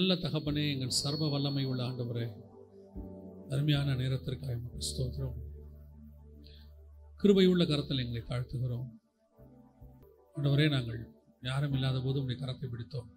நல்ல 0.00 0.14
தகப்பனே 0.14 0.70
எங்கள் 0.72 0.98
சர்வ 0.98 1.28
வல்லமை 1.28 1.64
உள்ள 1.64 1.82
ஆண்டவரே 1.82 2.26
அருமையான 3.48 3.94
நேரத்திற்காக 3.94 4.54
உமக்கு 4.56 4.86
ஸ்தோத்திரம். 4.88 5.34
கிருபையுள்ள 7.22 7.66
கரத்தில் 7.66 8.02
எங்களை 8.04 8.22
தாழ்த்துகிறோம். 8.28 8.86
ஆண்டவரே 10.36 10.70
நாங்கள் 10.70 11.14
யாரும் 11.40 11.72
இல்லாத 11.72 12.00
போது 12.00 12.22
உடைய 12.22 12.46
கரத்தை 12.46 12.68
பிடித்தோம். 12.68 13.10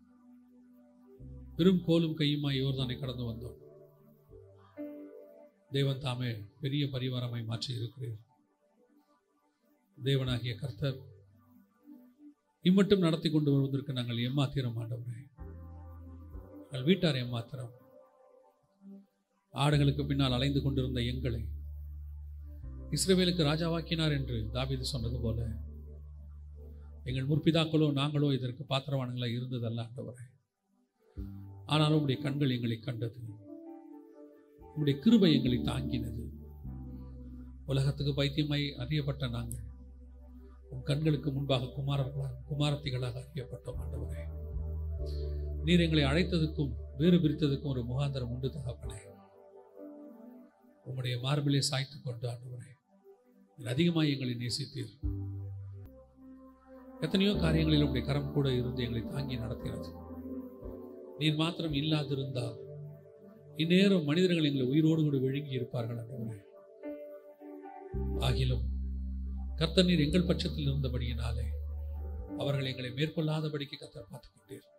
பெரும் 1.56 1.82
கோலும் 1.88 2.18
கையுமாய் 2.18 2.60
இவர்தானே 2.62 3.00
கடந்து 3.00 3.24
வந்தோம். 3.24 3.58
தேவன் 5.70 6.00
தாமே 6.00 6.36
பெரிய 6.60 6.86
பரிவாரமாய் 6.86 7.46
மாற்றி 7.46 7.74
இருக்கிறீர். 7.74 8.20
தேவனாகிய 9.98 10.56
கர்த்தர் 10.56 11.00
இம்மட்டும் 12.62 13.00
நடத்தி 13.00 13.30
கொண்டு 13.30 13.52
வருவதற்கு 13.52 13.94
நாங்கள் 13.94 14.18
ஏமாத்திரம் 14.18 14.80
ஆண்டவரே. 14.84 15.23
எங்கள் 16.74 16.86
வீட்டார் 16.86 17.16
ஏமாத்திரம் 17.16 17.74
ஆடுகளுக்கு 19.54 20.06
பின்னால் 20.08 20.32
அலைந்து 20.32 20.62
கொண்டிருந்த 20.62 21.02
எங்களை 21.02 21.42
இஸ்ரேவேலுக்கு 22.92 23.44
ராஜாவாக்கினார் 23.50 24.12
என்று 24.12 24.50
தாபீது 24.54 24.82
சொன்னது 24.82 25.20
போல 25.20 25.46
எங்கள் 27.04 27.28
முற்பிதாக்களோ 27.28 27.88
நாங்களோ 27.92 28.34
இதற்கு 28.34 28.66
பாத்திரவானங்களாக 28.70 29.36
இருந்ததல்ல 29.38 29.86
ஆண்டவரே. 29.86 30.26
ஆனாலும் 31.66 32.02
உடைய 32.02 32.22
கண்கள் 32.22 32.50
எங்களை 32.50 32.80
கண்டது. 32.80 33.22
உடைய 34.76 35.00
கிருபை 35.00 35.34
எங்களை 35.34 35.62
தாங்கினது. 35.64 36.24
உலகத்துக்கு 37.66 38.14
பைத்தியமாய் 38.14 38.66
அறியப்பட்ட 38.76 39.28
நாங்கள் 39.28 39.68
உன் 40.70 40.84
கண்களுக்கு 40.84 41.32
முன்பாக 41.32 41.72
குமாரர்களாக 41.78 42.42
குமாரத்திகளாக 42.50 43.26
அறியப்பட்டோம் 43.28 43.82
ஆண்டவரே. 43.84 44.26
நீர் 45.64 45.80
எங்களை 45.80 46.04
அழைத்ததுக்கும் 46.04 46.74
வேறு 46.98 47.18
பிரித்ததுக்கும் 47.18 47.68
ஒரு 47.68 47.82
முகாந்திரம் 47.82 48.30
உண்டு 48.30 48.48
தகப்பனே. 48.48 49.00
உம்முடைய 50.86 51.20
மார்பிலே 51.22 51.60
சாய்த்து 51.60 52.02
கொண்டு 52.02 52.28
ஆண்டவரே 52.28 52.72
அதிகமாக 53.66 54.08
எங்களை 54.08 54.34
நேசித்தீர். 54.34 54.94
எத்தனையோ 57.00 57.36
காரியங்களில் 57.36 57.84
உங்களுடைய 57.84 58.08
கரம் 58.08 58.34
கூட 58.34 58.54
இருந்து 58.54 58.84
எங்களை 58.84 59.08
தாங்கி 59.08 59.38
நடத்துகிறது 59.38 59.90
நீர் 61.18 61.36
மாத்திரம் 61.36 61.74
இல்லாதிருந்தால் 61.74 62.58
இந்நேரம் 63.56 64.04
மனிதர்கள் 64.04 64.44
எங்களை 64.44 64.68
உயிரோடு 64.68 65.02
கூட 65.04 65.18
விழுங்கி 65.18 65.50
இருப்பார்கள் 65.50 65.98
ஆண்டவரே. 65.98 66.40
ஆகிலும் 68.20 68.66
கர்த்தர் 69.56 69.86
நீர் 69.86 70.00
எங்கள் 70.00 70.26
பட்சத்தில் 70.26 70.68
இருந்தபடியினாலே 70.68 71.46
அவர்கள் 72.38 72.66
எங்களை 72.66 72.92
மேற்கொள்ளாதபடிக்கு 72.92 73.80
கர்த்தர் 73.80 74.08
பார்த்துக் 74.10 74.32
கொண்டீர் 74.38 74.73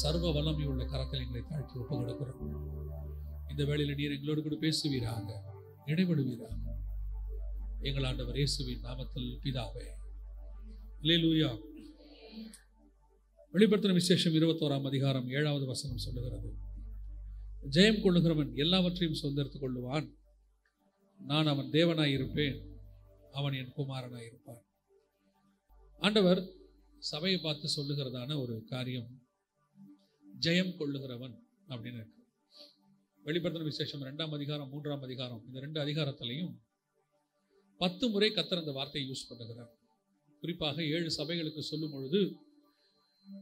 சர்வ 0.00 0.32
வல்லமை 0.32 0.64
உள்ள 0.66 0.84
கரத்தில் 0.84 1.22
எங்களை 1.22 1.42
தாழ்த்தி 1.48 1.78
ஒப்பு 1.78 1.96
கொடுக்கிறோம் 1.96 2.42
இந்த 3.50 3.64
வேளையில் 3.64 3.94
நீர் 3.94 4.14
எங்களோடு 4.16 4.42
கூட 4.42 4.56
பேசுவீராக 4.60 5.28
இடைபடுவீராக 5.86 6.58
எங்கள் 7.88 8.04
ஆண்டவர் 8.04 8.34
இயேசுவின் 8.34 8.84
நாமத்தில் 8.84 9.38
பிதாவே. 9.44 9.84
லூயா 11.02 11.50
வெளிப்படுத்தின 13.54 13.92
விசேஷம் 13.92 14.32
இருபத்தோராம் 14.32 14.86
அதிகாரம் 14.86 15.28
ஏழாவது 15.28 15.66
வசனம் 15.66 15.96
சொல்லுகிறது. 15.96 16.50
ஜெயம் 17.70 18.02
கொள்ளுகிறவன் 18.02 18.54
எல்லாவற்றையும் 18.54 19.18
சுதந்திரத்துக் 19.22 19.64
கொள்ளுவான். 19.64 20.06
நான் 21.18 21.46
அவன் 21.46 21.70
தேவனாய் 21.70 22.14
இருப்பேன் 22.18 22.58
அவன் 23.32 23.52
என் 23.52 23.74
குமாரனாய் 23.76 24.26
இருப்பான் 24.26 24.62
ஆண்டவர் 26.00 26.42
சபையை 27.08 27.40
பார்த்து 27.40 27.66
சொல்லுகிறதான 27.76 28.36
ஒரு 28.40 28.64
காரியம் 28.64 29.10
ஜெயம் 30.40 30.72
கொள்ளுகிறவன் 30.78 31.36
அப்படின்னு 31.68 32.00
இருக்கு. 32.00 32.18
வெளிப்படுத்தின 33.24 33.62
விசேஷம் 33.62 34.02
ரெண்டாம் 34.02 34.34
அதிகாரம் 34.38 34.68
மூன்றாம் 34.68 35.02
அதிகாரம் 35.02 35.42
இந்த 35.46 35.60
ரெண்டு 35.60 35.78
அதிகாரத்திலையும் 35.84 36.52
பத்து 37.80 38.08
முறை 38.08 38.28
கத்தர் 38.30 38.62
அந்த 38.62 38.72
வார்த்தையை 38.72 39.10
யூஸ் 39.10 39.28
பண்ணுகிறார். 39.30 39.70
குறிப்பாக 40.40 40.82
ஏழு 40.84 41.10
சபைகளுக்கு 41.16 41.58
சொல்லும் 41.58 41.90
பொழுது 41.90 42.20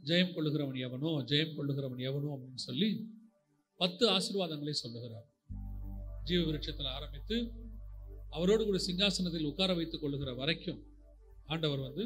ஜெயம் 0.04 0.34
கொள்ளுகிறவன் 0.36 0.78
எவனோ 0.86 1.10
ஜெயம் 1.32 1.56
கொள்ளுகிறவன் 1.58 2.04
எவனோ 2.10 2.30
அப்படின்னு 2.36 2.66
சொல்லி 2.69 2.90
பத்து 3.76 4.04
ஆசீர்வாதங்களை 4.10 4.70
சொல்லுகிறார். 4.70 5.26
ஜீவ 6.25 6.44
விருட்சத்தில் 6.44 6.94
ஆரம்பித்து 6.96 7.36
அவரோடு 8.30 8.64
கூட 8.64 8.78
சிங்காசனத்தில் 8.86 9.50
உட்கார 9.50 9.75
வைத்துக் 9.75 10.00
கொள்ளுகிற 10.00 10.34
வரைக்கும் 10.34 10.80
ஆண்டவர் 11.46 11.78
வந்து 11.78 12.04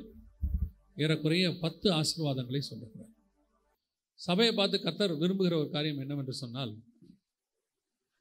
ஏறக்குறைய 0.96 1.58
பத்து 1.58 1.90
ஆசீர்வாதங்களை 1.90 2.58
சொல்லுகிறார் 2.58 3.12
சபையை 4.14 4.54
பார்த்து 4.54 4.78
கத்தர் 4.78 5.18
விரும்புகிற 5.18 5.56
ஒரு 5.58 5.70
காரியம் 5.70 5.98
என்னவென்று 5.98 6.32
சொன்னால் 6.32 6.76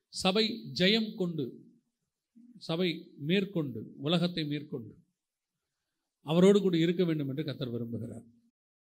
சபை 0.10 0.72
ஜெயம் 0.74 1.16
கொண்டு 1.16 1.70
சபை 2.58 3.16
மேற்கொண்டு 3.18 3.94
உலகத்தை 3.98 4.46
மேற்கொண்டு 4.46 5.00
அவரோடு 6.22 6.62
கூட 6.62 6.78
இருக்க 6.78 7.04
வேண்டும் 7.04 7.28
என்று 7.28 7.44
கத்தர் 7.44 7.74
விரும்புகிறார். 7.74 8.26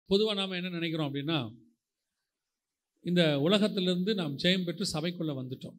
பொதுவாக 0.07 0.41
நாம் 0.41 0.51
என்ன 0.51 0.69
நினைக்கிறோம் 0.69 1.15
அப்படின்னா 1.15 1.57
இந்த 3.01 3.41
உலகத்திலிருந்து 3.41 4.15
நாம் 4.15 4.37
ஜெயம் 4.37 4.65
பெற்று 4.65 4.87
சபைக்குள்ளே 4.93 5.35
வந்துட்டோம். 5.41 5.79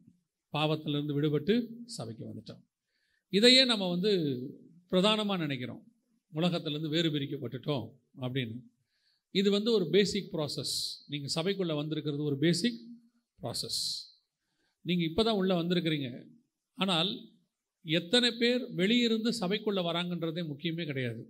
பாவத்திலிருந்து 0.52 1.16
விடுபட்டு 1.18 1.54
சபைக்கு 1.84 2.24
வந்துட்டோம். 2.30 2.62
இதையே 3.28 3.64
நம்ம 3.64 3.88
வந்து 3.88 4.12
பிரதானமாக 4.88 5.42
நினைக்கிறோம். 5.42 5.91
உலகத்திலேருந்து 6.38 6.94
வேறு 6.94 7.08
பிரிக்கப்பட்டுட்டோம் 7.14 7.86
அப்படின்னு. 8.24 8.56
இது 9.40 9.48
வந்து 9.56 9.70
ஒரு 9.72 9.86
பேசிக் 9.96 10.30
ப்ராசஸ் 10.34 10.74
நீங்கள் 11.12 11.34
சபைக்குள்ளே 11.36 11.74
வந்திருக்கிறது 11.80 12.22
ஒரு 12.30 12.38
பேசிக் 12.46 12.80
ப்ராசஸ் 13.42 13.82
நீங்கள் 14.88 15.08
இப்போ 15.10 15.22
தான் 15.22 15.38
உள்ளே 15.40 15.54
வந்திருக்கிறீங்க. 15.60 16.08
ஆனால் 16.78 17.10
எத்தனை 17.84 18.28
பேர் 18.40 18.62
வெளியிருந்து 18.80 19.30
சபைக்குள்ளே 19.40 19.82
வராங்கன்றதே 19.88 20.42
முக்கியமே 20.50 20.84
கிடையாது. 20.90 21.22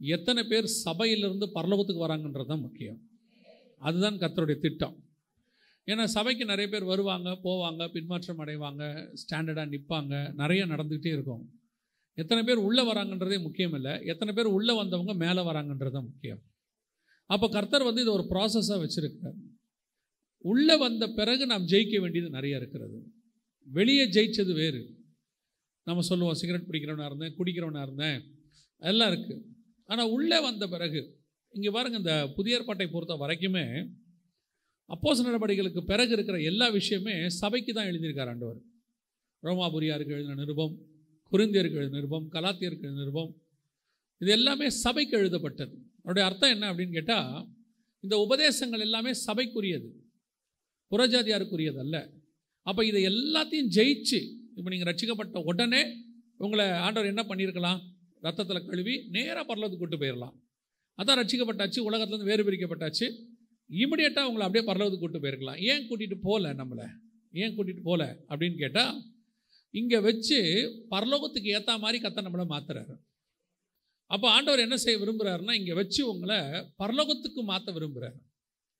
எத்தனை 0.00 0.42
பேர் 0.52 0.66
சபையிலிருந்து 0.86 1.46
பரலோகத்துக்கு 1.54 2.06
வராங்கன்றது 2.06 2.50
தான் 2.52 2.64
முக்கியம். 2.66 2.98
அதுதான் 3.88 4.18
கத்தருடைய 4.22 4.58
திட்டம். 4.64 4.96
ஏன்னா 5.88 6.04
சபைக்கு 6.16 6.44
நிறைய 6.44 6.68
பேர் 6.70 6.90
வருவாங்க 6.92 7.30
போவாங்க 7.44 7.82
பின்மாற்றம் 7.94 8.40
அடைவாங்க 8.44 8.82
ஸ்டாண்டர்டாக 9.22 9.70
நிற்பாங்க 9.74 10.14
நிறைய 10.42 10.62
நடந்துக்கிட்டே 10.66 11.12
இருக்கும். 11.16 11.44
எத்தனை 12.18 12.42
பேர் 12.48 12.64
உள்ளே 12.66 12.82
வராங்கன்றதே 12.90 13.38
முக்கியம் 13.46 13.74
இல்லை 13.78 13.94
எத்தனை 14.12 14.32
பேர் 14.36 14.54
உள்ளே 14.56 14.74
வந்தவங்க 14.80 15.14
மேலே 15.24 15.42
வராங்கன்றது 15.48 15.94
தான் 15.96 16.08
முக்கியம். 16.10 16.40
அப்போ 17.30 17.46
கர்த்தர் 17.56 17.88
வந்து 17.88 18.02
இதை 18.04 18.12
ஒரு 18.18 18.24
ப்ராசஸாக 18.32 18.78
வச்சுருக்கார் 18.82 19.36
உள்ளே 20.44 20.74
வந்த 20.84 21.04
பிறகு 21.18 21.44
நாம் 21.52 21.68
ஜெயிக்க 21.72 22.00
வேண்டியது 22.04 22.28
நிறைய 22.36 22.60
இருக்கிறது. 22.60 22.98
வெளியே 23.68 24.04
ஜெயிச்சது 24.16 24.52
வேறு. 24.62 24.80
நம்ம 25.86 26.04
சொல்லுவோம் 26.10 26.38
சிகரெட் 26.40 26.68
பிடிக்கிறவனாக 26.68 27.10
இருந்தேன் 27.10 27.34
குடிக்கிறவனாக 27.38 27.86
இருந்தேன். 27.88 28.18
எல்லாம் 28.82 29.10
இருக்குது 29.12 29.42
ஆனால் 29.88 30.12
உள்ளே 30.16 30.38
வந்த 30.48 30.64
பிறகு 30.74 31.00
இங்கே 31.54 31.70
பாருங்கள் 31.76 32.02
இந்த 32.02 32.14
புதிய 32.36 32.56
ஏற்பாட்டை 32.58 32.86
பொறுத்த 32.94 33.14
வரைக்குமே 33.22 33.64
அப்போஸ் 34.94 35.26
நடவடிக்கைகளுக்கு 35.26 35.82
பிறகு 35.90 36.12
இருக்கிற 36.16 36.36
எல்லா 36.50 36.66
விஷயமே 36.78 37.14
சபைக்கு 37.40 37.72
தான் 37.72 37.88
எழுதியிருக்கார் 37.90 38.30
ஆண்டவர். 38.32 38.58
ரோமாபுரியாருக்கு 39.42 40.14
எழுதின 40.16 40.36
நிருபம் 40.42 40.74
குருந்தியருக்கு 41.32 41.78
எழுதின 41.80 41.98
நிருபம் 41.98 42.26
கலாத்தியருக்கு 42.34 42.86
எழுதின 42.86 43.02
நிருபம் 43.02 43.30
இது 44.20 44.30
எல்லாமே 44.30 44.66
சபைக்கு 44.70 45.14
எழுதப்பட்டது. 45.18 45.74
அதோடைய 46.04 46.24
அர்த்தம் 46.28 46.52
என்ன 46.54 46.66
அப்படின்னு 46.72 46.94
கேட்டால் 46.98 47.46
இந்த 48.04 48.14
உபதேசங்கள் 48.24 48.84
எல்லாமே 48.86 49.12
சபைக்குரியது. 49.26 49.88
புறஜாதியாருக்குரியது 50.92 51.78
அல்ல. 51.84 51.96
அப்போ 52.66 52.84
இதை 52.84 53.00
எல்லாத்தையும் 53.12 53.70
ஜெயிச்சு 53.76 54.20
இப்போ 54.56 54.68
நீங்கள் 54.72 54.88
ரட்சிக்கப்பட்ட 54.90 55.42
உடனே 55.50 55.82
உங்களை 56.44 56.66
ஆண்டவர் 56.86 57.10
என்ன 57.12 57.22
பண்ணியிருக்கலாம்? 57.30 57.80
ரத்தத்தில் 58.26 58.66
கழுவி 58.66 58.94
நேராக 59.14 59.44
பரலத்துக்கு 59.48 59.82
கூட்டு 59.82 59.96
போயிடலாம் 59.96 60.34
அதான் 60.98 61.18
ரட்சிக்கப்பட்டாச்சு 61.20 61.80
உலகத்துலேருந்து 61.88 62.30
வேறு 62.32 62.46
பிரிக்கப்பட்டாச்சு. 62.48 63.06
இமிடியேட்டாக 63.70 64.28
உங்களை 64.30 64.44
அப்படியே 64.46 64.64
பரலத்துக்கு 64.68 65.02
கூட்டு 65.04 65.20
போயிருக்கலாம். 65.24 65.60
ஏன் 65.70 65.84
கூட்டிகிட்டு 65.88 66.18
போகல 66.22 66.52
நம்மளை? 66.60 66.86
ஏன் 67.42 67.54
கூட்டிகிட்டு 67.56 67.84
போகல 67.88 68.04
அப்படின்னு 68.28 68.58
கேட்டால் 68.64 68.94
இங்கே 69.70 69.98
வச்சு 69.98 70.38
பரலோகத்துக்கு 70.90 71.48
ஏற்ற 71.56 71.78
மாதிரி 71.78 71.98
கத்த 72.02 72.24
நம்மளை 72.26 72.46
மாத்துறாரு. 72.54 72.94
அப்போ 74.10 74.26
ஆண்டவர் 74.30 74.64
என்ன 74.64 74.76
செய்ய 74.76 74.96
விரும்புகிறாருன்னா 75.04 75.52
இங்கே 75.52 75.72
வச்சு 75.72 76.00
உங்களை 76.12 76.38
பரலோகத்துக்கு 76.82 77.42
மாற்ற 77.42 77.72
விரும்புகிறார் 77.72 78.18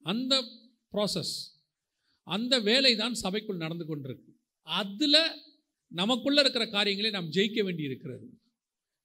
அந்த 0.02 0.34
ப்ராசஸ் 0.92 1.34
அந்த 2.26 2.54
வேலை 2.60 2.96
தான் 2.96 3.14
சபைக்குள் 3.14 3.62
நடந்து 3.64 3.84
கொண்டிருக்கு. 3.88 4.30
அதில் 4.62 5.20
நமக்குள்ளே 5.92 6.40
இருக்கிற 6.40 6.64
காரியங்களை 6.68 7.10
நாம் 7.10 7.30
ஜெயிக்க 7.30 7.62
வேண்டி 7.64 7.82
இருக்கிறது 7.82 8.26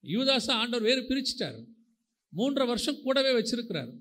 யூதாசா 0.04 0.54
ஆண்டவர் 0.62 0.88
வேறு 0.90 1.02
பிரிச்சிட்டார். 1.02 1.60
மூன்றரை 2.34 2.66
வருஷம் 2.66 3.02
கூடவே 3.02 3.32
வச்சிருக்கிறார். 3.40 3.92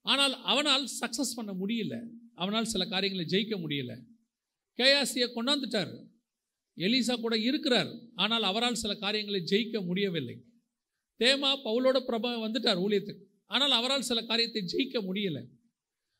ஆனால் 0.00 0.34
அவனால் 0.42 0.84
சக்ஸஸ் 1.00 1.36
பண்ண 1.36 1.52
முடியல. 1.52 1.94
அவனால் 2.34 2.64
சில 2.64 2.86
காரியங்களை 2.86 3.26
ஜெயிக்க 3.32 3.56
முடியல. 3.64 3.92
கேஆசியை 4.78 5.28
கொண்டாந்துட்டார். 5.34 5.92
எலிசா 6.76 7.14
கூட 7.20 7.34
இருக்கிறார். 7.38 7.90
ஆனால் 8.14 8.44
அவரால் 8.50 8.80
சில 8.82 8.92
காரியங்களை 9.04 9.40
ஜெயிக்க 9.50 9.78
முடியவில்லை. 9.88 10.36
தேமா 11.20 11.50
பவுலோட 11.66 11.98
பிரபா 12.08 12.30
வந்துட்டார் 12.44 12.80
ஊழியத்துக்கு. 12.84 13.24
ஆனால் 13.46 13.74
அவரால் 13.78 14.08
சில 14.10 14.20
காரியத்தை 14.30 14.62
ஜெயிக்க 14.72 14.98
முடியல. 15.08 15.40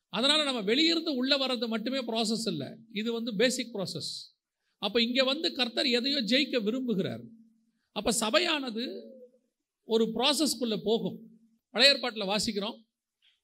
அதனால் 0.09 0.47
நம்ம 0.49 0.61
வெளியிருந்து 0.61 1.11
உள்ளே 1.19 1.37
வர்றது 1.43 1.67
மட்டுமே 1.67 2.01
ப்ராசஸ் 2.09 2.45
இல்லை. 2.51 2.69
இது 2.91 3.09
வந்து 3.17 3.31
பேசிக் 3.41 3.73
ப்ராசஸ் 3.75 4.11
அப்போ 4.81 4.97
இங்கே 5.01 5.23
வந்து 5.31 5.47
கர்த்தர் 5.57 5.87
எதையோ 5.97 6.19
ஜெயிக்க 6.31 6.57
விரும்புகிறார். 6.67 7.23
அப்போ 7.91 8.11
சபையானது 8.11 8.85
ஒரு 9.87 10.05
ப்ராசஸ்க்குள்ளே 10.15 10.77
போகும். 10.89 11.17
பழைய 11.73 11.93
ஏற்பாட்டில் 11.93 12.31
வாசிக்கிறோம். 12.31 12.77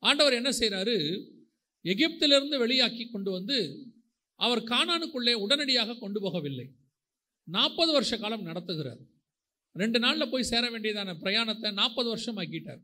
ஆண்டவர் 0.04 0.38
என்ன 0.40 0.50
செய்கிறாரு 0.60 0.96
எகிப்திலிருந்து 1.86 2.56
வெளியாக்கி 2.64 3.06
கொண்டு 3.12 3.32
வந்து 3.32 3.58
அவர் 4.40 4.62
காணானுக்குள்ளே 4.74 5.34
உடனடியாக 5.46 5.98
கொண்டு 6.04 6.20
போகவில்லை. 6.26 6.68
நாற்பது 7.56 7.92
வருஷ 7.98 8.14
காலம் 8.24 8.48
நடத்துகிறார். 8.50 9.02
ரெண்டு 9.82 9.98
நாளில் 10.04 10.32
போய் 10.32 10.50
சேர 10.52 10.64
வேண்டியதான 10.74 11.16
பிரயாணத்தை 11.24 11.70
நாற்பது 11.80 12.08
வருஷம் 12.14 12.40
ஆக்கிட்டார் 12.42 12.82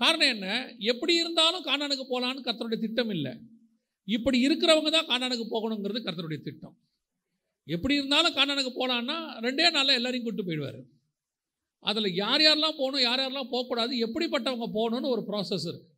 காரணம் 0.00 0.32
என்ன? 0.34 0.46
எப்படி 0.92 1.12
இருந்தாலும் 1.22 1.66
காணானுக்கு 1.68 2.04
போகலான்னு 2.10 2.46
கர்த்தருடைய 2.46 2.80
திட்டம் 2.84 3.12
இல்லை. 3.16 3.32
இப்படி 4.08 4.38
இருக்கிறவங்க 4.46 4.90
தான் 4.96 5.08
காணானுக்கு 5.12 5.46
போகணுங்கிறது 5.54 6.00
கர்த்தருடைய 6.06 6.40
திட்டம். 6.48 6.74
எப்படி 7.74 7.94
இருந்தாலும் 8.00 8.36
காணானுக்கு 8.38 8.72
போகலான்னா 8.80 9.16
ரெண்டே 9.46 9.68
நாளில் 9.76 9.98
எல்லாரையும் 9.98 10.26
கூட்டு 10.26 10.46
போயிடுவார். 10.48 10.80
அதில் 11.90 12.16
யார் 12.22 12.42
யாரெல்லாம் 12.46 12.78
போகணும் 12.80 13.04
யார் 13.06 13.22
யாரெல்லாம் 13.22 13.52
போகக்கூடாது 13.54 13.92
எப்படிப்பட்டவங்க 14.06 14.68
போகணும்னு 14.78 15.12
ஒரு 15.14 15.22
ப்ராசஸ் 15.30 15.66
இருக்குது 15.70 15.92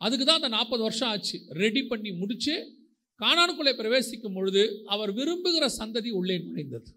அதுக்கு 0.00 0.24
தான் 0.24 0.40
அந்த 0.40 0.50
நாற்பது 0.56 0.82
வருஷம் 0.86 1.10
ஆச்சு. 1.14 1.36
ரெடி 1.62 1.82
பண்ணி 1.90 2.10
முடித்து 2.20 2.54
காணானுக்குள்ளே 3.20 3.72
பிரவேசிக்கும் 3.80 4.36
பொழுது 4.38 4.62
அவர் 4.94 5.10
விரும்புகிற 5.18 5.64
சந்ததி 5.80 6.10
உள்ளே 6.20 6.36
நுழைந்தது. 6.46 6.90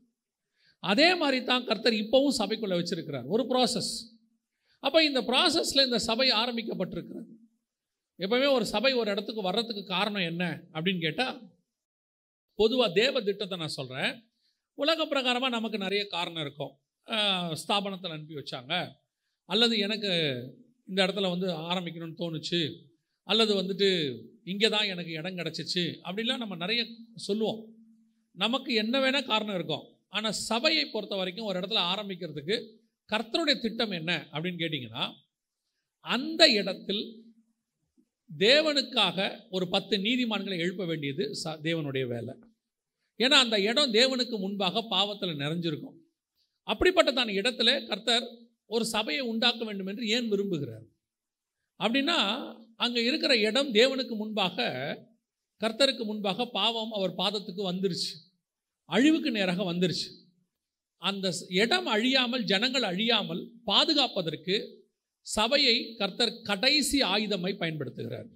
அதே 0.84 1.10
மாதிரி 1.22 1.40
தான் 1.52 1.66
கர்த்தர் 1.70 2.02
இப்போவும் 2.04 2.38
சபைக்குள்ளே 2.40 2.78
வச்சிருக்கிறார். 2.80 3.28
ஒரு 3.34 3.44
ப்ராசஸ் 3.52 3.94
அப்போ 4.84 5.00
இந்த 5.10 5.20
ப்ராசஸில் 5.30 5.86
இந்த 5.88 6.00
சபை 6.08 6.28
ஆரம்பிக்கப்பட்டிருக்கிறது. 6.42 7.28
எப்பவுமே 8.20 8.48
ஒரு 8.58 8.66
சபை 8.74 8.92
ஒரு 9.02 9.10
இடத்துக்கு 9.14 9.42
வர்றதுக்கு 9.48 9.84
காரணம் 9.96 10.28
என்ன 10.32 10.44
அப்படின்னு 10.76 11.04
கேட்டால் 11.06 11.38
பொதுவாக 12.60 12.90
தேவ 13.00 13.22
திட்டத்தை 13.28 13.58
நான் 13.62 13.78
சொல்கிறேன் 13.78 14.12
உலக 14.78 15.06
பிரகாரமாக 15.12 15.56
நமக்கு 15.56 15.78
நிறைய 15.86 16.04
காரணம் 16.16 16.44
இருக்கும். 16.46 16.74
ஸ்தாபனத்தில் 17.62 18.16
அனுப்பி 18.16 18.36
வச்சாங்க. 18.40 18.74
அல்லது 19.50 19.76
எனக்கு 19.86 20.12
இந்த 20.90 21.00
இடத்துல 21.06 21.30
வந்து 21.34 21.48
ஆரம்பிக்கணும்னு 21.70 22.22
தோணுச்சு. 22.22 22.62
அல்லது 23.28 23.52
வந்துட்டு 23.60 23.90
இங்கே 24.52 24.70
தான் 24.76 24.90
எனக்கு 24.94 25.12
இடம் 25.20 25.40
கிடச்சிச்சு 25.40 25.84
அப்படிலாம் 26.08 26.44
நம்ம 26.44 26.56
நிறைய 26.64 26.82
சொல்லுவோம். 27.28 27.60
நமக்கு 28.44 28.72
என்ன 28.84 28.96
வேணால் 29.04 29.30
காரணம் 29.34 29.58
இருக்கும். 29.60 29.86
ஆனால் 30.14 30.38
சபையை 30.50 30.86
பொறுத்த 30.86 31.16
வரைக்கும் 31.16 31.46
ஒரு 31.46 31.60
இடத்துல 31.60 31.84
ஆரம்பிக்கிறதுக்கு 31.94 32.56
கர்த்தருடைய 33.10 33.56
திட்டம் 33.62 33.92
என்ன 33.92 34.12
அப்படின்னு 34.34 34.62
கேட்டிங்கன்னா 34.64 35.06
அந்த 36.06 36.44
இடத்தில் 36.52 37.04
தேவனுக்காக 38.30 39.18
ஒரு 39.50 39.66
பத்து 39.68 39.96
நீதிமான்களை 39.98 40.58
எழுப்ப 40.58 40.84
வேண்டியது 40.86 41.24
ச 41.44 41.54
தேவனுடைய 41.62 42.06
வேலை. 42.08 42.34
ஏன்னா 43.20 43.38
அந்த 43.46 43.58
இடம் 43.62 43.94
தேவனுக்கு 43.94 44.36
முன்பாக 44.40 44.84
பாவத்தில் 44.88 45.42
நிறைஞ்சிருக்கும். 45.44 45.98
அப்படிப்பட்டதான 46.68 47.34
இடத்துல 47.42 47.70
கர்த்தர் 47.88 48.26
ஒரு 48.66 48.86
சபையை 48.86 49.24
உண்டாக்க 49.32 49.64
வேண்டும் 49.64 49.88
என்று 49.88 50.06
ஏன் 50.08 50.30
விரும்புகிறார்? 50.32 50.86
அப்படின்னா 51.80 52.18
அங்கே 52.76 53.02
இருக்கிற 53.04 53.34
இடம் 53.38 53.74
தேவனுக்கு 53.74 54.16
முன்பாக 54.16 54.68
கர்த்தருக்கு 55.62 56.04
முன்பாக 56.06 56.46
பாவம் 56.50 56.92
அவர் 56.92 57.14
பாதத்துக்கு 57.18 57.64
வந்துருச்சு. 57.72 58.12
அழிவுக்கு 58.86 59.32
நேராக 59.32 59.74
வந்துருச்சு. 59.74 60.10
அந்த 60.98 61.32
இடம் 61.48 61.86
அழியாமல் 61.86 62.44
ஜனங்கள் 62.44 62.84
அழியாமல் 62.84 63.52
பாதுகாப்பதற்கு 63.64 64.56
சபையை 65.22 65.96
கர்த்தர் 65.96 66.42
கடைசி 66.42 67.02
ஆயுதமாய் 67.02 67.60
பயன்படுத்துகிறார். 67.60 68.30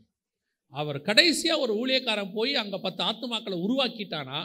அவர் 0.73 1.01
கடைசியாக 1.01 1.59
ஒரு 1.59 1.73
ஊழியக்காரன் 1.81 2.33
போய் 2.33 2.53
அங்கே 2.55 2.77
பத்து 2.77 3.03
ஆத்துமாக்களை 3.03 3.57
உருவாக்கிட்டானா 3.65 4.39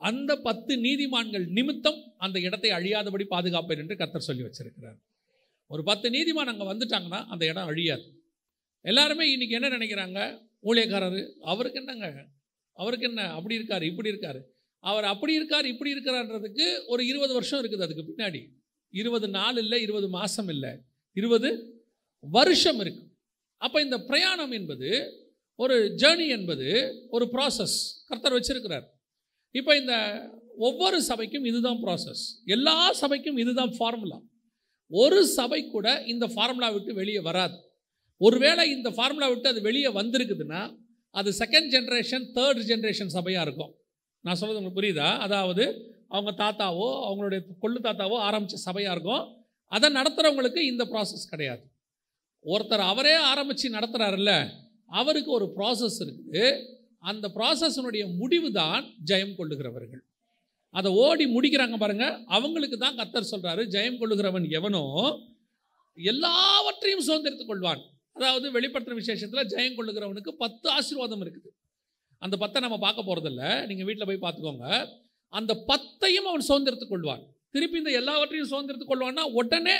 அந்த 0.00 0.36
பத்து 0.36 0.76
நீதிமான்கள் 0.76 1.46
நிமித்தம் 1.48 2.00
அந்த 2.16 2.40
இடத்தை 2.40 2.70
அழியாதபடி 2.70 3.24
பாதுகாப்பேன் 3.24 3.78
என்று 3.78 3.96
கர்த்தர் 3.96 4.20
சொல்லி 4.20 4.42
வச்சிருக்கிறார். 4.42 4.98
ஒரு 5.66 5.82
பத்து 5.82 6.10
நீதிமான் 6.10 6.50
அங்கே 6.52 6.64
வந்துட்டாங்கன்னா 6.64 7.26
அந்த 7.26 7.46
இடம் 7.46 7.66
அழியாது. 7.66 8.04
எல்லாருமே 8.80 9.32
இன்னைக்கு 9.32 9.54
என்ன 9.54 9.68
நினைக்கிறாங்க? 9.68 10.20
ஊழியக்காரர் 10.62 11.20
அவருக்கு 11.40 11.80
என்னங்க? 11.80 12.26
அவருக்கு 12.72 13.06
என்ன? 13.06 13.32
அப்படி 13.32 13.58
இருக்காரு 13.58 13.82
இப்படி 13.82 14.10
இருக்காரு. 14.10 14.40
அவர் 14.80 15.04
அப்படி 15.04 15.34
இருக்கார் 15.34 15.66
இப்படி 15.66 15.94
இருக்கிறான்றதுக்கு 15.94 16.66
ஒரு 16.86 17.06
இருபது 17.06 17.32
வருஷம் 17.32 17.60
இருக்குது 17.62 17.82
அதுக்கு 17.82 18.04
பின்னாடி. 18.10 18.40
இருபது 18.90 19.28
நாள் 19.28 19.56
இல்லை 19.56 19.82
இருபது 19.82 20.08
மாதம் 20.08 20.48
இல்லை. 20.48 20.72
இருபது 21.12 21.78
வருஷம் 22.20 22.78
இருக்கு. 22.78 23.04
அப்போ 23.56 23.80
இந்த 23.80 23.98
பிரயாணம் 23.98 24.50
என்பது 24.50 24.88
ஒரு 25.54 25.94
ஜேர்னி 25.96 26.28
என்பது 26.28 26.68
ஒரு 27.08 27.28
ப்ராசஸ் 27.32 27.76
கர்த்தர் 28.06 28.32
வச்சிருக்கிறார். 28.32 28.86
இப்போ 29.50 29.76
இந்த 29.76 29.94
ஒவ்வொரு 30.56 30.98
சபைக்கும் 31.08 31.46
இதுதான் 31.46 31.76
ப்ராசஸ் 31.76 32.22
எல்லா 32.44 32.94
சபைக்கும் 33.00 33.38
இதுதான் 33.38 33.72
ஃபார்முலா 33.78 34.18
ஒரு 34.90 35.26
சபை 35.26 35.68
கூட 35.68 36.02
இந்த 36.02 36.26
ஃபார்முலா 36.26 36.68
விட்டு 36.68 36.94
வெளியே 36.94 37.18
வராது. 37.18 37.56
ஒருவேளை 38.16 38.70
இந்த 38.70 38.90
ஃபார்முலா 38.90 39.28
விட்டு 39.28 39.48
அது 39.48 39.60
வெளியே 39.60 39.88
வந்திருக்குதுன்னா 39.88 40.78
அது 41.10 41.30
செகண்ட் 41.30 41.68
ஜென்ரேஷன் 41.74 42.24
தேர்ட் 42.34 42.60
ஜென்ரேஷன் 42.70 43.14
சபையாக 43.14 43.40
இருக்கும். 43.42 43.74
நான் 44.26 44.38
சொல்கிறது 44.40 44.60
உங்களுக்கு 44.60 44.80
புரியுதா? 44.80 45.08
அதாவது 45.26 45.64
அவங்க 46.14 46.32
தாத்தாவோ 46.42 46.88
அவங்களுடைய 47.08 47.40
கொள்ளு 47.62 47.78
தாத்தாவோ 47.86 48.16
ஆரம்பித்த 48.28 48.60
சபையாக 48.68 48.94
இருக்கும். 48.96 49.24
அதை 49.72 49.88
நடத்துகிறவங்களுக்கு 49.98 50.60
இந்த 50.70 50.82
ப்ராசஸ் 50.92 51.30
கிடையாது. 51.32 51.64
ஒருத்தர் 52.44 52.82
அவரே 52.92 53.14
ஆரம்பித்து 53.30 53.76
நடத்துகிறாருல்ல 53.76 54.32
அவருக்கு 55.00 55.30
ஒரு 55.38 55.46
ப்ராசஸ் 55.56 55.98
இருக்குது. 56.04 56.44
அந்த 57.10 57.26
ப்ராசஸினுடைய 57.36 58.04
முடிவு 58.20 58.48
தான் 58.60 58.84
ஜெயம் 59.10 59.34
கொள்ளுகிறவர்கள். 59.38 60.02
அதை 60.78 60.88
ஓடி 61.04 61.24
முடிக்கிறாங்க 61.34 61.76
பாருங்கள் 61.82 62.16
அவங்களுக்கு 62.36 62.76
தான் 62.84 62.96
கத்தர் 63.00 63.30
சொல்கிறாரு 63.32 63.62
ஜெயம் 63.74 63.98
கொள்ளுகிறவன் 64.00 64.46
எவனோ 64.58 64.84
எல்லாவற்றையும் 65.98 67.04
சுதந்திரத்துக் 67.06 67.50
கொள்வான். 67.50 67.82
அதாவது 68.16 68.46
வெளிப்படுத்துற 68.56 68.96
விசேஷத்தில் 69.02 69.48
ஜெயம் 69.52 69.76
கொள்ளுகிறவனுக்கு 69.78 70.32
பத்து 70.42 70.66
ஆசீர்வாதம் 70.78 71.22
இருக்குது. 71.24 71.50
அந்த 72.22 72.34
பத்தை 72.42 72.60
நம்ம 72.64 72.78
பார்க்க 72.84 73.08
போகிறதில்ல 73.08 73.42
நீங்கள் 73.68 73.86
வீட்டில் 73.88 74.08
போய் 74.10 74.24
பார்த்துக்கோங்க. 74.24 74.66
அந்த 75.32 75.52
பத்தையும் 75.70 76.28
அவன் 76.30 76.46
சுதந்திரத்துக் 76.48 76.92
கொள்வான். 76.92 77.22
திருப்பி 77.54 77.78
இந்த 77.82 77.92
எல்லாவற்றையும் 78.00 78.50
சுதந்திரத்துக் 78.52 78.92
கொள்வான்னா 78.92 79.24
உடனே 79.40 79.76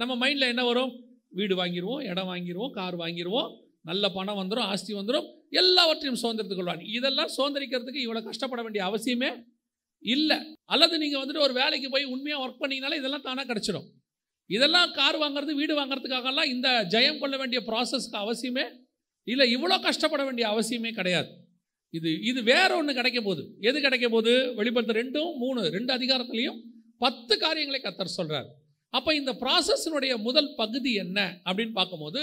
நம்ம 0.00 0.12
மைண்டில் 0.22 0.50
என்ன 0.52 0.62
வரும்? 0.70 0.92
வீடு 1.38 1.54
வாங்கிடுவோம் 1.60 2.02
இடம் 2.10 2.28
வாங்கிடுவோம் 2.32 2.72
கார் 2.78 2.96
வாங்கிடுவோம் 3.02 3.50
நல்ல 3.90 4.04
பணம் 4.16 4.38
வந்துடும் 4.40 4.68
ஆஸ்தி 4.72 4.92
வந்துடும் 4.98 5.26
எல்லாவற்றையும் 5.60 6.20
சுதந்திரத்துக் 6.22 6.60
கொள்வான். 6.60 6.82
இதெல்லாம் 6.96 7.30
சுதந்திரிக்கிறதுக்கு 7.36 8.04
இவ்வளோ 8.06 8.22
கஷ்டப்பட 8.28 8.60
வேண்டிய 8.66 8.82
அவசியமே 8.88 9.30
இல்லை. 10.02 10.38
அல்லது 10.74 10.94
நீங்கள் 11.02 11.22
வந்துட்டு 11.22 11.44
ஒரு 11.46 11.54
வேலைக்கு 11.60 11.88
போய் 11.94 12.10
உண்மையாக 12.14 12.42
ஒர்க் 12.44 12.62
பண்ணீங்கனாலே 12.62 12.98
இதெல்லாம் 13.00 13.26
தானாக 13.28 13.46
கிடச்சிடும் 13.50 13.86
இதெல்லாம் 14.50 14.90
கார் 14.98 15.16
வாங்குறது 15.22 15.52
வீடு 15.60 15.74
வாங்குறதுக்காகலாம் 15.78 16.50
இந்த 16.54 16.68
ஜெயம் 16.94 17.20
கொள்ள 17.22 17.34
வேண்டிய 17.40 17.60
ப்ராசஸ்க்கு 17.68 18.18
அவசியமே 18.24 18.64
இல்லை. 19.26 19.46
இவ்வளோ 19.56 19.76
கஷ்டப்பட 19.86 20.22
வேண்டிய 20.26 20.46
அவசியமே 20.52 20.90
கிடையாது. 20.98 21.30
இது 21.90 22.10
இது 22.22 22.42
வேற 22.42 22.76
ஒன்று 22.76 22.92
கிடைக்க 22.94 23.20
போகுது 23.20 23.42
எது 23.60 23.80
கிடைக்க 23.80 24.06
போகுது 24.08 24.54
வெளிப்படுத்த 24.54 24.94
ரெண்டும் 25.02 25.32
மூணு 25.42 25.60
ரெண்டு 25.76 25.92
அதிகாரத்துலையும் 25.96 26.58
பத்து 26.98 27.38
காரியங்களை 27.38 27.80
கத்தர் 27.82 28.16
சொல்றார். 28.18 28.48
அப்போ 28.90 29.14
இந்த 29.14 29.32
ப்ராசஸினுடைய 29.42 30.12
முதல் 30.18 30.54
பகுதி 30.54 30.92
என்ன 30.94 31.40
அப்படின்னு 31.44 31.72
பார்க்கும்போது 31.72 32.20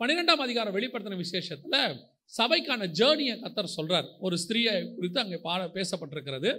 பன்னிரெண்டாம் 0.00 0.44
அதிகாரம் 0.46 0.74
வெளிப்படுத்தின 0.76 1.16
விசேஷத்தில் 1.16 1.96
சபைக்கான 2.38 2.86
ஜேர்னியை 2.98 3.34
கத்தர் 3.40 3.74
சொல்றார். 3.76 4.08
ஒரு 4.18 4.36
ஸ்திரீயை 4.42 4.94
குறித்து 4.94 5.20
அங்கே 5.20 5.38
பா 5.46 5.54
பேசப்பட்டிருக்கிறது. 5.78 6.50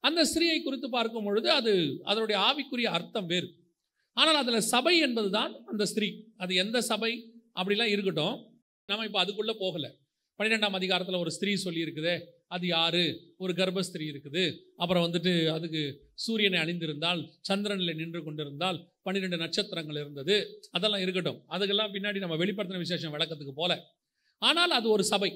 அந்த 0.00 0.24
ஸ்திரீயை 0.24 0.62
குறித்து 0.62 0.88
பார்க்கும் 0.90 1.24
பொழுது 1.24 1.50
அது 1.50 1.72
அதனுடைய 2.04 2.40
ஆவிக்குரிய 2.48 2.88
அர்த்தம் 2.98 3.26
வேறு. 3.26 3.48
ஆனால் 4.12 4.34
அதில் 4.34 4.60
சபை 4.60 4.98
என்பது 4.98 5.30
தான் 5.30 5.52
அந்த 5.66 5.84
ஸ்திரீ. 5.84 6.08
அது 6.36 6.54
எந்த 6.54 6.80
சபை? 6.80 7.12
அப்படிலாம் 7.54 7.92
இருக்கட்டும். 7.94 8.36
நம்ம 8.86 9.04
இப்போ 9.04 9.20
அதுக்குள்ளே 9.20 9.54
போகலை. 9.60 9.90
பன்னிரெண்டாம் 10.38 10.72
அதிகாரத்தில் 10.72 11.16
ஒரு 11.16 11.30
ஸ்திரீ 11.30 11.54
சொல்லியிருக்குதே 11.64 12.20
அது 12.48 12.66
யாரு? 12.66 13.34
ஒரு 13.38 13.52
கர்ப்பஸ்திரீ 13.52 14.04
இருக்குது. 14.12 14.42
அப்புறம் 14.76 15.12
வந்துட்டு 15.12 15.46
அதுக்கு 15.46 16.10
சூரியனை 16.14 16.58
அணிந்திருந்தால் 16.58 17.20
சந்திரனில் 17.40 17.94
நின்று 17.94 18.24
கொண்டிருந்தால் 18.24 18.88
பன்னிரெண்டு 19.02 19.36
நட்சத்திரங்கள் 19.36 19.96
இருந்தது. 19.96 20.60
அதெல்லாம் 20.70 21.00
இருக்கட்டும். 21.00 21.44
அதுக்கெல்லாம் 21.48 21.92
பின்னாடி 21.92 22.18
நம்ம 22.18 22.36
வெளிப்படுத்தின 22.36 22.78
விசேஷம் 22.78 23.14
விளக்கத்துக்கு 23.14 23.54
போல. 23.54 23.84
ஆனால் 24.38 24.70
அது 24.70 24.88
ஒரு 24.88 25.04
சபை. 25.04 25.30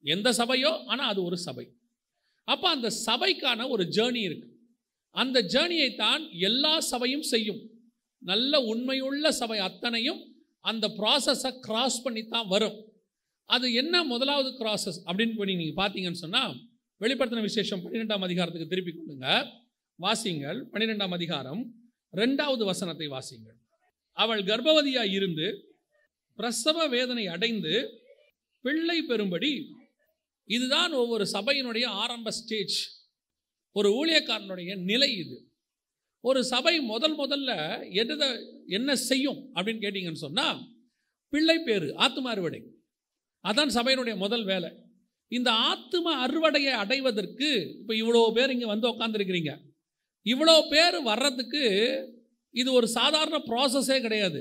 எந்த 0.00 0.32
சபையோ? 0.32 0.84
ஆனால் 0.84 1.08
அது 1.08 1.22
ஒரு 1.22 1.36
சபை. 1.36 1.76
அப்போ 2.44 2.68
அந்த 2.68 2.90
சபைக்கான 3.06 3.68
ஒரு 3.68 3.84
ஜேர்னி 3.84 4.22
இருக்கு. 4.22 4.48
அந்த 5.10 5.42
ஜேர்னியை 5.42 5.94
தான் 5.94 6.30
எல்லா 6.30 6.80
சபையும் 6.80 7.22
செய்யும். 7.22 7.60
நல்ல 8.18 8.60
உண்மையுள்ள 8.60 9.28
சபை 9.30 9.58
அத்தனையும் 9.58 10.20
அந்த 10.60 10.88
ப்ராசஸை 10.88 11.58
கிராஸ் 11.58 12.02
பண்ணி 12.02 12.26
தான் 12.26 12.48
வரும். 12.48 12.92
அது 13.50 13.72
என்ன 13.72 14.04
முதலாவது 14.04 14.50
ப்ராசஸ் 14.60 14.98
அப்படின்னு 15.06 15.34
போய் 15.36 15.54
நீங்கள் 15.54 15.78
பார்த்தீங்கன்னு 15.80 16.22
சொன்னால் 16.24 16.54
வெளிப்படுத்தின 17.00 17.40
விசேஷம் 17.40 17.82
பன்னிரெண்டாம் 17.84 18.24
அதிகாரத்துக்கு 18.26 18.68
திருப்பி 18.68 18.92
கொள்ளுங்க. 18.92 19.28
வாசிங்கள் 19.98 20.58
பன்னிரெண்டாம் 20.72 21.14
அதிகாரம் 21.18 21.62
ரெண்டாவது 22.12 22.64
வசனத்தை 22.64 23.06
வாசிங்கள். 23.06 23.56
அவள் 24.12 24.42
கர்ப்பவதியாக 24.42 25.12
இருந்து 25.12 25.46
பிரசவ 26.38 26.86
வேதனை 26.86 27.26
அடைந்து 27.26 27.74
பிள்ளை 28.60 28.98
பெறும்படி 29.08 29.52
இதுதான் 30.44 30.92
ஒவ்வொரு 30.92 31.24
சபையினுடைய 31.32 31.86
ஆரம்ப 32.02 32.30
ஸ்டேஜ் 32.30 32.76
ஒரு 33.72 33.88
ஊழியக்காரனுடைய 33.98 34.70
நிலை 34.90 35.10
இது. 35.16 35.36
ஒரு 36.20 36.44
சபை 36.44 36.80
முதல் 36.80 37.16
முதல்ல 37.18 37.50
என்னதை 38.02 38.28
என்ன 38.66 38.96
செய்யும் 38.96 39.40
அப்படின்னு 39.54 39.84
கேட்டிங்கன்னு 39.84 40.24
சொன்னால் 40.26 40.60
பிள்ளை 41.32 41.58
பேரு 41.58 41.88
ஆத்துமாறுவடை 41.96 42.60
அதான் 43.44 43.74
சபையினுடைய 43.76 44.14
முதல் 44.24 44.44
வேலை. 44.52 44.70
இந்த 45.32 45.50
ஆத்தும 45.70 46.12
அறுவடையை 46.24 46.72
அடைவதற்கு 46.82 47.48
இப்போ 47.80 47.92
இவ்வளோ 48.02 48.24
பேர் 48.36 48.52
இங்கே 48.54 48.68
வந்து 48.72 48.90
உட்காந்துருக்கிறீங்க 48.92 49.52
இவ்வளோ 50.26 50.56
பேர் 50.72 50.96
வர்றதுக்கு 51.10 51.64
இது 52.54 52.68
ஒரு 52.78 52.86
சாதாரண 52.98 53.36
ப்ராசஸே 53.50 53.98
கிடையாது. 54.04 54.40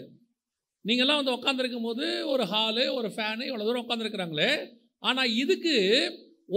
நீங்கள்லாம் 0.86 1.19
வந்து 1.22 1.36
உட்காந்துருக்கும் 1.38 1.88
போது 1.88 2.05
ஒரு 2.33 2.43
ஹாலு 2.51 2.83
ஒரு 2.98 3.10
ஃபேனு 3.15 3.43
இவ்வளோ 3.50 3.65
தூரம் 3.67 3.83
உட்காந்துருக்குறாங்களே 3.86 4.51
ஆனால் 5.03 5.33
இதுக்கு 5.43 5.75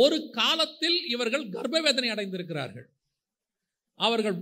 ஒரு 0.03 0.17
காலத்தில் 0.39 0.99
இவர்கள் 1.15 1.45
கர்ப்பவேதனை 1.57 2.09
அடைந்திருக்கிறார்கள். 2.15 2.87
அவர்கள் 4.01 4.37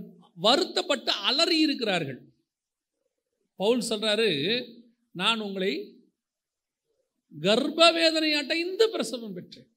வருத்தப்பட்டு 0.45 1.11
அலறி 1.29 1.57
இருக்கிறார்கள் 1.65 2.19
பவுல் 3.59 3.87
சொல்கிறாரு 3.89 4.29
நான் 5.15 5.43
உங்களை 5.45 5.73
கர்ப்ப 7.33 7.87
வேதனை 7.91 8.29
அடைந்து 8.33 8.85
பிரசவம் 8.93 9.35
பெற்றேன் 9.37 9.69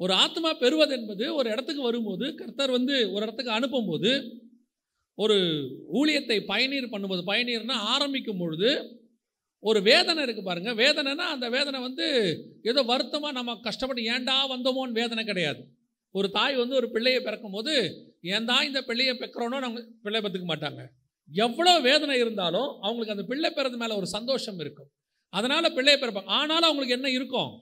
ஒரு 0.00 0.12
ஆத்மா 0.24 0.50
பெறுவது 0.62 0.92
என்பது 0.98 1.24
ஒரு 1.34 1.48
இடத்துக்கு 1.50 1.82
வரும்போது 1.82 2.26
கர்த்தர் 2.34 2.76
வந்து 2.78 2.94
ஒரு 3.14 3.22
இடத்துக்கு 3.26 3.56
அனுப்பும்போது 3.58 4.10
ஒரு 5.18 5.36
ஊழியத்தை 5.98 6.38
பயனீர் 6.50 6.92
பண்ணும்போது 6.92 7.22
பயனீர்னா 7.30 7.76
ஆரம்பிக்கும் 7.94 8.42
பொழுது 8.42 8.70
ஒரு 9.62 9.80
வேதனை 9.88 10.20
இருக்குது 10.24 10.48
பாருங்க. 10.48 10.70
வேதனைனா 10.74 11.26
அந்த 11.34 11.46
வேதனை 11.48 11.78
வந்து 11.80 12.06
ஏதோ 12.70 12.80
வருத்தமாக 12.82 13.36
நம்ம 13.38 13.54
கஷ்டப்பட்டு 13.66 14.02
ஏன்டா 14.14 14.34
வந்தோமோன்னு 14.54 14.98
வேதனை 15.00 15.22
கிடையாது. 15.24 15.62
ஒரு 16.14 16.28
தாய் 16.30 16.56
வந்து 16.62 16.74
ஒரு 16.80 16.88
பிள்ளையை 16.94 17.20
பிறக்கும் 17.22 17.54
போது 17.56 17.74
ஏன்டா 18.34 18.56
இந்த 18.68 18.80
பிள்ளையை 18.88 19.14
பெக்கிறோனோ? 19.20 19.58
நம்ம 19.64 19.82
பிள்ளை 20.06 20.20
பெற்றுக்க 20.20 20.48
மாட்டாங்க. 20.52 20.82
எவ்வளோ 21.30 21.74
வேதனை 21.88 22.16
இருந்தாலும் 22.22 22.70
அவங்களுக்கு 22.84 23.14
அந்த 23.16 23.26
பிள்ளை 23.30 23.50
பிறது 23.58 23.76
மேலே 23.82 23.94
ஒரு 24.00 24.08
சந்தோஷம் 24.16 24.58
இருக்கும். 24.58 24.90
அதனால் 25.32 25.74
பிள்ளையை 25.76 25.98
பிறப்பாங்க. 26.00 26.32
ஆனாலும் 26.40 26.68
அவங்களுக்கு 26.68 26.96
என்ன 26.98 27.10
இருக்கும்? 27.18 27.52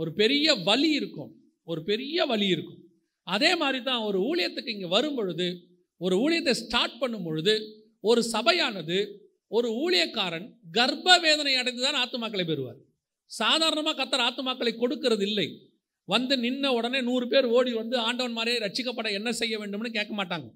ஒரு 0.00 0.10
பெரிய 0.20 0.54
வலி 0.68 0.90
இருக்கும். 1.00 1.30
ஒரு 1.70 1.80
பெரிய 1.90 2.26
வலி 2.32 2.48
இருக்கும். 2.56 2.80
அதே 3.26 3.50
மாதிரி 3.62 3.78
தான் 3.88 4.02
ஒரு 4.08 4.18
ஊழியத்துக்கு 4.28 4.74
இங்கே 4.74 4.88
வரும் 4.96 5.16
பொழுது 5.18 5.46
ஒரு 6.00 6.14
ஊழியத்தை 6.24 6.54
ஸ்டார்ட் 6.62 7.00
பண்ணும் 7.00 7.26
பொழுது 7.28 7.54
ஒரு 8.10 8.20
சபையானது 8.34 8.98
ஒரு 9.56 9.68
ஊழியக்காரன் 9.84 10.46
கர்ப்ப 10.76 11.16
வேதனை 11.24 11.54
அடைந்து 11.60 11.82
தான் 11.86 11.98
ஆத்துமாக்களை 12.02 12.44
பெறுவார். 12.50 12.78
சாதாரணமாக 13.30 13.96
கத்தர் 14.00 14.24
ஆத்துமாக்களை 14.26 14.72
கொடுக்கறது 14.82 15.24
இல்லை 15.28 15.46
வந்து 16.08 16.34
நின்ன 16.44 16.66
உடனே 16.76 17.00
நூறு 17.08 17.26
பேர் 17.32 17.46
ஓடி 17.56 17.72
வந்து 17.80 17.96
ஆண்டவன் 18.08 18.36
மாதிரியே 18.38 18.58
ரட்சிக்கப்பட 18.64 19.08
என்ன 19.18 19.30
செய்ய 19.40 19.54
வேண்டும்னு 19.62 19.90
கேட்க 19.96 20.12
மாட்டாங்க. 20.20 20.46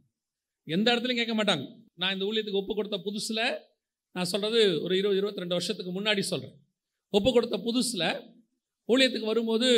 எந்த 0.66 0.86
இடத்துலையும் 0.92 1.20
கேட்க 1.20 1.34
மாட்டாங்க. 1.38 1.64
நான் 2.00 2.14
இந்த 2.14 2.24
ஊழியத்துக்கு 2.28 2.62
ஒப்பு 2.62 2.74
கொடுத்த 2.74 2.98
புதுசில் 3.06 3.44
நான் 4.14 4.24
சொல்கிறது 4.24 4.82
ஒரு 4.82 4.96
இருபது 4.96 5.16
இருபத்தி 5.16 5.40
ரெண்டு 5.40 5.54
வருஷத்துக்கு 5.54 5.92
முன்னாடி 6.00 6.18
சொல்கிறேன் 6.18 6.56
ஒப்பு 7.10 7.32
கொடுத்த 7.32 7.56
புதுசில் 7.56 8.06
ஊழியத்துக்கு 8.88 9.30
வரும்போது 9.32 9.68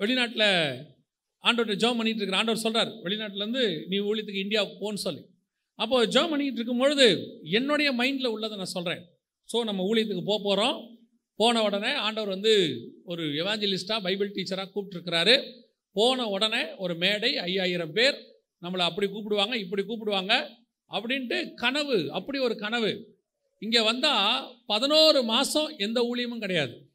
வெளிநாட்டில் 0.00 0.48
ஆண்டோட்ட 1.44 1.74
ஜோம் 1.76 1.98
பண்ணிகிட்டு 1.98 2.22
இருக்கிற 2.22 2.36
ஆண்டவர் 2.36 2.56
சொல்கிறார் 2.56 2.90
வெளிநாட்டிலேருந்து 3.04 3.86
நீ 3.88 3.96
ஊழியத்துக்கு 3.98 4.44
இந்தியாவுக்கு 4.44 4.76
போன்னு 4.84 4.94
சொல்லி. 4.94 5.22
அப்போது 5.74 6.10
ஜோம் 6.12 6.30
பண்ணிகிட்டு 6.32 6.60
இருக்கும் 6.60 6.78
பொழுது 6.78 7.06
என்னுடைய 7.50 7.92
மைண்டில் 7.92 8.32
உள்ளதை 8.34 8.56
நான் 8.56 8.74
சொல்கிறேன் 8.76 9.02
ஸோ 9.50 9.64
நம்ம 9.64 9.82
ஊழியத்துக்கு 9.84 10.24
போக 10.24 10.42
போகிறோம் 10.42 10.76
போன 11.40 11.62
உடனே 11.62 11.92
ஆண்டவர் 12.06 12.28
வந்து 12.28 12.52
ஒரு 13.04 13.24
எவாஞ்சலிஸ்டாக 13.24 14.02
பைபிள் 14.02 14.30
டீச்சராக 14.30 14.68
கூப்பிட்டுருக்கிறாரு. 14.74 15.34
போன 15.92 16.26
உடனே 16.26 16.76
ஒரு 16.76 16.94
மேடை 16.96 17.36
ஐயாயிரம் 17.38 17.92
பேர் 17.92 18.16
நம்மளை 18.62 18.78
அப்படி 18.78 19.06
கூப்பிடுவாங்க 19.06 19.54
இப்படி 19.54 19.82
கூப்பிடுவாங்க 19.82 20.32
அப்படின்ட்டு 20.90 21.54
கனவு 21.54 22.10
அப்படி 22.10 22.38
ஒரு 22.38 22.56
கனவு. 22.56 22.92
இங்கே 23.58 23.80
வந்தால் 23.80 24.56
பதினோரு 24.66 25.22
மாதம் 25.22 25.78
எந்த 25.78 26.02
ஊழியமும் 26.02 26.40
கிடையாது. 26.40 26.90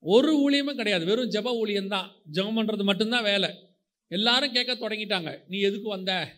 ஒரு 0.00 0.38
ஊழியமும் 0.38 0.76
கிடையாது. 0.76 1.04
வெறும் 1.04 1.30
ஜெப 1.30 1.64
ஊழியம்தான். 1.64 2.08
ஜெபம் 2.32 2.58
பண்ணுறது 2.58 2.84
மட்டும்தான் 2.84 3.22
வேலை. 3.22 3.50
எல்லாரும் 4.08 4.52
கேட்க 4.52 4.74
தொடங்கிட்டாங்க. 4.74 5.38
நீ 5.48 5.60
எதுக்கு 5.60 5.88
வந்த? 5.88 6.32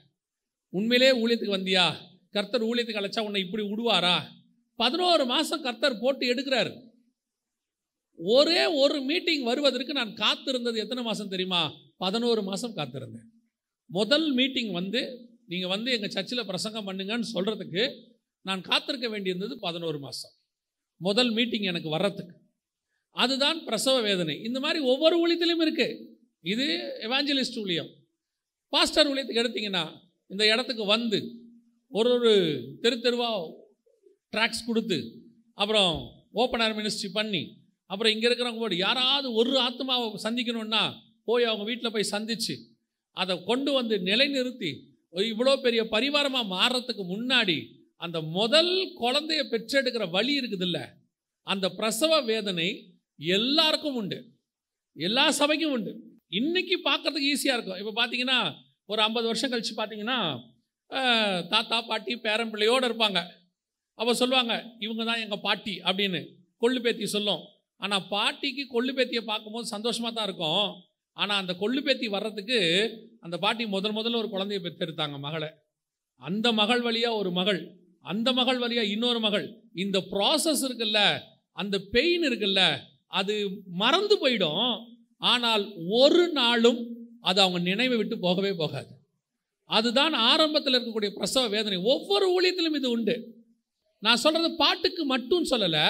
உண்மையிலே 0.70 1.26
ஊழியத்துக்கு 1.26 1.56
வந்தியா? 1.58 1.96
கர்த்தர் 2.30 2.64
ஊழியத்துக்கு 2.64 3.00
அழைச்சா 3.00 3.20
உன்னை 3.20 3.40
இப்படி 3.40 3.62
விடுவாரா? 3.62 4.22
பதினோரு 4.76 5.26
மாதம் 5.26 5.62
கர்த்தர் 5.62 5.98
போட்டு 5.98 6.34
எடுக்கிறாரு. 6.34 6.84
ஒரே 8.16 8.66
ஒரு 8.66 9.00
மீட்டிங் 9.00 9.42
வருவதற்கு 9.42 9.92
நான் 9.92 10.14
காத்திருந்தது 10.14 10.76
எத்தனை 10.76 11.04
மாதம் 11.04 11.28
தெரியுமா? 11.28 11.72
பதினோரு 11.96 12.42
மாதம் 12.42 12.76
காத்திருந்தேன். 12.76 13.28
முதல் 13.86 14.32
மீட்டிங் 14.32 14.72
வந்து 14.72 15.28
நீங்கள் 15.46 15.68
வந்து 15.68 15.92
எங்கள் 15.92 16.10
சர்ச்சில் 16.10 16.46
பிரசங்கம் 16.46 16.86
பண்ணுங்கன்னு 16.86 17.24
சொல்கிறதுக்கு 17.34 18.02
நான் 18.46 18.60
காத்திருக்க 18.60 19.06
வேண்டியிருந்தது 19.08 19.54
பதினோரு 19.58 19.98
மாதம் 19.98 20.34
முதல் 21.00 21.30
மீட்டிங் 21.32 21.62
எனக்கு 21.62 21.88
வர்றதுக்கு. 21.88 22.34
அதுதான் 23.16 23.58
பிரசவ 23.66 23.96
வேதனை. 24.00 24.34
இந்த 24.42 24.58
மாதிரி 24.60 24.80
ஒவ்வொரு 24.92 25.14
ஊழியத்திலும் 25.22 25.62
இருக்குது 25.66 25.98
இது 26.44 26.66
எவாஞ்சலிஸ்ட் 27.02 27.58
ஊழியம். 27.62 27.90
பாஸ்டர் 28.72 29.08
ஊழியத்துக்கு 29.10 29.42
எடுத்தீங்கன்னா 29.42 29.84
இந்த 30.30 30.42
இடத்துக்கு 30.52 30.84
வந்து 30.84 31.18
ஒரு 31.92 32.10
ஒரு 32.10 32.32
தெரு 32.82 32.96
தெருவாக 33.00 33.42
ட்ராக்ஸ் 34.32 34.66
கொடுத்து 34.66 34.98
அப்புறம் 35.58 35.92
ஓப்பன் 36.32 36.60
ஏர் 36.60 36.76
மினிஸ்ட்ரி 36.78 37.08
பண்ணி 37.12 37.42
அப்புறம் 37.90 38.12
இங்கே 38.12 38.26
இருக்கிறவங்க 38.28 38.60
போய் 38.60 38.84
யாராவது 38.86 39.28
ஒரு 39.32 39.52
ஆத்மாவை 39.58 40.06
சந்திக்கணும்னா 40.24 40.82
போய் 41.24 41.44
அவங்க 41.44 41.64
வீட்டில் 41.64 41.94
போய் 41.94 42.12
சந்தித்து 42.14 42.54
அதை 43.16 43.34
கொண்டு 43.44 43.70
வந்து 43.72 43.96
நிலைநிறுத்தி 44.08 44.70
இவ்வளோ 45.12 45.52
பெரிய 45.56 45.82
பரிவாரமாக 45.92 46.50
மாறுறதுக்கு 46.54 47.04
முன்னாடி 47.04 47.56
அந்த 48.04 48.18
முதல் 48.38 48.72
குழந்தைய 49.02 49.42
பெற்றெடுக்கிற 49.52 50.04
வழி 50.16 50.32
இருக்குதுல்ல 50.40 50.78
அந்த 51.52 51.66
பிரசவ 51.78 52.12
வேதனை 52.30 52.68
எல்லாருக்கும் 53.18 53.96
உண்டு. 54.00 54.18
எல்லா 54.96 55.24
சபைக்கும் 55.40 55.74
உண்டு. 55.76 55.92
இன்னைக்கு 56.38 56.76
பார்க்கறதுக்கு 56.88 57.30
ஈஸியாக 57.34 57.56
இருக்கும். 57.56 57.80
இப்போ 57.82 57.92
பார்த்தீங்கன்னா 57.98 58.38
ஒரு 58.92 59.00
ஐம்பது 59.06 59.26
வருஷம் 59.30 59.52
கழித்து 59.52 59.74
பார்த்தீங்கன்னா 59.80 60.18
தாத்தா 61.52 61.76
பாட்டி 61.90 62.12
பேரன் 62.26 62.50
பிள்ளையோடு 62.52 62.88
இருப்பாங்க. 62.88 63.20
அப்போ 63.98 64.12
சொல்லுவாங்க 64.22 64.54
இவங்க 64.84 65.02
தான் 65.10 65.22
எங்கள் 65.24 65.44
பாட்டி 65.46 65.74
அப்படின்னு 65.88 66.20
கொள்ளு 66.62 66.80
பேத்தி 66.84 67.06
சொல்லும். 67.14 67.42
ஆனால் 67.84 68.04
பாட்டிக்கு 68.12 68.64
கொள்ளு 68.74 68.92
பேத்தியை 68.98 69.22
பார்க்கும்போது 69.30 69.66
சந்தோஷமாக 69.74 70.12
தான் 70.16 70.28
இருக்கும். 70.28 70.68
ஆனால் 71.16 71.40
அந்த 71.42 71.52
கொள்ளு 71.62 71.80
பேத்தி 71.86 72.06
வர்றதுக்கு 72.16 72.58
அந்த 73.24 73.36
பாட்டி 73.44 73.64
முதல் 73.76 73.96
முதல்ல 73.98 74.20
ஒரு 74.22 74.30
குழந்தைய 74.34 74.60
பெற்றெடுத்தாங்க 74.66 75.18
மகளை. 75.26 75.50
அந்த 76.22 76.46
மகள் 76.60 76.82
வழியாக 76.86 77.20
ஒரு 77.22 77.30
மகள் 77.38 77.60
அந்த 78.12 78.28
மகள் 78.38 78.58
வழியாக 78.62 78.92
இன்னொரு 78.94 79.20
மகள். 79.26 79.46
இந்த 79.84 79.98
ப்ராசஸ் 80.10 80.62
இருக்குல்ல 80.66 81.00
அந்த 81.62 81.76
பெயின் 81.94 82.24
இருக்குல்ல 82.28 82.62
அது 83.20 83.34
மறந்து 83.82 84.14
போயிடும். 84.22 84.74
ஆனால் 85.32 85.64
ஒரு 86.02 86.24
நாளும் 86.38 86.80
அது 87.20 87.40
அவங்க 87.40 87.60
நினைவை 87.70 87.96
விட்டு 87.96 88.16
போகவே 88.26 88.52
போகாது. 88.62 88.92
அதுதான் 89.70 90.14
ஆரம்பத்தில் 90.32 90.76
இருக்கக்கூடிய 90.76 91.10
பிரசவ 91.18 91.44
வேதனை. 91.54 91.78
ஒவ்வொரு 91.94 92.26
ஊழியத்திலும் 92.34 92.78
இது 92.80 92.90
உண்டு. 92.90 93.16
நான் 94.02 94.22
சொல்றது 94.24 94.48
பாட்டுக்கு 94.56 95.02
மட்டும் 95.04 95.46
சொல்லலை 95.52 95.86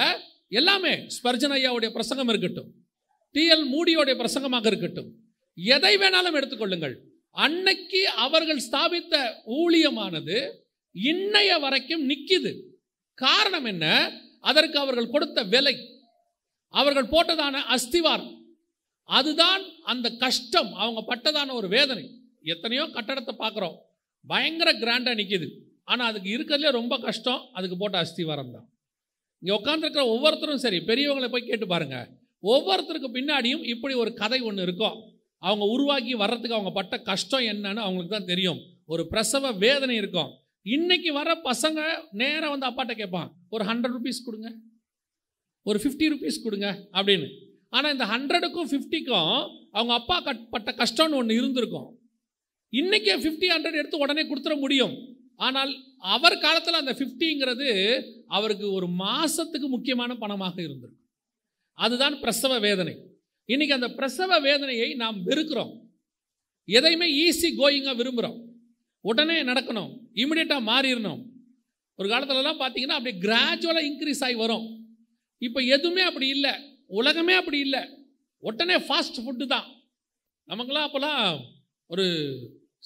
எல்லாமே 0.59 0.93
ஸ்பர்ஜன் 1.15 1.55
ஐயாவுடைய 1.57 1.89
பிரசங்கம் 1.97 2.29
இருக்கட்டும் 2.33 2.69
டிஎல் 3.35 3.65
மூடியோடைய 3.73 4.15
பிரசங்கமாக 4.21 4.65
இருக்கட்டும். 4.71 5.09
எதை 5.57 5.91
வேணாலும் 5.97 6.37
எடுத்துக்கொள்ளுங்கள். 6.39 6.95
அன்னைக்கு 7.45 8.01
அவர்கள் 8.25 8.61
ஸ்தாபித்த 8.67 9.15
ஊழியமானது 9.57 10.37
இன்னைய 11.09 11.51
வரைக்கும் 11.63 12.03
நிற்கிது 12.09 12.51
காரணம் 13.17 13.67
என்ன? 13.71 13.85
அதற்கு 14.49 14.77
அவர்கள் 14.83 15.13
கொடுத்த 15.13 15.39
விலை. 15.53 15.75
அவர்கள் 16.73 17.11
போட்டதான 17.13 17.61
அஸ்திவாரம். 17.75 18.33
அதுதான் 19.09 19.63
அந்த 19.91 20.07
கஷ்டம் 20.23 20.71
அவங்க 20.81 21.01
பட்டதான 21.09 21.53
ஒரு 21.59 21.67
வேதனை. 21.75 22.05
எத்தனையோ 22.53 22.83
கட்டடத்தை 22.95 23.33
பார்க்குறோம். 23.43 23.75
பயங்கர 24.27 24.69
கிராண்டாக 24.83 25.17
நிற்கிது 25.19 25.47
ஆனால் 25.83 26.09
அதுக்கு 26.09 26.29
இருக்கிறதுலே 26.35 26.71
ரொம்ப 26.77 26.95
கஷ்டம் 27.07 27.41
அதுக்கு 27.57 27.77
போட்ட 27.81 27.97
அஸ்திவாரம் 28.05 28.53
தான். 28.55 28.67
இங்கே 29.41 29.53
உட்காந்துருக்கிற 29.59 30.03
ஒவ்வொருத்தரும் 30.13 30.63
சரி 30.65 30.79
பெரியவங்களை 30.89 31.29
போய் 31.33 31.49
கேட்டு 31.49 31.67
பாருங்கள் 31.73 32.09
ஒவ்வொருத்தருக்கு 32.43 33.09
பின்னாடியும் 33.17 33.63
இப்படி 33.73 33.93
ஒரு 34.03 34.11
கதை 34.21 34.39
ஒன்று 34.49 34.65
இருக்கும். 34.67 34.97
அவங்க 35.43 35.65
உருவாக்கி 35.75 36.13
வர்றதுக்கு 36.23 36.57
அவங்க 36.57 36.71
பட்ட 36.79 36.95
கஷ்டம் 37.09 37.47
என்னன்னு 37.51 37.81
அவங்களுக்கு 37.85 38.15
தான் 38.15 38.31
தெரியும். 38.31 38.59
ஒரு 38.93 39.03
பிரசவ 39.11 39.51
வேதனை 39.65 39.95
இருக்கும். 40.01 40.31
இன்னைக்கு 40.75 41.09
வர 41.17 41.29
பசங்க 41.49 41.79
நேராக 42.21 42.51
வந்து 42.53 42.67
அப்பாட்ட 42.69 42.93
கேட்பான் 43.01 43.29
ஒரு 43.55 43.63
ஹண்ட்ரட் 43.69 43.95
ருபீஸ் 43.97 44.25
கொடுங்க 44.27 44.49
ஒரு 45.65 45.77
ஃபிஃப்டி 45.83 46.07
ருபீஸ் 46.13 46.43
கொடுங்க 46.45 46.67
அப்படின்னு. 46.97 47.27
ஆனால் 47.75 47.93
இந்த 47.95 48.05
ஹண்ட்ரடுக்கும் 48.13 48.69
ஃபிஃப்டிக்கும் 48.71 49.31
அவங்க 49.77 49.93
அப்பா 49.99 50.17
கட் 50.27 50.43
பட்ட 50.53 50.71
கஷ்டம்னு 50.81 51.17
ஒன்று 51.19 51.39
இருந்திருக்கும். 51.39 51.87
இன்றைக்கி 52.73 53.11
ஃபிஃப்டி 53.23 53.47
ஹண்ட்ரட் 53.53 53.79
எடுத்து 53.81 54.03
உடனே 54.05 54.23
கொடுத்துட 54.29 54.55
முடியும். 54.63 54.93
ஆனால் 55.35 55.71
அவர் 56.15 56.43
காலத்தில் 56.45 56.81
அந்த 56.81 56.93
ஃபிஃப்டிங்கிறது 56.99 57.67
அவருக்கு 58.37 58.67
ஒரு 58.77 58.87
மாதத்துக்கு 59.03 59.67
முக்கியமான 59.75 60.11
பணமாக 60.23 60.57
இருந்திருக்கும். 60.67 61.03
அதுதான் 61.77 62.15
பிரசவ 62.23 62.53
வேதனை. 62.67 62.95
இன்னைக்கு 63.49 63.77
அந்த 63.79 63.89
பிரசவ 63.97 64.39
வேதனையை 64.47 64.89
நாம் 65.03 65.17
வெறுக்கிறோம். 65.29 65.73
எதையுமே 66.67 67.07
ஈஸி 67.25 67.49
கோயிங்காக 67.59 67.97
விரும்புகிறோம் 67.99 68.37
உடனே 69.09 69.37
நடக்கணும். 69.49 69.91
இமிடியேட்டாக 70.21 70.67
மாறிடணும். 70.69 71.21
ஒரு 71.99 72.07
காலத்துலலாம் 72.11 72.61
பார்த்தீங்கன்னா 72.63 72.97
அப்படியே 72.97 73.15
கிராஜுவலாக 73.25 73.87
இன்க்ரீஸ் 73.89 74.23
ஆகி 74.25 74.37
வரும். 74.43 74.65
இப்போ 75.47 75.59
எதுவுமே 75.75 76.03
அப்படி 76.09 76.27
இல்லை. 76.35 76.53
உலகமே 76.99 77.33
அப்படி 77.41 77.59
இல்லை. 77.65 77.81
உடனே 78.47 78.75
ஃபாஸ்ட் 78.87 79.19
ஃபுட்டு 79.23 79.45
தான். 79.53 79.67
நமக்குலாம் 80.51 80.87
அப்போல்லாம் 80.87 81.21
ஒரு 81.93 82.05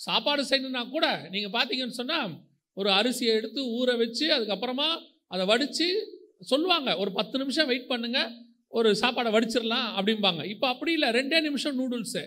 சாப்பாடு 0.06 0.42
செய்யணுன்னா 0.50 0.82
கூட 0.96 1.06
நீங்கள் 1.34 1.54
பார்த்தீங்கன்னு 1.56 2.00
சொன்னால் 2.00 2.32
ஒரு 2.80 2.90
அரிசியை 3.00 3.34
எடுத்து 3.40 3.62
ஊற 3.80 3.90
வச்சு 4.01 4.25
அதுக்கப்புறமா 4.36 4.88
அதை 5.34 5.44
வடித்து 5.51 5.88
சொல்லுவாங்க. 6.51 6.90
ஒரு 7.01 7.12
பத்து 7.18 7.36
நிமிஷம் 7.42 7.70
வெயிட் 7.72 7.92
பண்ணுங்கள் 7.92 8.32
ஒரு 8.78 8.90
சாப்பாடை 9.01 9.32
வடிச்சிடலாம் 9.36 9.90
அப்படிம்பாங்க. 9.98 10.42
இப்போ 10.54 10.66
அப்படி 10.74 10.92
இல்லை. 10.98 11.10
ரெண்டே 11.20 11.40
நிமிஷம் 11.48 11.78
நூடுல்ஸு 11.80 12.24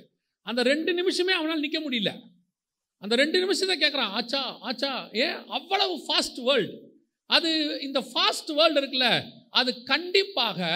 அந்த 0.49 0.61
ரெண்டு 0.73 0.91
நிமிஷமே 1.01 1.33
அவனால் 1.39 1.65
நிற்க 1.65 1.79
முடியல. 1.87 2.11
அந்த 3.04 3.16
ரெண்டு 3.16 3.38
நிமிஷத்தை 3.42 3.76
கேட்குறான் 3.84 4.12
ஆச்சா 4.18 4.58
ஆச்சா 4.58 5.08
ஏன் 5.12 5.49
அவ்வளவு 5.49 5.94
ஃபாஸ்ட் 6.06 6.40
வேர்ல்டு 6.42 6.76
அது 7.30 7.50
இந்த 7.82 8.00
ஃபாஸ்ட் 8.11 8.52
வேர்ல்டு 8.54 8.80
இருக்குல்ல 8.80 9.08
அது 9.50 9.82
கண்டிப்பாக 9.82 10.68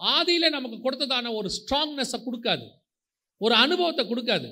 ஆதியில் 0.00 0.54
நமக்கு 0.56 0.78
கொடுத்ததான 0.84 1.32
ஒரு 1.34 1.48
ஸ்ட்ராங்னஸை 1.56 2.18
கொடுக்காது. 2.26 2.64
ஒரு 3.40 3.54
அனுபவத்தை 3.54 4.04
கொடுக்காது. 4.06 4.48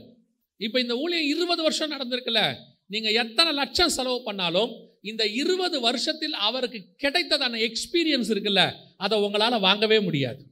இப்போ 0.56 0.80
இந்த 0.80 0.94
ஊழியம் 0.96 1.26
இருபது 1.26 1.62
வருஷம் 1.62 1.90
நடந்திருக்குல்ல 1.90 2.54
நீங்கள் 2.86 3.14
எத்தனை 3.14 3.52
லட்சம் 3.52 3.88
செலவு 3.88 4.22
பண்ணாலும் 4.22 4.72
இந்த 5.00 5.26
இருபது 5.26 5.80
வருஷத்தில் 5.80 6.32
அவருக்கு 6.32 6.78
கிடைத்ததான 7.02 7.60
எக்ஸ்பீரியன்ஸ் 7.68 8.30
இருக்குல்ல 8.34 8.64
அதை 8.96 9.18
உங்களால் 9.18 9.60
வாங்கவே 9.60 10.00
முடியாது. 10.00 10.42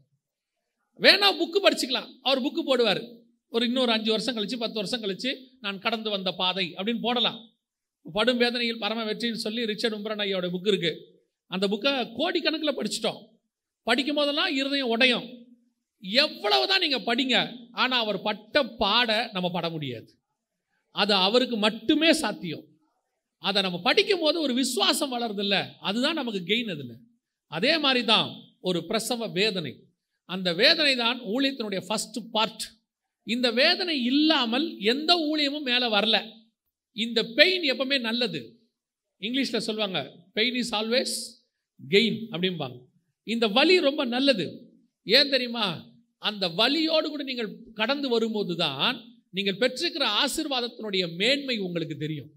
வேணா 1.01 1.29
புக்கு 1.41 1.59
படிச்சுக்கலாம். 1.67 2.11
அவர் 2.23 2.43
புக்கு 2.43 2.63
போடுவார். 2.71 3.03
ஒரு 3.49 3.67
இன்னொரு 3.67 3.93
அஞ்சு 3.93 4.11
வருஷம் 4.11 4.37
கழிச்சு 4.37 4.59
பத்து 4.59 4.75
வருஷம் 4.75 5.03
கழிச்சு 5.03 5.31
நான் 5.65 5.83
கடந்து 5.85 6.11
வந்த 6.11 6.31
பாதை 6.41 6.67
அப்படின்னு 6.77 7.03
போடலாம். 7.07 7.39
படும் 8.17 8.41
வேதனையில் 8.43 8.83
பரம 8.83 9.01
வெற்றின்னு 9.09 9.45
சொல்லி 9.47 9.65
ரிச்சர்ட் 9.71 9.97
உம்பரன் 9.97 10.23
ஐயோட 10.25 10.47
புக் 10.55 10.71
இருக்கு. 10.73 10.93
அந்த 11.51 11.65
புக்கை 11.73 11.93
கோடிக்கணக்கில் 12.19 12.79
படிச்சிட்டோம். 12.79 13.21
படிக்கும் 13.87 14.19
போதெல்லாம் 14.19 14.51
இருதயம் 14.61 14.93
உடையும். 14.95 15.27
எவ்வளவு 16.03 16.65
தான் 16.71 16.83
நீங்கள் 16.85 17.07
படிங்க 17.09 17.37
ஆனால் 17.83 18.03
அவர் 18.05 18.19
பட்ட 18.29 18.63
பாட 18.83 19.11
நம்ம 19.33 19.51
பட 19.57 19.69
முடியாது. 19.71 20.09
அது 20.95 21.13
அவருக்கு 21.27 21.57
மட்டுமே 21.67 22.11
சாத்தியம். 22.23 22.65
அதை 23.39 23.59
நம்ம 23.63 23.79
படிக்கும் 23.89 24.23
போது 24.25 24.37
ஒரு 24.41 24.55
விசுவாசம் 24.55 25.13
வளருதில்ல 25.13 25.57
அதுதான் 25.89 26.19
நமக்கு 26.21 26.41
கெயின் 26.51 26.73
அதில் 26.75 26.97
அதே 27.57 27.73
மாதிரி 27.85 28.03
தான் 28.05 28.29
ஒரு 28.69 28.79
பிரசவ 28.89 29.29
வேதனை. 29.39 29.73
அந்த 30.29 30.49
வேதனை 30.63 30.95
தான் 30.97 31.19
ஊழியத்தினுடைய 31.35 31.81
ஃபர்ஸ்ட் 31.87 32.19
பார்ட் 32.33 32.65
இந்த 33.33 33.49
வேதனை 33.61 33.97
இல்லாமல் 34.11 34.67
எந்த 34.93 35.11
ஊழியமும் 35.31 35.67
மேலே 35.71 35.87
வரல. 35.97 36.17
இந்த 36.97 37.19
பெயின் 37.39 37.65
எப்பவுமே 37.73 37.97
நல்லது. 38.09 38.41
இங்கிலீஷில் 39.23 39.67
சொல்லுவாங்க 39.67 40.01
பெயின் 40.39 40.59
இஸ் 40.63 40.75
ஆல்வேஸ் 40.79 41.15
கெயின் 41.81 42.19
அப்படிம்பாங்க. 42.35 42.79
இந்த 43.27 43.47
வலி 43.57 43.75
ரொம்ப 43.89 44.03
நல்லது. 44.17 44.47
ஏன் 45.07 45.33
தெரியுமா? 45.35 45.67
அந்த 46.29 46.45
வலியோடு 46.61 47.07
கூட 47.09 47.23
நீங்கள் 47.23 47.53
கடந்து 47.81 48.09
வரும்போது 48.15 48.55
தான் 48.57 48.97
நீங்கள் 49.37 49.61
பெற்றிருக்கிற 49.63 50.05
ஆசீர்வாதத்தினுடைய 50.23 51.05
மேன்மை 51.21 51.57
உங்களுக்கு 51.67 51.97
தெரியும். 52.05 52.31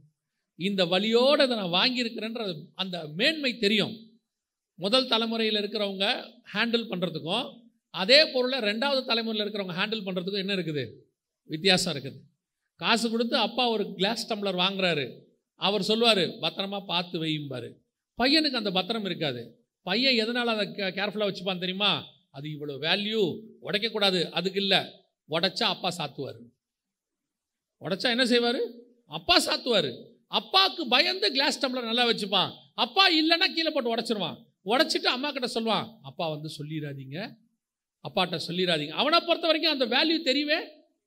இந்த 0.59 0.81
வலியோடு 0.91 1.41
அதை 1.45 1.55
நான் 1.61 1.75
வாங்கியிருக்கிறேன்ற 1.79 2.43
அந்த 2.81 2.97
மேன்மை 3.19 3.51
தெரியும். 3.65 3.95
முதல் 4.79 5.09
தலைமுறையில் 5.11 5.59
இருக்கிறவங்க 5.61 6.05
ஹேண்டில் 6.53 6.89
பண்ணுறதுக்கும் 6.91 7.47
அதே 8.01 8.19
பொருளை 8.33 8.59
ரெண்டாவது 8.59 9.01
தலைமுறையில் 9.09 9.43
இருக்கிறவங்க 9.43 9.75
ஹேண்டில் 9.79 10.05
பண்ணுறதுக்கும் 10.05 10.43
என்ன 10.43 10.53
இருக்குது? 10.57 10.83
வித்தியாசம் 11.53 11.93
இருக்குது. 11.93 12.19
காசு 12.81 13.07
கொடுத்து 13.09 13.35
அப்பா 13.47 13.63
ஒரு 13.69 13.83
கிளாஸ் 13.97 14.23
டம்ளர் 14.29 14.57
வாங்குறாரு. 14.63 15.05
அவர் 15.55 15.83
சொல்லுவார் 15.89 16.23
பத்திரமா 16.43 16.79
பார்த்து 16.85 17.17
வையும்பார். 17.23 17.69
பையனுக்கு 18.19 18.61
அந்த 18.61 18.71
பத்திரம் 18.71 19.05
இருக்காது. 19.05 19.41
பையன் 19.87 20.19
எதனால் 20.23 20.47
அதை 20.47 20.65
கேர்ஃபுல்லாக 20.97 21.29
வச்சுப்பான் 21.29 21.63
தெரியுமா? 21.63 21.91
அது 22.29 22.47
இவ்வளோ 22.55 22.75
வேல்யூ 22.87 23.21
உடைக்கக்கூடாது 23.67 24.19
அதுக்கு 24.39 24.59
இல்லை. 24.61 24.81
உடைச்சா 25.29 25.65
அப்பா 25.75 25.89
சாத்துவார். 25.97 26.39
உடைச்சா 27.83 28.09
என்ன 28.15 28.25
செய்வார்? 28.25 28.61
அப்பா 29.17 29.35
சாத்துவார். 29.47 29.91
அப்பாவுக்கு 30.39 30.83
பயந்து 30.87 31.27
கிளாஸ் 31.31 31.61
டம்ளர் 31.63 31.89
நல்லா 31.89 32.05
வச்சுப்பான். 32.11 32.51
அப்பா 32.85 33.03
இல்லைன்னா 33.19 33.47
கீழே 33.53 33.71
போட்டு 33.71 33.95
உடச்சிருவான். 33.95 34.37
உடைச்சிட்டு 34.65 35.09
அம்மா 35.15 35.31
கிட்ட 35.31 35.47
சொல்லுவான் 35.57 35.87
அப்பா 36.01 36.25
வந்து 36.29 36.49
சொல்லிடாதீங்க. 36.59 37.17
அப்பாட்ட 38.07 38.39
சொல்லிடாதீங்க 38.47 38.95
அவனை 39.01 39.19
பொறுத்த 39.19 39.45
வரைக்கும் 39.49 39.75
அந்த 39.75 39.85
வேல்யூ 39.95 40.17
தெரியவே 40.29 40.59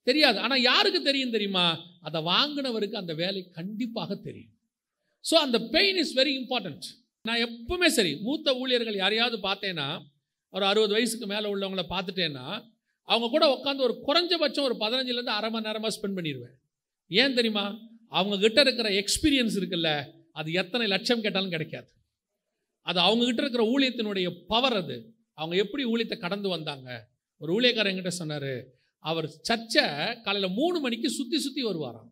தெரியாது. 0.02 0.38
ஆனால் 0.38 0.62
யாருக்கு 0.62 1.02
தெரியும் 1.02 1.34
தெரியுமா? 1.36 1.64
அதை 2.00 2.22
வாங்கினவருக்கு 2.22 2.92
அந்த 2.92 3.14
வேலை 3.14 3.40
கண்டிப்பாக 3.58 4.14
தெரியும். 4.14 4.52
ஸோ 5.24 5.34
அந்த 5.34 5.58
பெயின் 5.58 5.96
இஸ் 5.96 6.14
வெரி 6.18 6.32
இம்பார்ட்டன்ட் 6.42 6.86
நான் 7.22 7.40
எப்பவுமே 7.46 7.86
சரி 7.86 8.12
மூத்த 8.16 8.54
ஊழியர்கள் 8.54 8.94
யாரையாவது 8.94 9.36
பார்த்தேன்னா 9.48 9.86
ஒரு 10.48 10.64
அறுபது 10.64 10.92
வயசுக்கு 10.92 11.26
மேலே 11.26 11.46
உள்ளவங்கள 11.54 11.84
பார்த்துட்டேன்னா 11.94 12.46
அவங்க 13.04 13.28
கூட 13.28 13.46
உட்காந்து 13.56 13.84
ஒரு 13.86 13.94
குறைஞ்சபட்சம் 14.06 14.66
ஒரு 14.68 14.76
பதினஞ்சுலேருந்து 14.80 15.34
அரை 15.38 15.50
மணி 15.50 15.66
நேரமாக 15.66 15.92
ஸ்பெண்ட் 15.96 16.16
பண்ணிடுவேன். 16.18 16.54
ஏன் 17.10 17.34
தெரியுமா? 17.34 17.66
அவங்க 18.08 18.36
கிட்ட 18.38 18.60
இருக்கிற 18.60 18.88
எக்ஸ்பீரியன்ஸ் 18.90 19.56
இருக்குல்ல 19.60 19.90
அது 20.32 20.52
எத்தனை 20.52 20.86
லட்சம் 20.86 21.20
கேட்டாலும் 21.20 21.50
கிடைக்காது. 21.50 21.88
அது 22.86 22.98
அவங்கக்கிட்ட 23.00 23.42
இருக்கிற 23.44 23.64
ஊழியத்தினுடைய 23.74 24.28
பவர் 24.46 24.72
அது. 24.72 25.15
அவங்க 25.38 25.56
எப்படி 25.56 25.84
ஊழியத்தை 25.84 26.16
கடந்து 26.18 26.48
வந்தாங்க? 26.48 26.88
ஒரு 27.40 27.50
ஊழியக்காரர் 27.56 27.90
என்கிட்ட 27.92 28.12
சொன்னார் 28.20 28.52
அவர் 28.98 29.26
சர்ச்சை 29.48 29.84
காலையில் 30.22 30.56
மூணு 30.60 30.80
மணிக்கு 30.80 31.10
சுற்றி 31.10 31.38
சுற்றி 31.38 31.64
வருவாராம். 31.64 32.10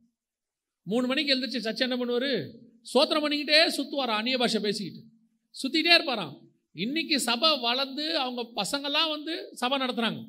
மூணு 0.83 1.07
மணிக்கு 1.07 1.33
எழுந்திரிச்சு 1.35 1.67
சர்ச்சை 1.67 1.85
என்ன 1.89 1.97
பண்ணுவார்? 1.97 2.33
சோத்திரம் 2.93 3.25
பண்ணிக்கிட்டே 3.25 3.61
சுற்றுவாராம் 3.77 4.21
அந்நிய 4.21 4.39
பாஷை 4.39 4.61
பேசிக்கிட்டு. 4.61 5.03
சுற்றிக்கிட்டே 5.55 5.95
இருப்பாராம். 5.99 6.35
இன்னைக்கு 6.73 7.21
சபை 7.21 7.51
வளர்ந்து 7.59 8.19
அவங்க 8.19 8.43
பசங்கள்லாம் 8.63 9.11
வந்து 9.11 9.35
சபை 9.53 9.79
நடத்துகிறாங்க 9.79 10.23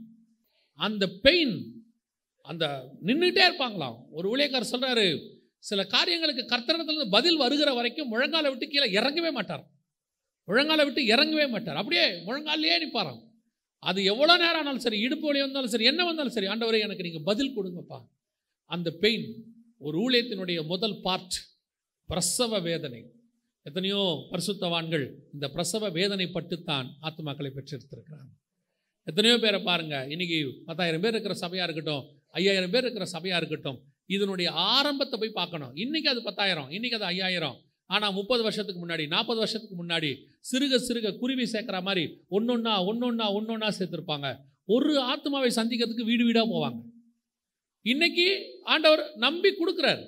அந்த 0.80 1.04
பெயின் 1.26 1.56
அந்த 2.42 2.66
நின்றுட்டே 3.06 3.44
இருப்பாங்களாம். 3.50 3.98
ஒரு 4.12 4.26
ஊழியக்காரர் 4.34 4.74
சொல்கிறாரு 4.74 5.06
சில 5.70 5.84
காரியங்களுக்கு 5.84 6.44
கர்த்தனத்துலேருந்து 6.52 7.16
பதில் 7.18 7.38
வருகிற 7.38 7.70
வரைக்கும் 7.74 8.12
முழங்கால 8.14 8.50
விட்டு 8.50 8.68
கீழே 8.68 8.88
இறங்கவே 9.00 9.32
மாட்டார் 9.32 9.64
முழங்கால 10.48 10.84
விட்டு 10.88 11.02
இறங்கவே 11.14 11.46
மாட்டார். 11.54 11.80
அப்படியே 11.82 12.06
முழங்காலே 12.28 12.78
நிற்பாராம். 12.84 13.22
அது 13.84 14.00
எவ்வளோ 14.12 14.34
நேரம் 14.44 14.62
ஆனாலும் 14.62 14.84
சரி 14.86 15.00
இடுப்பு 15.06 15.26
வழி 15.30 15.42
வந்தாலும் 15.46 15.74
சரி 15.74 15.90
என்ன 15.92 16.02
வந்தாலும் 16.10 16.36
சரி 16.36 16.48
ஆண்டவரே 16.52 16.80
எனக்கு 16.86 17.06
நீங்கள் 17.08 17.28
பதில் 17.30 17.56
கொடுங்கப்பா. 17.58 18.00
அந்த 18.72 18.90
பெயின் 19.04 19.28
ஒரு 19.88 19.96
ஊழியத்தினுடைய 20.06 20.60
முதல் 20.72 20.98
பார்ட் 21.06 21.38
பிரசவ 22.10 22.60
வேதனை. 22.70 23.02
எத்தனையோ 23.66 24.02
பரிசுத்தவான்கள் 24.32 25.06
இந்த 25.36 25.46
பிரசவ 25.54 25.90
வேதனை 25.98 26.26
பட்டுத்தான் 26.36 26.88
ஆத்மாக்களை 27.08 27.50
பெற்றெடுத்திருக்கிறாங்க 27.56 28.32
எத்தனையோ 29.10 29.36
பேரை 29.44 29.60
பாருங்கள் 29.70 30.08
இன்றைக்கி 30.14 30.38
பத்தாயிரம் 30.68 31.04
பேர் 31.04 31.16
இருக்கிற 31.16 31.36
சபையாக 31.42 31.68
இருக்கட்டும் 31.68 32.04
ஐயாயிரம் 32.40 32.74
பேர் 32.74 32.86
இருக்கிற 32.86 33.08
சபையாக 33.16 33.40
இருக்கட்டும் 33.42 33.80
இதனுடைய 34.16 34.50
ஆரம்பத்தை 34.74 35.16
போய் 35.22 35.38
பார்க்கணும். 35.40 35.74
இன்னைக்கு 35.84 36.10
அது 36.14 36.22
பத்தாயிரம் 36.28 36.70
இன்னைக்கு 36.78 36.98
அது 37.00 37.08
ஐயாயிரம். 37.14 37.58
ஆனால் 37.90 38.14
முப்பது 38.14 38.42
வருஷத்துக்கு 38.44 38.82
முன்னாடி 38.86 39.04
நாற்பது 39.08 39.40
வருஷத்துக்கு 39.40 39.78
முன்னாடி 39.82 40.10
சிறுக 40.52 40.80
சிறுக 40.88 41.18
குருவி 41.18 41.46
சேர்க்குற 41.54 41.80
மாதிரி 41.88 42.04
ஒன்னொன்னா 42.38 42.74
ஒன்னொன்னா 42.90 43.26
ஒன்னொன்னா 43.38 43.70
சேர்த்துருப்பாங்க. 43.78 44.30
ஒரு 44.66 44.92
ஆத்மாவை 45.14 45.50
சந்திக்கிறதுக்கு 45.56 46.10
வீடு 46.12 46.24
வீடாக 46.26 46.48
போவாங்க. 46.54 46.80
இன்னைக்கு 47.82 48.28
ஆண்டவர் 48.64 49.04
நம்பி 49.26 49.50
கொடுக்குறாரு. 49.50 50.04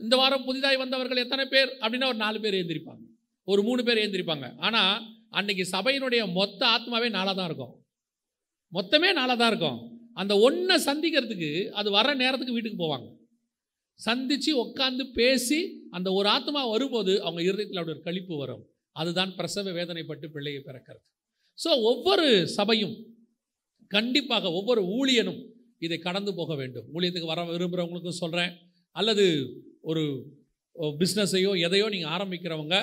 இந்த 0.00 0.14
வாரம் 0.16 0.44
புதிதாய் 0.48 0.82
வந்தவர்கள் 0.82 1.22
எத்தனை 1.24 1.44
பேர் 1.46 1.70
அப்படின்னா 1.80 2.10
ஒரு 2.12 2.20
நாலு 2.24 2.38
பேர் 2.40 2.58
எழுந்திருப்பாங்க 2.60 3.02
ஒரு 3.48 3.60
மூணு 3.62 3.82
பேர் 3.84 4.02
எழுந்திருப்பாங்க 4.02 4.46
ஆனால் 4.56 5.06
அன்னைக்கு 5.38 5.64
சபையினுடைய 5.74 6.22
மொத்த 6.32 6.60
ஆத்மாவே 6.66 7.08
நாளாக 7.10 7.34
தான் 7.38 7.48
இருக்கும். 7.50 7.72
மொத்தமே 8.72 9.10
நாளாக 9.18 9.36
தான் 9.38 9.50
இருக்கும். 9.52 9.78
அந்த 10.20 10.32
ஒன்றை 10.46 10.76
சந்திக்கிறதுக்கு 10.86 11.50
அது 11.80 11.88
வர 11.90 12.14
நேரத்துக்கு 12.14 12.56
வீட்டுக்கு 12.56 12.82
போவாங்க. 12.84 13.06
சந்தித்து 14.06 14.52
உட்காந்து 14.64 15.04
பேசி 15.18 15.58
அந்த 15.96 16.08
ஒரு 16.18 16.28
ஆத்மா 16.36 16.60
வரும்போது 16.72 17.12
அவங்க 17.26 17.40
இருதயத்தில் 17.48 17.80
அவருடைய 17.80 17.96
ஒரு 17.98 18.06
கழிப்பு 18.08 18.34
வரும். 18.42 18.62
அதுதான் 18.96 19.32
பிரசவ 19.38 19.72
வேதனைப்பட்டு 19.78 20.26
பிள்ளையை 20.34 20.60
பிறக்கிறது. 20.68 21.02
ஸோ 21.58 21.70
ஒவ்வொரு 21.90 22.28
சபையும் 22.58 22.94
கண்டிப்பாக 23.90 24.50
ஒவ்வொரு 24.58 24.82
ஊழியனும் 24.98 25.40
இதை 25.86 25.98
கடந்து 26.06 26.32
போக 26.40 26.52
வேண்டும். 26.60 26.86
ஊழியத்துக்கு 26.94 27.32
வர 27.32 27.42
விரும்புகிறவங்களுக்கும் 27.54 28.20
சொல்கிறேன் 28.22 28.52
அல்லது 28.96 29.24
ஒரு 29.90 30.02
பிஸ்னஸையோ 31.00 31.52
எதையோ 31.66 31.86
நீங்கள் 31.94 32.12
ஆரம்பிக்கிறவங்க 32.16 32.76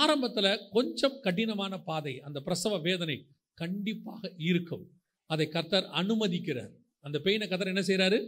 ஆரம்பத்தில் 0.00 0.60
கொஞ்சம் 0.76 1.18
கடினமான 1.26 1.74
பாதை 1.88 2.14
அந்த 2.28 2.38
பிரசவ 2.46 2.78
வேதனை 2.86 3.16
கண்டிப்பாக 3.58 4.22
இருக்கும். 4.48 4.84
அதை 5.30 5.46
கத்தர் 5.56 5.86
அனுமதிக்கிறார். 6.00 6.72
அந்த 7.06 7.16
பெயினை 7.24 7.46
கத்தர் 7.48 7.72
என்ன 7.72 7.84
செய்கிறாரு 7.88 8.18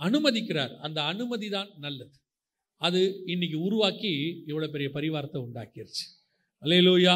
அனுமதிக்கிறார். 0.00 0.72
அந்த 0.86 0.98
அனுமதி 1.12 1.48
தான் 1.56 1.70
நல்லது. 1.84 2.14
அது 2.80 3.00
இன்னைக்கு 3.32 3.58
உருவாக்கி 3.66 4.12
இவ்வளோ 4.50 4.68
பெரிய 4.74 4.88
பரிவாரத்தை 4.96 5.38
உண்டாக்கிருச்சு. 5.46 6.04
அல்லையிலூயா 6.62 7.14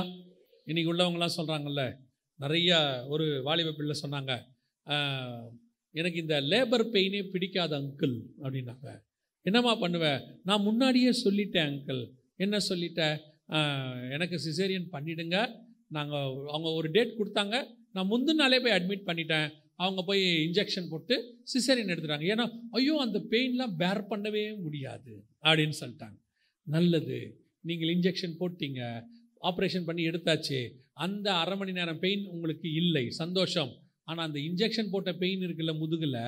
இன்னைக்கு 0.70 0.92
உள்ளவங்களாம் 0.92 1.36
சொல்கிறாங்கல்ல 1.38 1.84
நிறைய 2.38 2.70
ஒரு 3.14 3.26
வாலிப 3.46 3.72
பிள்ளை 3.78 3.96
சொன்னாங்க 4.02 4.32
எனக்கு 5.94 6.18
இந்த 6.24 6.36
லேபர் 6.50 6.84
பெயினே 6.94 7.20
பிடிக்காத 7.32 7.72
அங்கிள் 7.80 8.16
அப்படின்னாங்க. 8.42 8.88
என்னம்மா 9.46 9.72
பண்ணுவேன் 9.82 10.20
நான் 10.48 10.66
முன்னாடியே 10.68 11.10
சொல்லிட்டேன் 11.24 11.68
அங்கிள் 11.70 12.02
என்ன 12.44 12.56
சொல்லிட்டேன் 12.68 13.16
எனக்கு 14.14 14.36
சிசேரியன் 14.44 14.88
பண்ணிடுங்க. 14.94 15.36
நாங்கள் 15.96 16.28
அவங்க 16.54 16.68
ஒரு 16.78 16.88
டேட் 16.96 17.18
கொடுத்தாங்க. 17.20 17.56
நான் 17.94 18.10
முந்தின 18.10 18.38
நாளே 18.40 18.58
போய் 18.64 18.76
அட்மிட் 18.76 19.08
பண்ணிட்டேன். 19.08 19.48
அவங்க 19.82 20.02
போய் 20.02 20.22
இன்ஜெக்ஷன் 20.46 20.88
போட்டு 20.90 21.14
சிசரின் 21.52 21.92
எடுத்துட்டாங்க. 21.92 22.26
ஏன்னா 22.32 22.44
ஐயோ 22.70 22.94
அந்த 23.00 23.18
பெயின்லாம் 23.30 23.76
பேர் 23.82 24.00
பண்ணவே 24.10 24.60
முடியாது 24.62 25.12
அப்படின்னு 25.42 25.76
சொல்லிட்டாங்க. 25.82 26.18
நல்லது. 26.66 27.18
நீங்கள் 27.60 27.88
இன்ஜெக்ஷன் 27.88 28.34
போட்டீங்க. 28.40 28.80
ஆப்ரேஷன் 29.42 29.84
பண்ணி 29.84 30.02
எடுத்தாச்சு. 30.08 30.58
அந்த 30.92 31.26
அரை 31.32 31.56
மணி 31.56 31.72
நேரம் 31.72 31.98
பெயின் 31.98 32.24
உங்களுக்கு 32.26 32.74
இல்லை. 32.74 33.10
சந்தோஷம். 33.10 33.72
ஆனால் 34.04 34.26
அந்த 34.26 34.38
இன்ஜெக்ஷன் 34.38 34.90
போட்ட 34.90 35.12
பெயின் 35.12 35.40
இருக்குல்ல 35.40 35.72
முதுகில் 35.78 36.20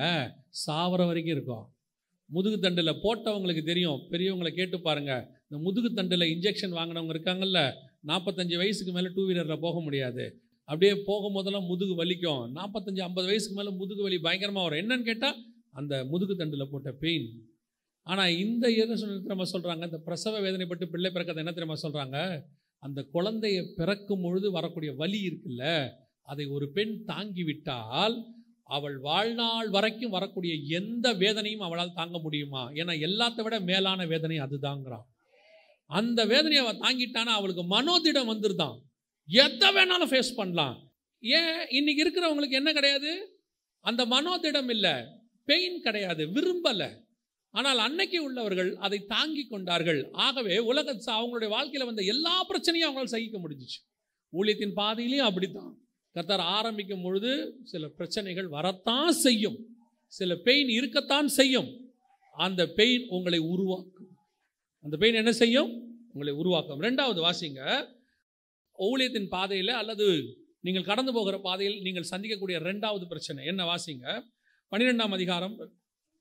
சாவர 0.65 1.01
வரைக்கும் 1.09 1.35
இருக்கும். 1.35 1.65
முதுகு 2.29 2.57
தண்டில் 2.59 2.99
போட்டவங்களுக்கு 3.05 3.63
தெரியும். 3.63 3.99
பெரியவங்களை 4.11 4.51
கேட்டு 4.53 4.77
பாருங்கள் 4.81 5.23
இந்த 5.49 5.57
முதுகு 5.63 5.89
தண்டில் 5.93 6.31
இன்ஜெக்ஷன் 6.35 6.75
வாங்கினவங்க 6.79 7.13
இருக்காங்கல்ல 7.15 7.59
நாற்பத்தஞ்சு 8.07 8.55
வயசுக்கு 8.57 8.93
மேலே 8.93 9.09
டூ 9.15 9.23
வீலரில் 9.29 9.63
போக 9.65 9.81
முடியாது. 9.81 10.25
அப்படியே 10.73 10.93
போகும்போதெல்லாம் 11.07 11.69
முதுகு 11.71 11.95
வலிக்கும். 12.03 12.43
நாற்பத்தஞ்சு 12.59 13.01
ஐம்பது 13.07 13.27
வயசுக்கு 13.31 13.57
மேலே 13.59 13.71
முதுகு 13.81 14.01
வலி 14.01 14.19
பயங்கரமாக 14.27 14.65
வரும். 14.67 14.81
என்னன்னு 14.83 15.09
கேட்டால் 15.09 15.39
அந்த 15.79 15.93
முதுகு 16.11 16.33
தண்டில் 16.35 16.71
போட்ட 16.71 16.91
பெயின் 17.03 17.27
ஆனால் 18.07 18.33
இந்த 18.43 18.63
என்ன 18.83 18.95
சொல்ல 18.95 19.19
தெரியுமா 19.19 19.45
சொல்கிறாங்க 19.51 19.83
இந்த 19.89 19.99
பிரசவ 20.07 20.39
வேதனைப்பட்டு 20.45 20.85
பிள்ளை 20.93 21.09
பிறக்கதை 21.13 21.41
என்ன 21.43 21.51
தெரியுமா 21.51 21.77
சொல்கிறாங்க 21.83 22.17
அந்த 22.83 22.99
குழந்தைய 23.13 23.59
பிறக்கும் 23.75 24.21
பொழுது 24.21 24.47
வரக்கூடிய 24.51 24.91
வலி 25.01 25.19
இருக்குல்ல 25.27 25.65
அதை 26.31 26.45
ஒரு 26.55 26.65
பெண் 26.69 26.95
தாங்கி 27.03 27.43
விட்டால் 27.43 28.15
அவள் 28.75 28.97
வாழ்நாள் 28.99 29.69
வரைக்கும் 29.69 30.15
வரக்கூடிய 30.17 30.53
எந்த 30.79 31.07
வேதனையும் 31.13 31.65
அவளால் 31.67 31.97
தாங்க 31.99 32.17
முடியுமா? 32.19 32.63
ஏன்னா 32.71 32.93
எல்லாத்த 33.07 33.41
விட 33.41 33.55
மேலான 33.59 34.05
வேதனை 34.05 34.37
அதுதாங்கிறான். 34.39 35.05
அந்த 35.89 36.19
வேதனையை 36.25 36.61
அவள் 36.65 36.83
தாங்கிட்டானா 36.85 37.33
அவளுக்கு 37.39 37.63
மனோதிடம் 37.75 38.31
வந்துருதான். 38.33 38.77
எதை 39.27 39.69
வேணாலும் 39.69 40.09
ஃபேஸ் 40.09 40.35
பண்ணலாம். 40.35 40.93
ஏன்? 41.19 41.69
இன்னைக்கு 41.69 42.03
இருக்கிறவங்களுக்கு 42.03 42.51
என்ன 42.51 42.73
கிடையாது? 42.73 43.39
அந்த 43.79 44.05
மனோதிடம் 44.05 44.69
இல்லை. 44.69 44.91
பெயின் 45.45 45.81
கிடையாது. 45.81 46.25
விரும்பலை. 46.25 47.01
ஆனால் 47.49 47.77
அன்னைக்கு 47.77 48.23
உள்ளவர்கள் 48.23 48.75
அதை 48.75 49.05
தாங்கி 49.05 49.47
கொண்டார்கள். 49.47 50.09
ஆகவே 50.11 50.57
உலக 50.57 50.93
அவங்களுடைய 50.93 51.47
வாழ்க்கையில் 51.47 51.85
வந்த 51.85 52.01
எல்லா 52.01 52.47
பிரச்சனையும் 52.47 52.91
அவங்களால் 52.91 53.03
சகிக்க 53.03 53.39
முடிஞ்சிச்சு. 53.39 53.91
ஊழியத்தின் 54.33 54.71
பாதையிலையும் 54.75 55.29
அப்படித்தான். 55.29 55.77
கர்த்தர் 56.11 56.39
ஆரம்பிக்கும் 56.39 57.03
பொழுது 57.03 57.55
சில 57.63 57.87
பிரச்சனைகள் 57.87 58.47
வரத்தான் 58.47 59.11
செய்யும். 59.11 59.57
சில 60.07 60.35
பெயின் 60.35 60.67
இருக்கத்தான் 60.67 61.27
செய்யும். 61.27 61.93
அந்த 62.37 62.67
பெயின் 62.67 63.05
உங்களை 63.09 63.39
உருவாக்கும். 63.39 64.17
அந்த 64.81 64.97
பெயின் 64.97 65.15
என்ன 65.15 65.31
செய்யும்? 65.31 65.97
உங்களை 66.13 66.33
உருவாக்கும். 66.33 66.81
ரெண்டாவது 66.81 67.29
வாசிங்க. 67.29 67.87
ஊழியத்தின் 68.79 69.27
பாதையில் 69.27 69.73
அல்லது 69.81 70.07
நீங்கள் 70.59 70.83
கடந்து 70.83 71.13
போகிற 71.13 71.39
பாதையில் 71.39 71.81
நீங்கள் 71.81 72.09
சந்திக்கக்கூடிய 72.11 72.57
ரெண்டாவது 72.69 73.05
பிரச்சனை. 73.07 73.45
என்ன 73.45 73.63
வாசிங்க? 73.63 74.05
பன்னிரெண்டாம் 74.71 75.11
அதிகாரம் 75.11 75.73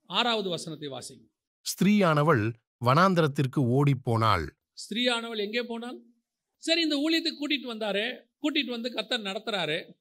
ஆறாவது 0.06 0.48
வசனத்தை 0.48 0.88
வாசிங்க. 0.88 1.24
ஸ்திரீயானவள் 1.66 2.52
வனாந்தரத்திற்கு 2.84 3.60
ஓடிப்போனாள் 3.76 4.46
ஸ்திரீயானவள் 4.74 5.38
எங்கே 5.38 5.62
போனால் 5.62 5.98
சரி 6.58 6.80
இந்த 6.82 6.96
ஊழியத்துக்கு 6.96 7.40
கூட்டிட்டு 7.42 7.68
வந்தாரு. 7.72 8.04
கூட்டிட்டு 8.42 8.70
வந்து 8.70 8.88
கத்தர் 8.94 9.28
நடத்துறாரு. 9.28 9.94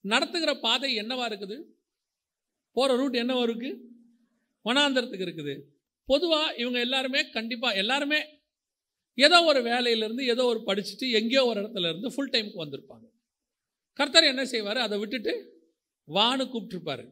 நடத்துகிற 0.00 0.54
பாதை 0.54 0.98
என்னவா 0.98 1.24
இருக்குது? 1.30 1.56
போற 2.72 2.96
ரூட் 2.96 3.16
என்னவா 3.16 3.42
இருக்கு? 3.42 3.70
வனாந்தரத்துக்கு 4.64 5.26
இருக்குது. 5.26 5.54
பொதுவா 6.08 6.40
இவங்க 6.56 6.78
எல்லாருமே 6.80 7.30
கண்டிப்பா 7.30 7.72
எல்லாருமே 7.72 8.18
ஏதோ 9.14 9.42
ஒரு 9.42 9.60
வேலையிலேருந்து 9.62 10.20
ஏதோ 10.20 10.44
ஒரு 10.44 10.60
படிச்சுட்டு 10.66 11.10
எங்கேயோ 11.10 11.44
ஒரு 11.44 11.60
இடத்துல 11.62 11.88
இருந்து 11.88 12.12
ஃபுல் 12.12 12.30
டைமுக்கு 12.30 12.62
வந்திருப்பாங்க. 12.64 13.06
கர்த்தர் 13.92 14.24
என்ன 14.24 14.44
செய்வார்? 14.44 14.76
அதை 14.76 14.98
விட்டுட்டு 14.98 15.32
வான்னு 16.08 16.44
கூப்பிட்டுருப்பார். 16.52 17.04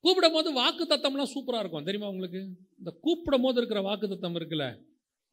கூப்பிடும் 0.00 0.32
போது 0.32 0.52
வாக்கு 0.52 0.84
தத்தம்லாம் 0.84 1.32
சூப்பராக 1.34 1.58
இருக்கும். 1.58 1.84
தெரியுமா 1.84 2.10
உங்களுக்கு? 2.10 2.40
இந்த 2.78 2.90
கூப்பிடும் 3.00 3.42
போது 3.42 3.56
இருக்கிற 3.56 3.80
வாக்கு 3.80 4.08
தத்தம் 4.08 4.34
இருக்குல்ல? 4.34 4.66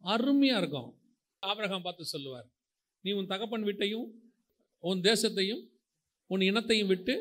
அருமையாக 0.04 0.62
இருக்கும். 0.62 0.90
ஆபிரகாம் 1.40 1.82
பார்த்து 1.82 2.06
சொல்லுவார் 2.06 2.48
நீ 3.02 3.12
உன் 3.12 3.28
தகப்பன் 3.28 3.64
வீட்டையும் 3.64 4.08
உன் 4.80 5.02
தேசத்தையும் 5.02 5.64
உன் 6.26 6.42
இனத்தையும் 6.42 6.88
விட்டு 6.88 7.16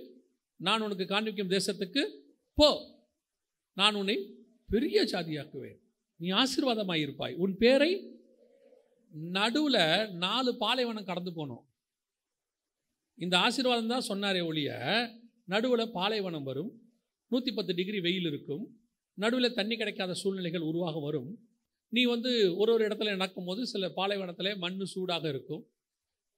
நான் 0.61 0.81
உனக்கு 0.81 1.07
காண்பிக்கும் 1.07 1.51
தேசத்துக்கு 1.51 2.03
போ. 2.55 2.69
நான் 3.73 3.95
உன்னை 3.95 4.17
பெரிய 4.67 5.03
ஜாதியாக்குவேன். 5.03 5.79
நீ 6.17 6.29
ஆசீர்வாதமாக 6.31 7.01
இருப்பாய் 7.01 7.35
உன் 7.35 7.57
பேரை 7.57 7.91
நடுவில் 9.37 10.11
நாலு 10.11 10.57
பாலைவனம் 10.57 11.09
கடந்து 11.11 11.31
போனோம். 11.31 11.65
இந்த 13.15 13.39
ஆசீர்வாதம் 13.39 13.93
தான் 13.93 14.09
சொன்னாரே 14.09 14.47
ஒழிய 14.47 14.71
நடுவில் 15.45 15.93
பாலைவனம் 15.99 16.43
வரும் 16.43 16.73
நூற்றி 17.31 17.53
பத்து 17.53 17.75
டிகிரி 17.75 18.01
வெயில் 18.01 18.29
இருக்கும் 18.31 18.65
நடுவில் 19.15 19.55
தண்ணி 19.55 19.77
கிடைக்காத 19.77 20.15
சூழ்நிலைகள் 20.15 20.61
உருவாக 20.61 21.01
வரும். 21.01 21.31
நீ 21.89 22.05
வந்து 22.05 22.57
ஒரு 22.57 22.71
ஒரு 22.73 22.83
இடத்துல 22.89 23.11
நடக்கும்போது 23.11 23.67
சில 23.67 23.89
பாலைவனத்தில் 23.89 24.59
மண் 24.59 24.85
சூடாக 24.85 25.29
இருக்கும். 25.29 25.63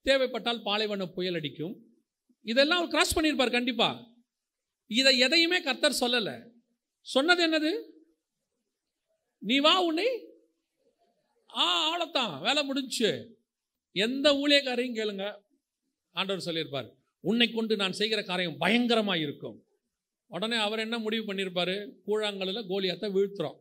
தேவைப்பட்டால் 0.01 0.61
பாலைவன 0.61 1.07
புயல் 1.07 1.37
அடிக்கும். 1.39 1.75
இதெல்லாம் 2.41 2.77
அவர் 2.77 2.89
கிராஸ் 2.89 3.15
பண்ணியிருப்பார் 3.15 3.57
கண்டிப்பாக 3.57 4.05
இதை 4.87 5.17
எதையுமே 5.17 5.61
கர்த்தர் 5.61 5.99
சொல்லலை. 5.99 6.35
சொன்னது 7.01 7.41
என்னது? 7.47 7.71
நீ 9.37 9.59
வா 9.59 9.81
உன்னை 9.81 10.07
ஆ 11.55 11.65
ஆளத்தான் 11.89 12.41
வேலை 12.41 12.69
முடிஞ்சுச்சு 12.69 13.27
எந்த 13.91 14.33
ஊழியக்காரையும் 14.33 14.97
கேளுங்க. 14.99 15.35
ஆண்டவர் 16.11 16.41
சொல்லியிருப்பார் 16.41 16.97
உன்னை 17.19 17.51
கொண்டு 17.51 17.75
நான் 17.75 17.91
செய்கிற 17.91 18.23
காரியம் 18.23 18.57
பயங்கரமாக 18.57 19.17
இருக்கும். 19.17 19.63
உடனே 20.27 20.57
அவர் 20.57 20.79
என்ன 20.79 20.99
முடிவு 20.99 21.33
பண்ணியிருப்பார்? 21.33 21.91
கூழாங்கல்லில் 22.05 22.69
கோலியாத்தை 22.69 23.11
வீழ்த்துறோம். 23.11 23.57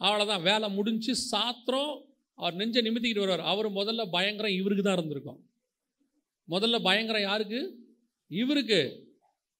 அவ்வளோதான் 0.00 0.42
வேலை 0.42 0.70
முடிஞ்சு 0.70 1.14
சாத்திரம். 1.14 2.04
அவர் 2.34 2.54
நெஞ்சை 2.54 2.82
நிமித்திக்கிட்டு 2.82 3.18
வருவார். 3.18 3.40
அவர் 3.40 3.72
முதல்ல 3.72 4.10
பயங்கரம் 4.10 4.52
இவருக்கு 4.52 4.84
தான் 4.84 4.96
இருந்திருக்கும். 4.96 5.50
முதல்ல 6.48 6.82
பயங்கரம் 6.82 7.22
யாருக்கு? 7.22 7.86
இவருக்கு. 8.26 9.06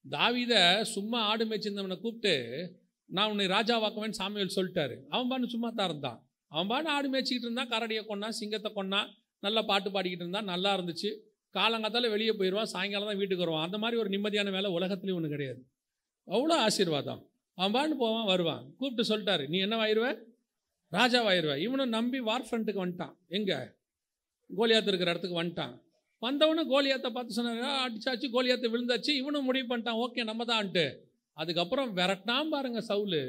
தாவித 0.09 0.81
சும்மா 0.81 1.21
ஆடு 1.21 1.45
மேய்ச்சிருந்தவனை 1.45 1.99
கூப்பிட்டு 1.99 2.35
நான் 3.05 3.29
உன்னை 3.29 3.45
ராஜாவாக்குவேன்னு 3.45 4.19
சாமியல் 4.19 4.55
சொல்லிட்டாரு. 4.55 5.07
அவன் 5.09 5.27
பாட்டு 5.27 5.47
சும்மா 5.47 5.69
தான் 5.69 5.89
இருந்தான். 5.89 6.28
அவன் 6.51 6.69
பாட்டு 6.71 6.89
ஆடு 6.89 7.07
மேய்ச்சிக்கிட்டு 7.13 7.47
இருந்தான் 7.47 7.71
கரடியை 7.73 8.03
கொண்டான் 8.05 8.37
சிங்கத்தை 8.39 8.69
கொண்டான் 8.73 9.09
நல்லா 9.45 9.61
பாட்டு 9.71 9.89
பாடிக்கிட்டு 9.89 10.25
இருந்தான் 10.25 10.49
நல்லா 10.53 10.71
இருந்துச்சு. 10.77 11.09
காலங்காத்தால் 11.55 12.13
வெளியே 12.13 12.33
போயிடுவான் 12.39 12.71
சாயங்காலம் 12.73 13.09
தான் 13.09 13.19
வீட்டுக்கு 13.21 13.45
வருவான். 13.45 13.65
அந்த 13.67 13.77
மாதிரி 13.77 13.99
ஒரு 14.01 14.09
நிம்மதியான 14.15 14.51
வேலை 14.57 14.69
உலகத்துலேயும் 14.77 15.19
ஒன்று 15.19 15.33
கிடையாது. 15.35 15.61
அவ்வளோ 16.27 16.55
ஆசீர்வாதம். 16.67 17.21
அவன் 17.57 17.75
பாட்டு 17.75 17.95
போவான் 17.97 18.25
வருவான். 18.25 18.63
கூப்பிட்டு 18.79 19.03
சொல்லிட்டாரு 19.11 19.43
நீ 19.49 19.57
என்ன 19.57 19.67
என்னவாயிருவ 19.67 20.07
ராஜாவாயிருவ 20.91 21.53
இவனும் 21.65 21.93
நம்பி 21.97 22.19
வார் 22.19 22.45
ஃப்ரண்ட்டுக்கு 22.47 22.83
வந்துட்டான். 22.83 23.15
எங்கே? 23.37 23.57
கோலியாத்து 24.49 24.91
இருக்கிற 24.91 25.11
இடத்துக்கு 25.11 25.41
வந்துட்டான். 25.41 25.73
வந்தவொடனே 26.21 26.63
கோலியாத்தை 26.73 27.09
பார்த்து 27.09 27.37
சொன்னாங்க 27.37 27.67
அடிச்சாச்சு 27.85 28.27
கோலியாத்தை 28.35 28.69
விழுந்தாச்சு. 28.75 29.11
இவனும் 29.21 29.47
முடிவு 29.49 29.67
பண்ணிட்டான் 29.67 29.99
ஓகே 30.05 30.23
நம்ம 30.23 30.45
தான்ட்டு. 30.45 30.85
அதுக்கப்புறம் 31.37 31.91
விரட்டாம் 31.97 32.49
பாருங்க 32.49 32.79
சவுலு. 32.87 33.21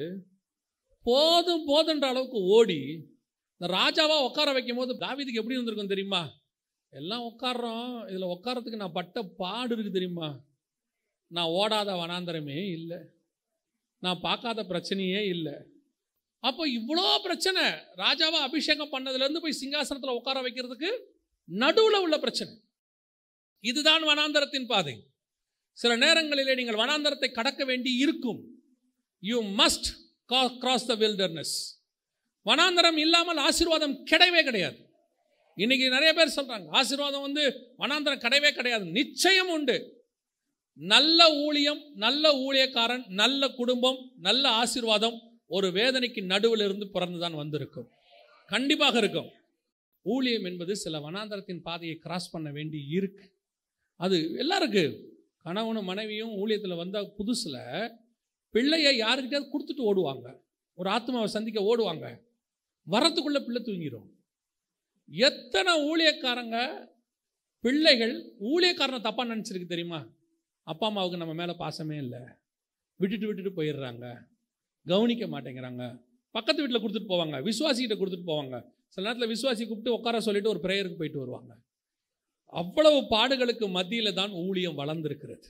போதும் 1.08 1.64
போதுன்ற 1.70 2.06
அளவுக்கு 2.12 2.40
ஓடி 2.56 2.80
இந்த 3.60 3.68
ராஜாவாக 3.74 4.26
உட்கார 4.28 4.52
வைக்கும் 4.52 4.80
போது 4.80 4.92
தாவிதுக்கு 5.04 5.40
எப்படி 5.40 5.56
இருந்திருக்கும் 5.56 5.92
தெரியுமா? 5.92 6.22
எல்லாம் 6.92 7.24
உட்காடுறோம் 7.30 7.90
இதில் 8.10 8.32
உட்காரத்துக்கு 8.36 8.82
நான் 8.82 8.98
பட்ட 8.98 9.22
பாடு 9.40 9.70
இருக்குது 9.74 9.96
தெரியுமா? 9.98 10.28
நான் 11.36 11.52
ஓடாத 11.60 11.90
வனாந்தரமே 12.02 12.60
இல்லை. 12.78 12.98
நான் 13.98 14.20
பார்க்காத 14.20 14.60
பிரச்சனையே 14.62 15.20
இல்லை. 15.34 15.54
அப்போ 16.38 16.62
இவ்வளோ 16.78 17.06
பிரச்சனை 17.22 17.62
ராஜாவை 18.02 18.38
அபிஷேகம் 18.48 18.92
பண்ணதுலேருந்து 18.92 19.42
போய் 19.44 19.60
சிங்காசனத்தில் 19.60 20.18
உட்கார 20.18 20.38
வைக்கிறதுக்கு 20.46 20.90
நடுவில் 21.48 22.02
உள்ள 22.04 22.16
பிரச்சனை. 22.18 22.52
இதுதான் 23.64 24.04
வனாந்தரத்தின் 24.10 24.70
பாதை. 24.72 24.94
சில 25.78 25.96
நேரங்களிலே 25.96 26.54
நீங்கள் 26.54 26.80
வனாந்தரத்தை 26.82 27.28
கடக்க 27.32 27.64
வேண்டி 27.64 27.92
இருக்கும். 28.04 28.40
You 29.22 29.38
must 29.60 29.88
cross 30.58 30.86
the 30.86 30.94
wilderness 30.96 31.54
வனாந்தரம் 32.44 32.96
இல்லாமல் 32.96 33.36
ஆசீர்வாதம் 33.36 34.06
கிடையவே 34.06 34.42
கிடையாது. 34.42 34.78
இன்னைக்கு 35.54 35.88
நிறைய 35.88 36.12
பேர் 36.12 36.34
சொல்கிறாங்க 36.36 36.66
ஆசீர்வாதம் 36.68 37.20
வந்து 37.20 37.74
வனாந்தரம் 37.78 38.22
கிடையவே 38.24 38.50
கிடையாது. 38.50 38.84
நிச்சயம் 38.84 39.48
உண்டு. 39.48 40.04
நல்ல 40.74 41.34
ஊழியம் 41.34 41.82
நல்ல 41.94 42.32
ஊழியக்காரன் 42.32 43.06
நல்ல 43.08 43.48
குடும்பம் 43.48 44.12
நல்ல 44.18 44.48
ஆசீர்வாதம் 44.48 45.40
ஒரு 45.46 45.68
வேதனைக்கு 45.68 46.24
நடுவில் 46.24 46.64
இருந்து 46.64 46.88
பிறந்துதான் 46.88 47.34
வந்திருக்கும். 47.34 47.88
கண்டிப்பாக 48.46 48.98
இருக்கும். 48.98 49.30
ஊழியம் 50.02 50.44
என்பது 50.44 50.76
சில 50.76 50.98
வனாந்தரத்தின் 50.98 51.62
பாதையை 51.62 51.96
கிராஸ் 51.96 52.30
பண்ண 52.30 52.50
வேண்டி 52.50 52.86
இருக்கு. 52.88 53.36
அது 53.96 54.16
எல்லாருக்கு 54.16 54.82
கணவனும் 55.42 55.84
மனைவியும் 55.84 56.46
ஊழியத்தில் 56.46 56.76
வந்தால் 56.76 57.12
புதுசில் 57.18 57.98
பிள்ளையை 58.50 59.00
யாருக்கிட்டயாவது 59.00 59.48
கொடுத்துட்டு 59.52 59.80
ஓடுவாங்க. 59.80 60.40
ஒரு 60.74 60.90
ஆத்மாவை 60.90 61.26
சந்திக்க 61.26 61.76
ஓடுவாங்க. 61.76 62.20
வரத்துக்குள்ள 62.90 63.44
பிள்ளை 63.44 63.62
தூங்கிடும். 63.62 64.08
எத்தனை 65.06 65.72
ஊழியக்காரங்க 65.90 66.88
பிள்ளைகள் 67.60 68.32
ஊழியக்காரனை 68.40 69.00
தப்பாக 69.00 69.30
நினச்சிருக்கு 69.32 69.66
தெரியுமா? 69.66 70.06
அப்பா 70.62 70.86
அம்மாவுக்கு 70.86 71.16
நம்ம 71.16 71.34
மேலே 71.34 71.52
பாசமே 71.58 71.96
இல்லை. 71.96 72.20
விட்டுட்டு 72.96 73.26
விட்டுட்டு 73.26 73.62
போயிடுறாங்க. 73.62 74.28
கவனிக்க 74.86 75.26
மாட்டேங்கிறாங்க. 75.26 76.04
பக்கத்து 76.30 76.68
வீட்டில் 76.68 76.82
கொடுத்துட்டு 76.82 77.10
போவாங்க. 77.10 77.42
விசுவாசிகிட்ட 77.42 77.96
கொடுத்துட்டு 77.98 78.26
போவாங்க. 78.26 78.64
சில 78.88 79.12
நேரத்தில் 79.12 79.28
விசுவாசி 79.28 79.58
கூப்பிட்டு 79.58 79.92
உட்கார 79.92 80.20
சொல்லிட்டு 80.20 80.48
ஒரு 80.48 80.58
ப்ரேயருக்கு 80.58 80.96
போயிட்டு 80.96 81.18
வருவாங்க. 81.18 81.56
அவ்வளவு 82.46 82.96
பாடுகளுக்கு 82.96 83.70
மத்தியில் 83.70 84.14
தான் 84.14 84.30
ஊழியம் 84.30 84.78
வளர்ந்துருக்கிறது. 84.78 85.44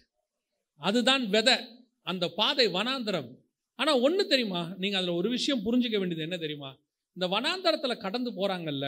அதுதான் 0.75 1.29
விதை. 1.29 1.55
அந்த 2.07 2.25
பாதை 2.29 2.67
வனாந்தரம். 2.69 3.31
ஆனால் 3.79 4.01
ஒன்று 4.01 4.27
தெரியுமா? 4.27 4.63
நீங்கள் 4.79 5.01
அதில் 5.01 5.19
ஒரு 5.21 5.29
விஷயம் 5.29 5.63
புரிஞ்சுக்க 5.67 5.99
வேண்டியது 5.99 6.27
என்ன 6.29 6.37
தெரியுமா? 6.37 6.71
இந்த 7.17 7.27
வனாந்தரத்தில் 7.27 8.03
கடந்து 8.05 8.31
போகிறாங்கல்ல 8.31 8.87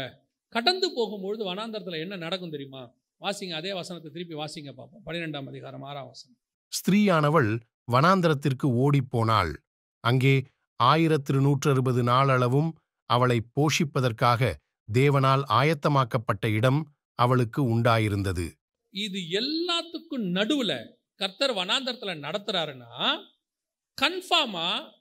கடந்து 0.48 0.87
போகும்பொழுது 0.96 1.42
வனாந்தரத்தில் 1.51 2.03
என்ன 2.05 2.16
நடக்கும் 2.16 2.51
தெரியுமா? 2.51 2.83
வாசிங்க 3.20 3.55
அதே 3.61 3.72
வசனத்தை 3.72 4.09
திருப்பி 4.12 4.35
வாசிங்க 4.35 4.70
பார்ப்போம். 4.72 5.03
பன்னிரெண்டாம் 5.07 5.48
அதிகாரம் 5.48 5.83
ஆறாம் 5.83 6.09
வசனம். 6.09 6.38
ஸ்திரீயானவள் 6.72 7.51
வனாந்தரத்திற்கு 7.90 8.66
ஓடிப்போனாள். 8.85 9.53
அங்கே 10.05 10.35
ஆயிரத்து 10.81 11.40
நூற்றறுபது 11.40 12.03
நாளளவும் 12.03 12.70
அவளை 13.11 13.38
போஷிப்பதற்காக 13.57 14.53
தேவனால் 14.88 15.42
ஆயத்தமாக்கப்பட்ட 15.61 16.44
இடம் 16.59 16.81
அவளுக்கு 17.18 17.61
உண்டாயிருந்தது. 17.75 18.46
இது 18.94 19.20
எல்லாத்துக்கும் 19.40 20.27
நடுவில் 20.38 20.79
கர்த்தர் 21.20 21.53
வனாந்தரத்தில் 21.61 22.22
நடத்துறாருன்னா 22.27 22.92
கன்ஃபார்மாக 23.98 25.01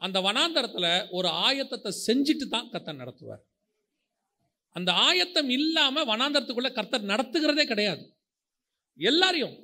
அந்த 0.00 0.18
வனாந்தரத்தில் 0.26 0.90
ஒரு 1.16 1.28
ஆயத்தத்தை 1.28 1.90
செஞ்சுட்டு 2.06 2.46
தான் 2.54 2.70
கர்த்தர் 2.72 3.00
நடத்துவார். 3.02 3.42
அந்த 4.76 4.90
ஆயத்தம் 4.92 5.50
இல்லாமல் 5.58 6.08
வனாந்தரத்துக்குள்ளே 6.10 6.72
கர்த்தர் 6.78 7.10
நடத்துகிறதே 7.12 7.64
கிடையாது. 7.70 8.02
எல்லாரையும் 8.98 9.54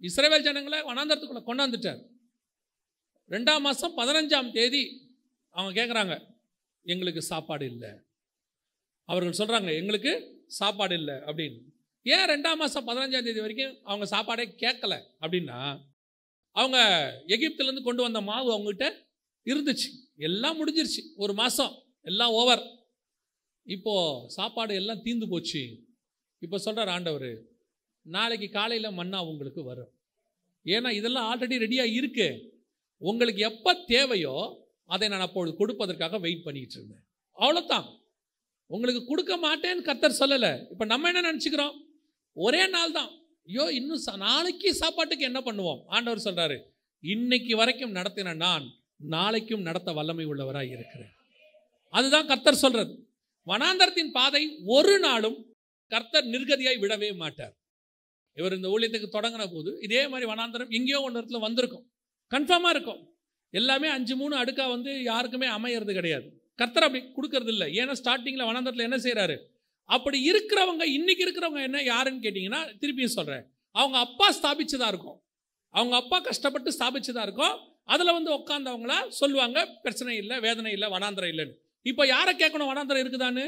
இஸ்ரேவேல் 0.00 0.46
ஜனங்களை 0.46 0.80
வனாந்தரத்துக்குள்ளே 0.90 1.44
கொண்டாந்துட்டார். 1.48 2.02
ரெண்டாம் 3.30 3.64
மாதம் 3.66 3.96
பதினஞ்சாம் 4.00 4.50
தேதி 4.56 4.82
அவங்க 5.54 5.72
கேட்குறாங்க 5.80 6.14
எங்களுக்கு 6.86 7.22
சாப்பாடு 7.32 7.64
இல்லை. 7.72 7.92
அவர்கள் 9.08 9.38
சொல்கிறாங்க 9.40 9.70
எங்களுக்கு 9.80 10.12
சாப்பாடு 10.60 10.94
இல்லை 11.00 11.16
அப்படின்னு. 11.28 11.60
ஏன் 12.12 12.28
ரெண்டாம் 12.32 12.60
மாதம் 12.62 12.86
பதினஞ்சாம் 12.88 13.26
தேதி 13.26 13.40
வரைக்கும் 13.40 13.74
அவங்க 13.82 14.06
சாப்பாடே 14.06 14.44
கேட்கல 14.62 14.94
அப்படின்னா 15.22 15.58
அவங்க 16.52 16.78
எகிப்துலேருந்து 17.34 17.82
கொண்டு 17.82 18.02
வந்த 18.02 18.20
மாவு 18.20 18.48
அவங்ககிட்ட 18.54 18.86
இருந்துச்சு. 19.46 19.88
எல்லாம் 20.16 20.58
முடிஞ்சிருச்சு. 20.60 21.02
ஒரு 21.16 21.34
மாதம் 21.34 21.72
எல்லாம் 22.10 22.30
ஓவர். 22.40 22.62
இப்போது 23.66 24.28
சாப்பாடு 24.28 24.74
எல்லாம் 24.74 25.02
தீந்து 25.06 25.26
போச்சு. 25.28 25.62
இப்போ 26.38 26.58
சொல்கிறார் 26.58 26.88
ஆண்டவர் 26.88 27.30
நாளைக்கு 28.06 28.48
காலையில் 28.50 28.96
மண்ணா 28.98 29.18
உங்களுக்கு 29.30 29.62
வரும். 29.64 29.92
ஏன்னா 30.66 30.90
இதெல்லாம் 30.90 31.28
ஆல்ரெடி 31.30 31.56
ரெடியாக 31.64 31.96
இருக்கு. 31.98 32.28
உங்களுக்கு 32.98 33.40
எப்போ 33.50 33.70
தேவையோ 33.74 34.34
அதை 34.84 35.08
நான் 35.08 35.26
அப்பொழுது 35.26 35.52
கொடுப்பதற்காக 35.60 36.20
வெயிட் 36.20 36.46
பண்ணிக்கிட்டு 36.46 36.76
இருந்தேன். 36.78 37.04
அவ்வளோதான் 37.38 37.86
உங்களுக்கு 38.66 39.02
கொடுக்க 39.04 39.32
மாட்டேன்னு 39.46 39.88
கர்த்தர் 39.88 40.20
சொல்லலை. 40.20 40.52
இப்போ 40.70 40.84
நம்ம 40.84 41.10
என்ன 41.10 41.32
நினச்சிக்கிறோம்? 41.32 41.74
ஒரே 42.34 42.66
நாள் 42.66 42.92
தான். 42.92 43.10
ஐயோ 43.46 43.72
இன்னும் 43.72 44.02
சா- 44.06 44.16
நாளைக்கு 44.16 44.74
சாப்பாட்டுக்கு 44.74 45.24
என்ன 45.24 45.40
பண்ணுவோம்? 45.40 45.82
ஆண்டவர் 45.86 46.24
சொல்கிறாரு 46.24 46.60
இன்னைக்கு 47.00 47.56
வரைக்கும் 47.56 47.94
நடத்தின 47.94 48.36
நான் 48.36 48.74
நாளைக்கும் 48.96 49.62
நடத்த 49.62 49.92
வல்லமை 49.92 50.26
உள்ளவராக 50.26 50.66
இருக்கிறேன். 50.66 51.12
அதுதான் 51.88 52.26
கர்த்தர் 52.26 52.54
சொல்கிறது 52.54 53.08
வனாந்தரத்தின் 53.46 54.10
பாதை 54.10 54.58
ஒரு 54.64 54.98
நாளும் 54.98 55.54
கர்த்தர் 55.88 56.24
நிர்கதியாய் 56.24 56.80
விடவே 56.80 57.16
மாட்டார். 57.16 57.54
இவர் 58.34 58.54
இந்த 58.54 58.68
ஊழியத்துக்கு 58.68 59.08
தொடங்கின 59.12 59.52
போது 59.52 59.78
இதே 59.82 60.08
மாதிரி 60.08 60.30
வனாந்தரம் 60.30 60.68
எங்கேயோ 60.68 61.00
ஒன்று 61.00 61.20
இடத்துல 61.20 61.40
வந்திருக்கும். 61.40 61.92
கன்ஃபார்மாக 62.30 62.70
இருக்கும். 62.70 63.14
எல்லாமே 63.50 63.88
அஞ்சு 63.88 64.16
மூணு 64.16 64.44
அடுக்கா 64.44 64.68
வந்து 64.68 65.02
யாருக்குமே 65.02 65.46
அமையிறது 65.46 65.92
கிடையாது. 65.92 66.42
கர்த்தர் 66.56 66.82
அப்படி 66.82 67.04
கொடுக்கறது 67.04 67.48
இல்லை 67.48 67.78
ஏன்னா 67.78 67.92
ஸ்டார்டிங்கில் 68.04 68.46
வனாந்தரத்தில் 68.46 68.82
என்ன 68.82 68.96
செய்கிறாரு 68.96 69.38
அப்படி 69.84 70.30
இருக்கிறவங்க 70.30 70.82
இன்னைக்கு 70.82 71.22
இருக்கிறவங்க 71.26 71.62
என்ன 71.62 71.82
யாருன்னு 71.82 72.24
கேட்டிங்கன்னா 72.26 72.60
திருப்பியும் 72.80 73.16
சொல்கிறேன் 73.18 73.44
அவங்க 73.70 73.98
அப்பா 73.98 74.26
ஸ்தாபிச்சதாக 74.38 74.92
இருக்கும். 74.92 75.18
அவங்க 75.70 75.96
அப்பா 75.96 76.20
கஷ்டப்பட்டு 76.20 76.74
ஸ்தாபிச்சதாக 76.78 77.26
இருக்கும். 77.28 77.54
அதில் 77.84 78.12
வந்து 78.12 78.30
உட்காந்தவங்களா 78.38 79.08
சொல்லுவாங்க 79.08 79.58
பிரச்சனை 79.82 80.16
இல்லை 80.16 80.40
வேதனை 80.40 80.72
இல்லை 80.72 80.88
வனாந்திரம் 80.88 81.32
இல்லைன்னு. 81.32 81.54
இப்போ 81.82 82.06
யாரை 82.06 82.32
கேட்கணும் 82.34 82.70
வனாந்திரம் 82.72 83.02
இருக்குதான்னு? 83.04 83.46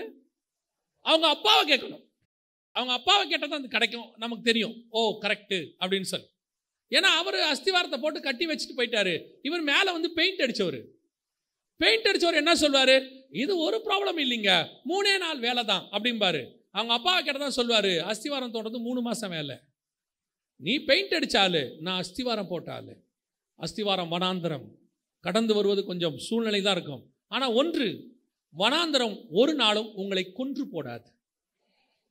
அவங்க 1.00 1.26
அப்பாவை 1.28 1.62
கேட்கணும். 1.72 2.02
அவங்க 2.72 2.92
அப்பாவை 2.92 3.28
கேட்டால் 3.28 3.50
தான் 3.50 3.60
அது 3.60 3.68
கிடைக்கும் 3.68 4.08
நமக்கு 4.16 4.42
தெரியும். 4.44 4.74
ஓ 4.88 5.18
கரெக்டு 5.20 5.58
அப்படின்னு 5.80 6.08
சொல்லி. 6.12 6.26
ஏன்னா 6.90 7.10
அவர் 7.20 7.38
அஸ்திவாரத்தை 7.52 7.98
போட்டு 8.00 8.20
கட்டி 8.20 8.46
வச்சுட்டு 8.46 8.76
போயிட்டாரு. 8.76 9.14
இவர் 9.42 9.62
மேலே 9.70 9.90
வந்து 9.92 10.10
பெயிண்ட் 10.12 10.42
அடித்தவர் 10.44 10.80
பெயிண்ட் 11.76 12.08
அடித்தவர் 12.08 12.40
என்ன 12.42 12.54
சொல்வார்? 12.54 12.96
இது 13.32 13.52
ஒரு 13.66 13.78
ப்ராப்ளம் 13.86 14.18
இல்லைங்க. 14.24 14.52
மூணே 14.90 15.14
நாள் 15.24 15.40
வேலை 15.46 15.62
தான் 15.70 15.84
அப்படிம்பாரு. 15.94 16.42
அவங்க 16.76 16.92
அப்பா 16.98 17.12
கிட்ட 17.26 17.38
தான் 17.44 17.56
சொல்லுவார் 17.58 17.92
அஸ்திவாரம் 18.10 18.54
தோன்றது 18.54 18.78
மூணு 18.88 19.00
மாதம் 19.06 19.34
வேலை. 19.36 19.56
நீ 20.60 20.74
பெயிண்ட் 20.88 21.14
அடித்தாலு 21.18 21.62
நான் 21.86 22.00
அஸ்திவாரம் 22.02 22.50
போட்டாலு 22.52 22.94
அஸ்திவாரம் 23.58 24.12
வனாந்தரம். 24.14 24.66
கடந்து 25.24 25.52
வருவது 25.58 25.82
கொஞ்சம் 25.90 26.16
சூழ்நிலை 26.26 26.60
தான் 26.62 26.76
இருக்கும். 26.78 27.02
ஆனால் 27.34 27.54
ஒன்று 27.60 27.86
வனாந்தரம் 28.54 29.16
ஒரு 29.40 29.52
நாளும் 29.62 29.88
உங்களை 30.00 30.24
கொன்று 30.38 30.64
போடாது. 30.74 31.08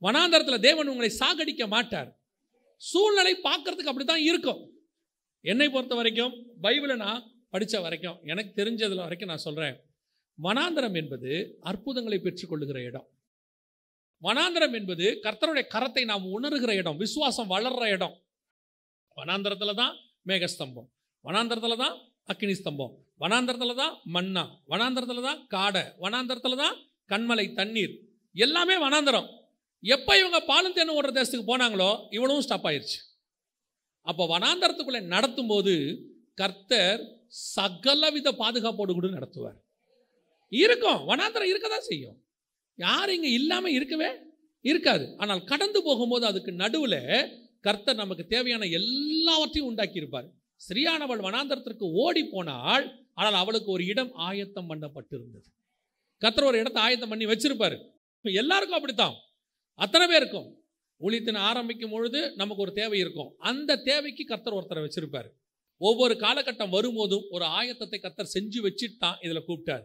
வனாந்தரத்தில் 0.01 0.65
தேவன் 0.67 0.91
உங்களை 0.93 1.11
சாகடிக்க 1.21 1.63
மாட்டார். 1.75 2.09
சூழ்நிலை 2.81 3.33
பார்க்கறதுக்கு 3.47 3.91
அப்படி 3.91 4.05
தான் 4.05 4.25
இருக்கும். 4.29 4.61
என்னை 5.51 5.67
பொறுத்த 5.69 5.95
வரைக்கும் 5.99 6.33
பைபிளை 6.63 6.95
நான் 7.05 7.23
படித்த 7.53 7.79
வரைக்கும் 7.85 8.17
எனக்கு 8.31 8.51
தெரிஞ்சதில் 8.59 9.05
வரைக்கும் 9.05 9.31
நான் 9.31 9.45
சொல்கிறேன் 9.47 9.75
வனாந்தரம் 10.37 10.95
என்பது 11.01 11.31
அற்புதங்களை 11.71 12.17
பெற்றுக்கொள்ளுகிற 12.25 12.79
இடம். 12.89 13.07
வனாந்தரம் 14.21 14.75
என்பது 14.79 15.05
கர்த்தருடைய 15.25 15.65
கரத்தை 15.75 16.03
நாம் 16.11 16.25
உணர்கிற 16.37 16.71
இடம் 16.81 16.99
விசுவாசம் 17.03 17.51
வளர்ற 17.53 17.83
இடம். 17.95 18.15
வனாந்தரத்தில் 19.17 19.79
தான் 19.81 19.93
மேகஸ்தம்பம் 20.29 20.87
வனாந்தரத்தில் 21.25 21.81
தான் 21.83 21.95
அக்கினி 22.31 22.53
ஸ்தம்பம் 22.59 22.93
வனாந்தரத்தில் 23.23 23.79
தான் 23.81 23.93
மன்னா 24.15 24.43
வனாந்தரத்தில் 24.71 25.27
தான் 25.27 25.39
காடை 25.53 25.83
வனாந்தரத்தில் 26.03 26.61
தான் 26.63 26.75
கண்மலை 27.11 27.45
தண்ணீர். 27.59 27.93
எல்லாமே 28.35 28.75
வனாந்தரம். 28.85 29.27
எப்போ 29.83 30.11
இவங்க 30.21 30.39
பாலும் 30.51 30.75
தேன் 30.77 30.95
ஓடுற 30.97 31.11
தேசத்துக்கு 31.17 31.51
போனாங்களோ 31.51 31.89
இவ்வளவும் 32.15 32.45
ஸ்டாப் 32.45 32.67
ஆயிடுச்சு 32.69 32.99
அப்போ 34.05 34.23
வனாந்தரத்துக்குள்ளே 34.33 35.01
நடத்தும் 35.13 35.51
போது 35.51 35.73
கர்த்தர் 36.41 37.03
சகலவித 37.53 38.29
பாதுகாப்போடு 38.41 38.93
கூட 38.97 39.07
நடத்துவார். 39.17 39.57
இருக்கும். 40.51 40.99
வனாந்தரம் 41.09 41.51
இருக்க 41.51 41.67
தான் 41.69 41.89
செய்யும். 41.91 42.17
யார் 42.79 43.13
இங்கே 43.15 43.31
இல்லாமல் 43.39 43.75
இருக்கவே 43.77 44.09
இருக்காது. 44.65 45.05
ஆனால் 45.21 45.43
கடந்து 45.51 45.79
போகும்போது 45.87 46.25
அதுக்கு 46.31 46.51
நடுவில் 46.63 47.01
கர்த்தர் 47.67 48.01
நமக்கு 48.03 48.23
தேவையான 48.33 48.63
எல்லாவற்றையும் 48.79 49.69
உண்டாக்கி 49.69 50.01
இருப்பார் 50.01 50.27
ஸ்ரீயானவள் 50.61 51.21
வனாந்தரத்திற்கு 51.27 51.85
ஓடி 52.03 52.23
போனால் 52.33 52.85
ஆனால் 53.19 53.37
அவளுக்கு 53.41 53.69
ஒரு 53.75 53.83
இடம் 53.91 54.11
ஆயத்தம் 54.27 54.69
பண்ணப்பட்டிருந்தது. 54.71 55.47
கர்த்தர் 56.21 56.47
ஒரு 56.49 56.57
இடத்தை 56.61 56.81
ஆயத்தம் 56.83 57.11
பண்ணி 57.11 57.25
வச்சிருப்பாரு. 57.31 57.77
எல்லாருக்கும் 58.25 58.77
அப்படித்தான். 58.77 59.15
அத்தனை 59.79 60.05
பேருக்கும். 60.07 60.47
ஊழியத்தின் 61.01 61.39
ஆரம்பிக்கும் 61.49 61.93
பொழுது 61.93 62.19
நமக்கு 62.41 62.63
ஒரு 62.65 62.73
தேவை 62.81 62.99
இருக்கும். 63.03 63.31
அந்த 63.49 63.81
தேவைக்கு 63.89 64.23
கர்த்தர் 64.25 64.57
ஒருத்தரை 64.57 64.83
வச்சிருப்பார். 64.85 65.29
ஒவ்வொரு 65.81 66.13
காலகட்டம் 66.23 66.73
வரும்போதும் 66.77 67.25
ஒரு 67.35 67.45
ஆயத்தத்தை 67.57 67.99
கர்த்தர் 67.99 68.33
செஞ்சு 68.35 68.59
வச்சுட்டு 68.67 68.97
தான் 68.97 69.17
இதில் 69.25 69.45
கூப்பிட்டார். 69.47 69.83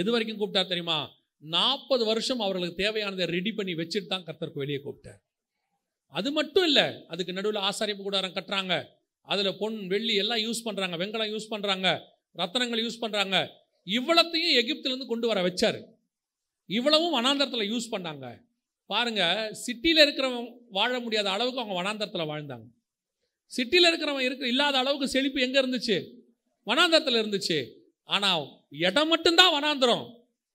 எது 0.00 0.10
வரைக்கும் 0.12 0.40
கூப்பிட்டார் 0.40 0.72
தெரியுமா? 0.72 0.98
நாற்பது 1.42 2.02
வருஷம் 2.10 2.42
அவர்களுக்கு 2.46 2.80
தேவையானதை 2.82 3.26
ரெடி 3.36 3.52
பண்ணி 3.58 3.72
வச்சுட்டு 3.80 4.10
தான் 4.12 4.26
கர்த்தருக்கு 4.26 4.62
வெளியே 4.62 4.80
கூப்பிட்டார். 4.84 5.20
அது 6.18 6.28
மட்டும் 6.38 6.66
இல்லை 6.70 6.86
அதுக்கு 7.12 7.36
நடுவில் 7.36 7.64
ஆசாரிப்பு 7.68 8.02
கூடாரம் 8.06 8.36
கட்டுறாங்க. 8.36 8.74
அதில் 9.28 9.58
பொன் 9.62 9.76
வெள்ளி 9.92 10.14
எல்லாம் 10.22 10.42
யூஸ் 10.46 10.62
பண்ணுறாங்க 10.66 10.96
வெங்கலம் 11.02 11.32
யூஸ் 11.34 11.52
பண்ணுறாங்க 11.54 11.88
ரத்தனங்கள் 12.40 12.82
யூஸ் 12.84 13.02
பண்ணுறாங்க 13.02 13.36
இவ்வளத்தையும் 13.86 14.54
எகிப்திலேருந்து 14.60 15.06
கொண்டு 15.12 15.26
வர 15.30 15.38
வச்சார். 15.48 15.78
இவ்வளவும் 16.78 17.14
வனாந்தரத்தில் 17.18 17.70
யூஸ் 17.72 17.92
பண்ணாங்க. 17.94 18.26
பாருங்க 18.90 19.22
சிட்டியில் 19.64 20.02
இருக்கிறவங்க 20.04 20.50
வாழ 20.78 20.92
முடியாத 21.04 21.28
அளவுக்கு 21.34 21.62
அவங்க 21.62 21.76
வனாந்தரத்தில் 21.80 22.30
வாழ்ந்தாங்க. 22.32 22.66
சிட்டியில் 23.52 23.88
இருக்கிறவங்க 23.90 24.26
இருக்கிற 24.28 24.48
இல்லாத 24.54 24.76
அளவுக்கு 24.82 25.08
செழிப்பு 25.14 25.40
எங்கே 25.46 25.60
இருந்துச்சு? 25.62 25.96
வனாந்தரத்தில் 26.66 27.20
இருந்துச்சு. 27.22 27.58
ஆனால் 28.14 28.44
இடம் 28.72 29.10
மட்டும்தான் 29.12 29.54
வனாந்திரம். 29.54 30.04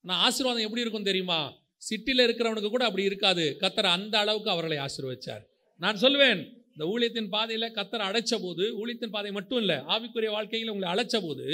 ஆனால் 0.03 0.21
ஆசீர்வாதம் 0.25 0.65
எப்படி 0.67 0.83
இருக்கும் 0.83 1.09
தெரியுமா? 1.09 1.39
சிட்டியில் 1.87 2.23
இருக்கிறவனுக்கு 2.25 2.69
கூட 2.73 2.85
அப்படி 2.85 3.03
இருக்காது. 3.09 3.45
கத்தர் 3.61 3.95
அந்த 3.95 4.15
அளவுக்கு 4.23 4.49
அவர்களை 4.53 4.77
ஆசீர்வச்சார் 4.85 5.43
நான் 5.83 6.01
சொல்லுவேன் 6.03 6.39
இந்த 6.73 6.85
ஊழியத்தின் 6.93 7.29
பாதையில் 7.35 7.75
கத்தரை 7.77 8.05
அழைச்ச 8.09 8.33
போது 8.45 8.65
ஊழியத்தின் 8.79 9.13
பாதை 9.15 9.31
மட்டும் 9.37 9.59
இல்லை 9.63 9.77
ஆவிக்குரிய 9.93 10.31
வாழ்க்கையில் 10.35 10.71
உங்களை 10.73 10.89
அழைச்ச 10.93 11.15
போது 11.25 11.47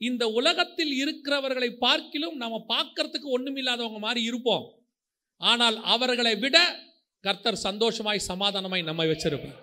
இந்த 0.00 0.24
உலகத்தில் 0.38 0.92
இருக்கிறவர்களை 1.02 1.70
பார்க்கிலும் 1.86 2.36
நம்ம 2.42 2.60
பார்க்கறதுக்கு 2.74 3.28
ஒன்றுமில்லாதவங்க 3.36 4.00
மாதிரி 4.06 4.20
இருப்போம். 4.30 4.66
ஆனால் 5.40 5.76
அவர்களை 5.94 6.34
விட 6.44 6.58
கர்த்தர் 7.24 7.64
சந்தோஷமாய் 7.68 8.28
சமாதானமாய் 8.28 8.88
நம்மை 8.90 9.06
வச்சிருப்பார். 9.10 9.58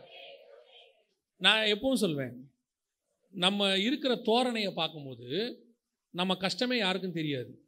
நான் 1.41 1.63
எப்பவும் 1.74 2.04
சொல்வேன் 2.04 2.36
நம்ம 3.34 3.70
இருக்கிற 3.88 4.13
தோரணையை 4.30 4.72
பார்க்கும்போது 4.82 5.30
நம்ம 6.10 6.36
கஷ்டமே 6.36 6.78
யாருக்கும் 6.78 7.12
தெரியாது. 7.12 7.67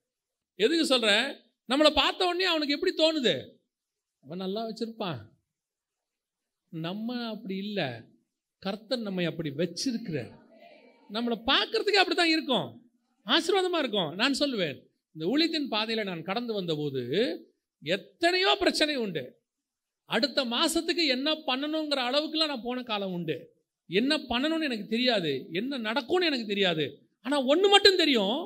எதுக்கு 0.55 0.85
சொல்கிறேன் 0.85 1.35
நம்மளை 1.69 1.89
பார்த்த 1.89 2.25
உடனே 2.25 2.43
அவனுக்கு 2.43 2.73
எப்படி 2.73 2.93
தோணுது? 2.97 3.47
அவன் 4.19 4.37
நல்லா 4.37 4.67
வச்சுருப்பான். 4.67 5.19
நம்ம 6.69 7.27
அப்படி 7.29 7.55
இல்லை. 7.55 7.89
கர்த்தன் 8.59 9.01
நம்மை 9.01 9.25
அப்படி 9.25 9.49
வச்சிருக்கிறார். 9.49 10.31
நம்மளை 11.09 11.35
பார்க்கறதுக்கு 11.45 12.01
அப்படி 12.01 12.15
தான் 12.15 12.27
இருக்கும். 12.27 12.91
ஆசீர்வாதமாக 13.25 13.77
இருக்கும். 13.77 14.15
நான் 14.15 14.39
சொல்லுவேன் 14.39 14.87
இந்த 15.11 15.25
ஊழியத்தின் 15.25 15.67
பாதையில் 15.67 16.05
நான் 16.05 16.23
கடந்து 16.23 16.53
வந்தபோது 16.53 17.03
எத்தனையோ 17.79 18.55
பிரச்சனை 18.59 18.95
உண்டு. 18.95 19.41
அடுத்த 20.05 20.45
மாதத்துக்கு 20.45 21.05
என்ன 21.05 21.33
பண்ணணுங்கிற 21.33 21.99
அளவுக்குலாம் 22.09 22.47
நான் 22.47 22.63
போன 22.63 22.83
காலம் 22.83 23.11
உண்டு. 23.11 23.53
என்ன 23.85 24.17
பண்ணணும்னு 24.17 24.61
எனக்கு 24.61 24.87
தெரியாது. 24.87 25.47
என்ன 25.51 25.77
நடக்கும்னு 25.77 26.25
எனக்கு 26.25 26.45
தெரியாது. 26.45 27.08
ஆனால் 27.25 27.47
ஒன்று 27.51 27.67
மட்டும் 27.69 27.99
தெரியும். 28.01 28.39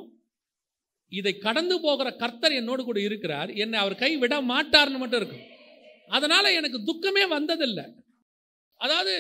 இதை 1.12 1.34
கடந்து 1.38 1.76
போகிற 1.82 2.08
கர்த்தர் 2.22 2.60
என்னோடு 2.60 2.84
கூட 2.84 3.00
இருக்கிறார். 3.02 3.50
என்னை 3.64 3.78
அவர் 3.80 3.96
கை 3.96 4.12
விட 4.18 4.36
மாட்டார்னு 4.42 5.02
மட்டும் 5.02 5.20
இருக்கும் 5.22 5.50
அதனால 6.08 6.46
எனக்கு 6.60 6.80
துக்கமே 6.90 7.24
வந்ததில்லை. 7.36 7.86
அதாவது 8.80 9.12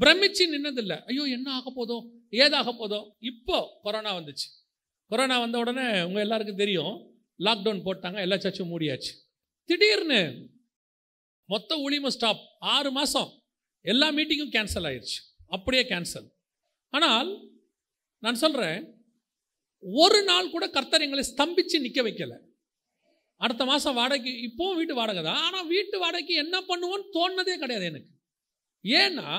பிரமிச்சு 0.00 0.44
நின்னதில்லை. 0.54 0.96
ஐயோ 1.10 1.24
என்ன 1.36 1.48
ஆக 1.52 1.72
போதோ 1.76 1.96
ஏதாக 2.42 2.72
போதோ. 2.80 3.00
இப்போ 3.30 3.56
கொரோனா 3.82 4.10
வந்துச்சு. 4.18 4.46
கொரோனா 5.10 5.36
வந்த 5.38 5.58
உடனே 5.58 5.86
உங்க 6.02 6.20
எல்லாருக்கும் 6.20 6.62
தெரியும். 6.62 6.94
லாக்டவுன் 7.38 7.84
போட்டாங்க 7.86 8.18
எல்லா 8.20 8.36
சர்ச்சும் 8.36 8.70
மூடியாச்சு. 8.72 9.12
திடீர்னு 9.68 10.20
மொத்த 11.48 11.76
ஊழியமும் 11.76 12.14
ஸ்டாப் 12.16 12.42
ஆறு 12.74 12.90
மாதம் 12.90 13.30
எல்லா 13.84 14.06
மீட்டிங்கும் 14.12 14.54
கேன்சல் 14.56 14.86
ஆயிடுச்சு 14.90 15.18
அப்படியே 15.48 15.82
கேன்சல் 15.82 16.28
ஆனால் 16.92 17.30
நான் 18.24 18.42
சொல்கிறேன் 18.42 18.80
ஒரு 20.02 20.18
நாள் 20.28 20.52
கூட 20.54 20.64
கர்த்தர் 20.76 21.04
எங்களை 21.06 21.24
ஸ்தம்பித்து 21.30 21.78
நிற்க 21.84 22.00
வைக்கலை. 22.06 22.36
அடுத்த 23.44 23.62
மாதம் 23.70 23.98
வாடகைக்கு 23.98 24.32
இப்போவும் 24.48 24.78
வீட்டு 24.78 24.94
வாடகை 24.98 25.22
தான். 25.22 25.42
ஆனால் 25.46 25.66
வீட்டு 25.72 25.96
வாடகைக்கு 26.02 26.34
என்ன 26.44 26.56
பண்ணுவோன்னு 26.68 27.06
தோணுனதே 27.16 27.54
கிடையாது 27.62 27.86
எனக்கு. 27.92 28.10
ஏன்னா 28.84 29.30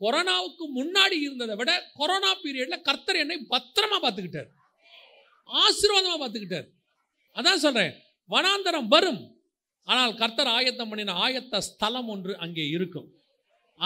கொரோனாவுக்கு 0.00 0.64
முன்னாடி 0.78 1.16
இருந்ததை 1.26 1.54
விட 1.60 1.72
கொரோனா 1.98 2.30
பீரியடில் 2.42 2.86
கர்த்தர் 2.88 3.20
என்னை 3.22 3.36
பத்திரமா 3.54 3.98
பார்த்துக்கிட்டார். 4.04 4.48
ஆசீர்வாதமாக 5.48 6.18
பார்த்துக்கிட்டார். 6.22 6.66
அதான் 7.36 7.62
சொல்கிறேன் 7.66 7.92
வனாந்தரம் 8.30 8.90
வரும். 8.94 9.22
ஆனால் 9.88 10.18
கர்த்தர் 10.22 10.50
ஆயத்தம் 10.56 10.90
பண்ணின 10.90 11.14
ஆயத்த 11.26 11.60
ஸ்தலம் 11.68 12.10
ஒன்று 12.14 12.32
அங்கே 12.44 12.64
இருக்கும். 12.76 13.08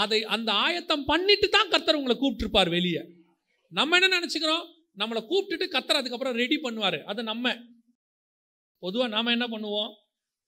அதை 0.02 0.18
அந்த 0.36 0.50
ஆயத்தம் 0.66 1.06
பண்ணிட்டு 1.10 1.46
தான் 1.56 1.70
கர்த்தர் 1.74 1.98
உங்களை 2.00 2.16
கூப்பிட்டுருப்பார் 2.22 2.74
வெளியே. 2.78 3.02
நம்ம 3.68 3.98
என்ன 3.98 4.18
நினச்சிக்கிறோம்? 4.18 4.64
நம்மளை 4.98 5.20
கூப்பிட்டுட்டு 5.30 5.68
கர்த்தர் 5.68 5.96
அதுக்கப்புறம் 5.96 6.34
ரெடி 6.34 6.56
பண்ணுவார். 6.56 7.02
அது 7.02 7.22
நம்ம. 7.22 7.56
பொதுவாக 8.78 9.10
நாம் 9.10 9.26
என்ன 9.26 9.46
பண்ணுவோம்? 9.46 9.92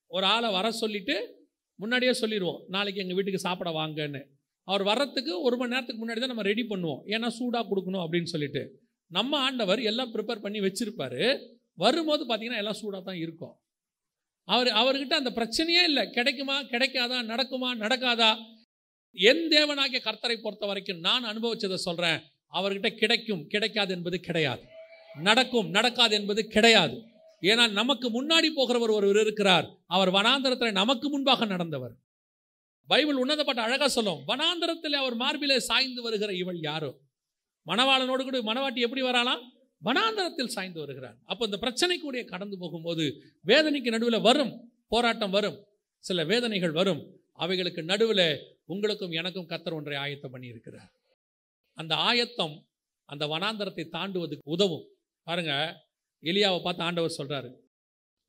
ஒரு 0.06 0.26
ஆளை 0.26 0.52
வர 0.52 0.70
சொல்லிட்டு 0.70 1.46
முன்னாடியே 1.74 2.12
சொல்லிடுவோம் 2.12 2.64
நாளைக்கு 2.68 3.00
எங்கள் 3.00 3.14
வீட்டுக்கு 3.14 3.40
சாப்பிட 3.40 3.70
வாங்கன்னு. 3.70 4.22
அவர் 4.64 4.82
வர்றதுக்கு 4.82 5.40
ஒரு 5.40 5.56
மணி 5.56 5.70
நேரத்துக்கு 5.70 6.06
முன்னாடி 6.06 6.18
தான் 6.18 6.26
நம்ம 6.26 6.42
ரெடி 6.42 6.62
பண்ணுவோம். 6.62 7.00
ஏன்னா 7.04 7.28
சூடாக 7.28 7.68
கொடுக்கணும் 7.70 8.04
அப்படின்னு 8.04 8.22
சொல்லிட்டு. 8.22 8.80
நம்ம 9.06 9.38
ஆண்டவர் 9.38 9.80
எல்லாம் 9.80 10.14
ப்ரிப்பேர் 10.14 10.40
பண்ணி 10.40 10.60
வச்சுருப்பார். 10.60 11.40
வரும்போது 11.74 12.26
பார்த்தீங்கன்னா 12.26 12.56
எல்லாம் 12.56 12.74
சூடாக 12.74 13.04
தான் 13.04 13.16
இருக்கும். 13.16 13.60
அவர் 14.44 14.66
அவர்கிட்ட 14.66 15.12
அந்த 15.12 15.30
பிரச்சனையே 15.34 15.82
இல்லை. 15.82 16.10
கிடைக்குமா? 16.10 16.60
கிடைக்காதா? 16.60 17.18
நடக்குமா? 17.32 17.70
நடக்காதா? 17.84 18.38
என் 19.12 19.48
தேவனாகிய 19.48 20.00
கர்த்தரை 20.04 20.36
பொறுத்த 20.42 20.66
வரைக்கும் 20.66 20.98
நான் 20.98 21.24
அனுபவிச்சதை 21.24 21.74
சொல்கிறேன் 21.74 22.20
அவர்கிட்ட 22.52 22.88
கிடைக்கும் 22.96 23.46
கிடைக்காது 23.46 23.94
என்பது 23.94 24.20
கிடையாது. 24.20 24.62
நடக்கும் 25.22 25.70
நடக்காது 25.70 26.14
என்பது 26.14 26.46
கிடையாது. 26.46 26.96
ஏன்னா 27.42 27.70
நமக்கு 27.70 28.06
முன்னாடி 28.08 28.48
போகிறவர் 28.56 28.94
ஒருவர் 28.96 29.20
இருக்கிறார். 29.20 29.66
அவர் 29.86 30.10
வனாந்தரத்தில் 30.10 30.78
நமக்கு 30.80 31.08
முன்பாக 31.08 31.46
நடந்தவர். 31.46 31.94
பைபிள் 32.86 33.14
உன்னதப்பட்ட 33.14 33.60
அழகாக 33.62 33.88
சொல்லும் 33.88 34.20
வனாந்தரத்தில் 34.26 34.96
அவர் 35.02 35.14
மார்பிலே 35.14 35.58
சாய்ந்து 35.58 36.02
வருகிற 36.02 36.32
இவள் 36.32 36.60
யாரோ? 36.60 36.90
மணவாளனோடு 37.66 38.22
கூட 38.22 38.38
மணவாட்டி 38.38 38.80
எப்படி 38.86 39.02
வராலாம் 39.02 39.42
வனாந்தரத்தில் 39.84 40.54
சாய்ந்து 40.54 40.78
வருகிறார் 40.80 41.16
அப்போ 41.24 41.44
இந்த 41.44 41.56
பிரச்சனை 41.56 41.98
கூடிய 41.98 42.24
கடந்து 42.24 42.58
போகும்போது 42.58 43.04
வேதனைக்கு 43.46 43.90
நடுவில் 43.90 44.20
வரும் 44.20 44.52
போராட்டம் 44.88 45.30
வரும் 45.30 45.58
சில 45.98 46.24
வேதனைகள் 46.24 46.70
வரும். 46.70 47.02
அவைகளுக்கு 47.32 47.82
நடுவில் 47.82 48.40
உங்களுக்கும் 48.66 49.10
எனக்கும் 49.10 49.48
கத்தர் 49.48 49.72
ஒன்றை 49.72 49.98
ஆயத்தம் 49.98 50.32
பண்ணியிருக்கிறார். 50.34 50.90
அந்த 51.78 51.94
ஆயத்தம் 52.08 52.56
அந்த 53.08 53.24
வனாந்தரத்தை 53.26 53.84
தாண்டுவதுக்கு 53.96 54.54
உதவும். 54.56 54.86
பாருங்க 55.26 55.52
எலியாவை 56.22 56.58
பார்த்து 56.62 56.86
ஆண்டவர் 56.86 57.18
சொல்றாரு. 57.18 57.50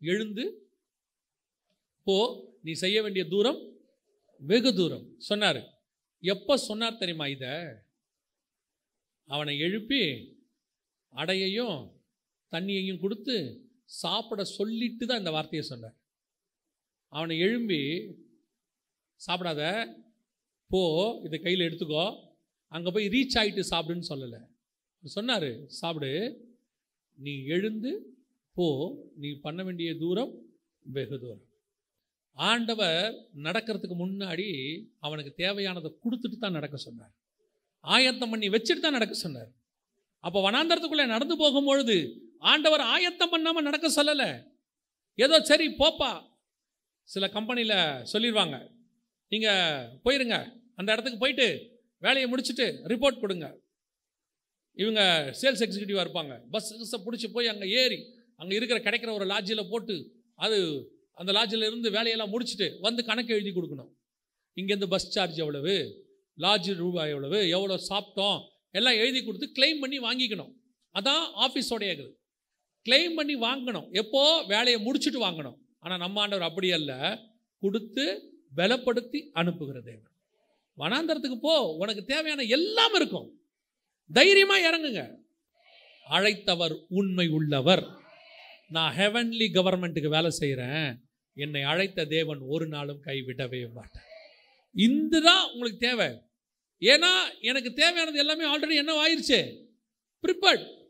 எழுந்து 0.02 0.46
போ 2.08 2.18
நீ 2.62 2.72
செய்ய 2.84 2.98
வேண்டிய 3.02 3.24
தூரம் 3.34 3.60
வெகு 4.42 4.72
தூரம். 4.74 5.06
சொன்னார். 5.30 5.62
எப்போ 6.24 6.54
சொன்னார் 6.70 7.02
தெரியுமா 7.02 7.26
இதை? 7.36 7.54
அவனை 9.28 9.54
எழுப்பி 9.66 10.02
அடையையும் 11.14 11.78
தண்ணியையும் 12.54 13.02
கொடுத்து 13.04 13.36
சாப்பிட 14.02 14.42
சொல்லிட்டு 14.58 15.04
தான் 15.06 15.22
இந்த 15.22 15.32
வார்த்தையை 15.36 15.64
சொன்னார். 15.70 15.96
அவனை 17.14 17.36
எழும்பி 17.46 17.82
சாப்பிடாத 19.20 19.62
போ 20.72 20.82
இதை 21.26 21.38
கையில் 21.40 21.68
எடுத்துக்கோ. 21.68 22.06
அங்கே 22.73 22.89
போய் 22.95 23.12
ரீச் 23.15 23.38
ஆகிட்டு 23.41 23.63
சாப்பிடுன்னு 23.71 24.10
சொல்லலை. 24.12 24.39
சொன்னார் 25.03 25.49
சாப்பிடு 25.79 26.12
நீ 27.25 27.34
எழுந்து 27.55 27.91
போ 28.58 28.65
நீ 29.21 29.29
பண்ண 29.45 29.60
வேண்டிய 29.67 29.89
தூரம் 30.01 30.34
வெகு 30.95 31.17
தூரம். 31.23 31.43
ஆண்டவர் 32.38 33.15
நடக்கிறதுக்கு 33.45 33.95
முன்னாடி 34.01 34.47
அவனுக்கு 35.05 35.32
தேவையானதை 35.41 35.89
கொடுத்துட்டு 36.03 36.38
தான் 36.39 36.58
நடக்க 36.58 36.77
சொன்னார். 36.88 37.13
ஆயத்தம் 37.93 38.32
பண்ணி 38.34 38.47
வச்சுட்டு 38.55 38.84
தான் 38.86 38.97
நடக்க 38.97 39.15
சொன்னார். 39.25 39.49
அப்போ 40.23 40.39
வனாந்தரத்துக்குள்ளே 40.45 41.08
நடந்து 41.15 41.36
போகும்பொழுது 41.41 41.97
ஆண்டவர் 42.51 42.84
ஆயத்தம் 42.93 43.34
பண்ணாமல் 43.34 43.67
நடக்க 43.67 43.88
சொல்லலை. 43.97 44.29
ஏதோ 45.23 45.36
சரி 45.49 45.67
போப்பா. 45.82 46.12
சில 47.10 47.25
கம்பெனியில் 47.36 47.77
சொல்லிடுவாங்க 48.12 48.58
நீங்கள் 49.32 49.88
போயிருங்க. 50.05 50.38
அந்த 50.80 50.89
இடத்துக்கு 50.93 51.24
போயிட்டு 51.24 51.47
வேலையை 52.06 52.28
முடிச்சுட்டு 52.32 52.66
ரிப்போர்ட் 52.91 53.20
கொடுங்க. 53.20 53.47
இவங்க 54.74 55.02
சேல்ஸ் 55.41 55.64
எக்ஸிக்யூட்டிவாக 55.66 56.06
இருப்பாங்க. 56.06 56.34
பஸ் 56.50 57.04
பிடிச்சி 57.08 57.28
போய் 57.32 57.47
அங்கே 57.47 57.68
ஏறி 57.82 58.00
அங்கே 58.36 58.56
இருக்கிற 58.56 58.80
கிடைக்கிற 58.86 59.14
ஒரு 59.14 59.26
லாட்ஜில் 59.26 59.70
போட்டு 59.70 59.95
அது 60.36 60.58
அந்த 61.14 61.32
லாட்ஜில் 61.32 61.66
இருந்து 61.70 61.91
வேலையெல்லாம் 61.91 62.34
முடிச்சுட்டு 62.34 62.80
வந்து 62.80 63.06
கணக்கு 63.06 63.34
எழுதி 63.34 63.52
கொடுக்கணும். 63.52 63.89
இங்கேருந்து 64.60 64.88
பஸ் 64.88 65.10
சார்ஜ் 65.10 65.38
எவ்வளவு? 65.38 65.76
லாட்ஜ் 66.38 66.70
ரூபாய் 66.76 67.10
எவ்வளவு? 67.10 67.50
எவ்வளோ 67.50 67.76
சாப்பிட்டோம்? 67.89 68.39
எல்லாம் 68.72 68.93
எழுதி 68.93 69.24
கொடுத்து 69.24 69.47
கிளைம் 69.58 69.80
பண்ணி 69.80 70.00
வாங்கிக்கணும். 70.00 70.52
அதான் 70.95 71.24
ஆஃபீஸோடைய 71.45 71.91
இது. 71.91 72.06
கிளைம் 72.86 73.14
பண்ணி 73.14 73.36
வாங்கணும். 73.36 73.88
எப்போ? 73.91 74.22
வேலையை 74.47 74.78
முடிச்சுட்டு 74.86 75.20
வாங்கணும். 75.26 75.58
ஆனால் 75.80 75.97
நம்ம 75.97 76.20
ஆண்டவர் 76.20 76.47
அப்படி 76.47 76.72
அல்ல. 76.72 76.93
கொடுத்து 77.60 78.06
பலப்படுத்தி 78.56 79.20
அனுப்புகிற 79.32 79.82
தேவன். 79.82 80.08
வனாந்தரத்துக்கு 80.80 81.36
போ. 81.36 81.75
உனக்கு 81.80 82.05
தேவையான 82.05 82.41
எல்லாம் 82.41 82.93
இருக்கும். 82.93 83.41
தைரியமாக 84.13 84.69
இறங்குங்க. 84.69 85.15
அழைத்தவர் 86.09 86.86
உண்மை 86.89 87.27
உள்ளவர். 87.27 87.88
நான் 88.69 88.97
ஹெவன்லி 88.97 89.47
கவர்மெண்ட்டுக்கு 89.53 90.07
வேலை 90.07 90.30
செய்கிறேன் 90.30 91.03
என்னை 91.34 91.61
அழைத்த 91.61 92.05
தேவன் 92.05 92.39
ஒரு 92.39 92.67
நாளும் 92.67 93.03
கைவிடவே 93.03 93.71
மாட்டேன் 93.73 94.03
இந்த 94.73 95.19
தான் 95.19 95.51
உங்களுக்கு 95.51 95.77
தேவை. 95.77 96.07
ஏன்னா 96.80 97.41
எனக்கு 97.41 97.73
தேவையானது 97.73 98.17
எல்லாமே 98.17 98.57
ஆல்ரெடி 98.57 98.73
என்ன 98.73 98.93
ஆயிடுச்சு 98.93 99.67
ப்ரிப்பர்ட் 100.27 100.88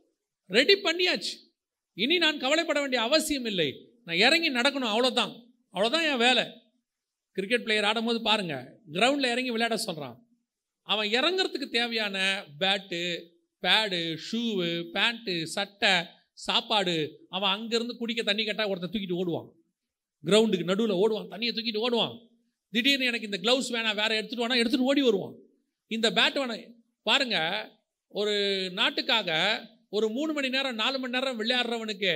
ரெடி 0.47 0.73
பண்ணியாச்சு. 0.73 1.51
இனி 1.93 2.17
நான் 2.17 2.39
கவலைப்பட 2.39 2.79
வேண்டிய 2.79 3.01
அவசியம் 3.01 3.45
இல்லை. 3.45 3.89
நான் 4.05 4.15
இறங்கி 4.15 4.53
நடக்கணும். 4.53 4.91
அவ்வளோதான் 4.93 5.45
அவ்வளோதான் 5.73 6.11
என் 6.11 6.17
வேலை. 6.17 6.58
கிரிக்கெட் 7.39 7.63
பிளேயர் 7.63 7.85
ஆடும்போது 7.85 8.21
பாருங்கள் 8.21 8.65
கிரவுண்டில் 8.91 9.31
இறங்கி 9.33 9.51
விளையாட 9.55 9.77
சொல்கிறான் 9.77 10.17
அவன் 10.81 11.09
இறங்குறதுக்கு 11.09 11.67
தேவையான 11.69 12.45
பேட்டு 12.59 13.01
பேடு 13.63 13.99
ஷூவு 14.25 14.67
பேண்ட்டு 14.93 15.43
சட்டை 15.43 15.93
சாப்பாடு 16.33 17.25
அவன் 17.29 17.53
அங்கேருந்து 17.55 17.97
குடிக்க 17.97 18.23
தண்ணி 18.23 18.43
கேட்டால் 18.43 18.67
ஒருத்தன் 18.67 18.91
தூக்கிட்டு 18.91 19.19
ஓடுவான். 19.21 19.49
கிரவுண்டுக்கு 20.23 20.63
நடுவில் 20.63 20.99
ஓடுவான் 21.03 21.31
தண்ணியை 21.31 21.51
தூக்கிட்டு 21.53 21.83
ஓடுவான். 21.85 22.15
திடீர்னு 22.71 23.05
எனக்கு 23.05 23.29
இந்த 23.31 23.39
க்ளவுஸ் 23.41 23.71
வேணாம் 23.75 23.95
வேறு 23.95 24.21
எடுத்துகிட்டு 24.21 24.43
வேணால் 24.43 24.61
எடுத்துட்டு 24.61 24.89
ஓடி 24.91 25.01
வருவான். 25.01 25.35
இந்த 25.87 26.11
பேட் 26.11 26.39
வேணாம் 26.41 26.73
பாருங்கள் 27.03 27.71
ஒரு 28.07 28.35
நாட்டுக்காக 28.71 29.29
ஒரு 29.89 30.09
மூணு 30.09 30.33
மணி 30.33 30.49
நேரம் 30.49 30.75
நாலு 30.75 30.99
மணி 30.99 31.13
நேரம் 31.17 31.39
விளையாடுறவனுக்கு 31.39 32.13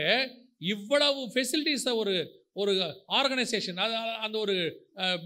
இவ்வளவு 0.58 1.22
ஃபெசிலிட்டிஸை 1.34 1.94
ஒரு 1.96 2.16
ஒரு 2.62 2.72
ஆர்கனைசேஷன் 3.20 3.80
அது 3.84 3.94
அந்த 4.26 4.36
ஒரு 4.46 4.56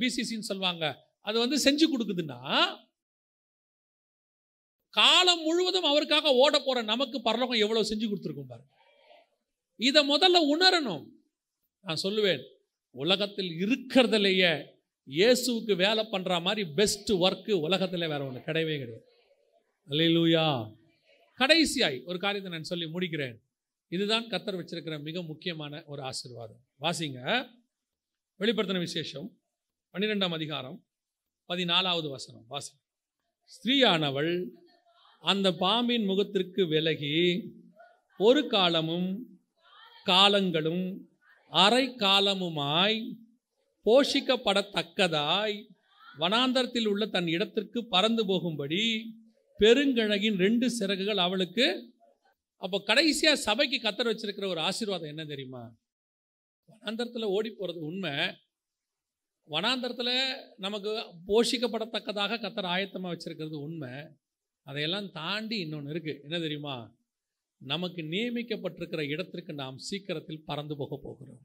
பிசிசின்னு 0.02 0.50
சொல்லுவாங்க. 0.50 0.86
அது 1.28 1.38
வந்து 1.44 1.58
செஞ்சு 1.66 1.86
கொடுக்குதுன்னா 1.94 2.40
காலம் 4.94 5.44
முழுவதும் 5.48 5.90
அவருக்காக 5.90 6.34
ஓட 6.44 6.56
போகிற 6.60 6.84
நமக்கு 6.94 7.18
பரலோகம் 7.26 7.64
எவ்வளோ 7.66 7.84
செஞ்சு 7.90 8.06
கொடுத்துருக்கும் 8.08 8.52
பாருங்க 8.52 8.74
இதை 9.80 10.02
முதல்ல 10.14 10.38
உணரணும். 10.54 11.04
நான் 11.86 12.04
சொல்லுவேன் 12.06 12.44
உலகத்தில் 13.04 13.52
இருக்கிறதுலையே 13.64 14.54
இயேசுவுக்கு 15.08 15.74
வேலை 15.84 16.04
பண்ணுற 16.14 16.40
மாதிரி 16.46 16.64
பெஸ்ட் 16.80 17.12
ஒர்க்கு 17.26 17.54
உலகத்தில் 17.68 18.10
வேற 18.14 18.22
ஒன்று 18.28 18.48
கிடையவே 18.48 18.76
கிடையாது. 18.82 19.06
அல்லையிலூயா 19.88 20.46
கடைசியாய் 21.40 22.00
ஒரு 22.10 22.18
காரியத்தை 22.24 22.52
நான் 22.54 22.72
சொல்லி 22.72 22.88
முடிக்கிறேன். 22.96 23.36
இதுதான் 23.92 24.24
கத்தர் 24.24 24.60
வச்சிருக்கிற 24.60 25.02
மிக 25.02 25.22
முக்கியமான 25.22 25.84
ஒரு 25.86 26.02
ஆசீர்வாதம். 26.02 26.62
வாசிங்க. 26.82 27.20
வெளிப்படுத்தின 28.40 28.80
விசேஷம் 28.80 29.28
பன்னிரெண்டாம் 29.94 30.30
அதிகாரம் 30.30 30.86
பதினாலாவது 31.50 32.10
வசனம். 32.10 32.46
வாசி 32.48 32.74
ஸ்திரீயானவள் 33.52 34.34
அந்த 35.24 35.54
பாம்பின் 35.54 36.06
முகத்திற்கு 36.06 36.68
விலகி 36.68 37.16
ஒரு 38.18 38.48
காலமும் 38.48 39.10
காலங்களும் 40.04 40.86
அரை 41.52 41.86
காலமுமாய் 41.88 43.00
போஷிக்கப்படத்தக்கதாய் 43.86 45.58
வனாந்தரத்தில் 46.20 46.88
உள்ள 46.88 47.06
தன் 47.06 47.28
இடத்திற்கு 47.28 47.88
பறந்து 47.88 48.26
போகும்படி 48.26 48.84
பெருங்கிழகின் 49.60 50.38
ரெண்டு 50.38 50.70
சிறகுகள் 50.70 51.18
அவளுக்கு 51.18 51.68
அப்போ 52.62 52.78
கடைசியாக 52.86 53.44
சபைக்கு 53.48 53.78
கத்தர் 53.78 54.12
வச்சிருக்கிற 54.12 54.46
ஒரு 54.48 54.60
ஆசீர்வாதம் 54.60 55.10
என்ன 55.10 55.26
தெரியுமா? 55.26 55.64
வனாந்தரத்தில் 56.70 57.34
ஓடி 57.36 57.50
போகிறது 57.50 57.82
உண்மை. 57.86 58.14
வனாந்தரத்தில் 59.48 60.16
நமக்கு 60.58 60.92
போஷிக்கப்படத்தக்கதாக 61.28 62.40
கத்தர் 62.44 62.72
ஆயத்தமாக 62.76 63.14
வச்சிருக்கிறது 63.14 63.58
உண்மை. 63.68 63.92
அதையெல்லாம் 64.62 65.12
தாண்டி 65.12 65.58
இன்னொன்று 65.60 65.94
இருக்குது 65.94 66.22
என்ன 66.22 66.40
தெரியுமா? 66.40 66.78
நமக்கு 67.62 68.02
நியமிக்கப்பட்டிருக்கிற 68.02 69.02
இடத்திற்கு 69.10 69.54
நாம் 69.54 69.78
சீக்கிரத்தில் 69.78 70.46
பறந்து 70.46 70.76
போக 70.78 71.00
போகிறோம். 71.04 71.42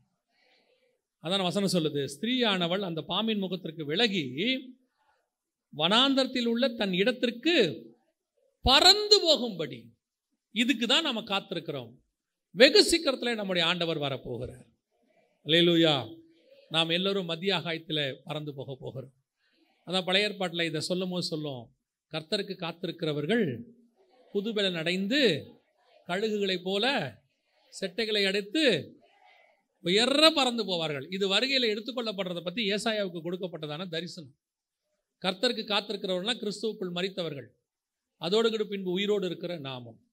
அதான் 1.25 1.49
வசனம் 1.49 1.75
சொல்லுது. 1.77 2.03
ஸ்திரீயானவள் 2.15 2.81
அந்த 2.81 3.01
பாம்பின் 3.03 3.39
முகத்திற்கு 3.39 3.85
விலகி 3.85 4.27
வனாந்தரத்தில் 5.73 6.47
உள்ள 6.47 6.69
தன் 6.69 6.93
இடத்திற்கு 6.93 7.55
பறந்து 8.65 9.17
போகும்படி 9.21 9.79
இதுக்கு 10.53 10.87
தான் 10.87 11.03
நம்ம 11.03 11.21
காத்திருக்கிறோம். 11.21 11.93
வெகு 12.51 12.85
சீக்கிரத்தில் 12.85 13.35
நம்முடைய 13.35 13.69
ஆண்டவர் 13.69 13.99
வரப்போகிறார். 13.99 14.67
லேலூயா 15.45 16.21
நாம் 16.69 16.89
எல்லோரும் 16.89 17.25
மத்திய 17.25 17.57
ஆகாயத்தில் 17.57 18.21
பறந்து 18.25 18.55
போக 18.55 18.77
போகிறோம். 18.81 19.15
அதான் 19.87 20.05
பழைய 20.05 20.29
ஏற்பாட்டில் 20.29 20.65
இதை 20.65 20.81
சொல்லும் 20.81 21.11
போது 21.11 21.23
சொல்லும் 21.23 21.75
கர்த்தருக்கு 22.13 22.55
காத்திருக்கிறவர்கள் 22.65 23.59
புதுபலன் 24.35 24.77
அடைந்து 24.77 25.21
கழுகுகளைப் 26.07 26.63
போல 26.63 27.15
செட்டைகளை 27.81 28.27
அடைத்து 28.27 28.97
உயர 29.81 30.31
பறந்து 30.31 30.65
போவார்கள். 30.65 31.13
இது 31.13 31.29
வருகையில் 31.29 31.71
எடுத்துக்கொள்ளப்படுறதை 31.73 32.43
பற்றி 32.43 32.71
ஏசாயாவுக்கு 32.71 33.21
கொடுக்கப்பட்டதான 33.25 33.89
தரிசனம். 33.89 34.35
கர்த்தருக்கு 35.23 35.65
காத்திருக்கிறவர்கள்லாம் 35.73 36.43
கிறிஸ்துவுக்குள் 36.43 36.97
மறித்தவர்கள். 36.99 37.49
அதோடு 38.17 38.51
கூட 38.51 38.65
பின்பு 38.65 38.91
உயிரோடு 38.91 39.27
இருக்கிற 39.27 39.59
நாமம். 39.59 40.12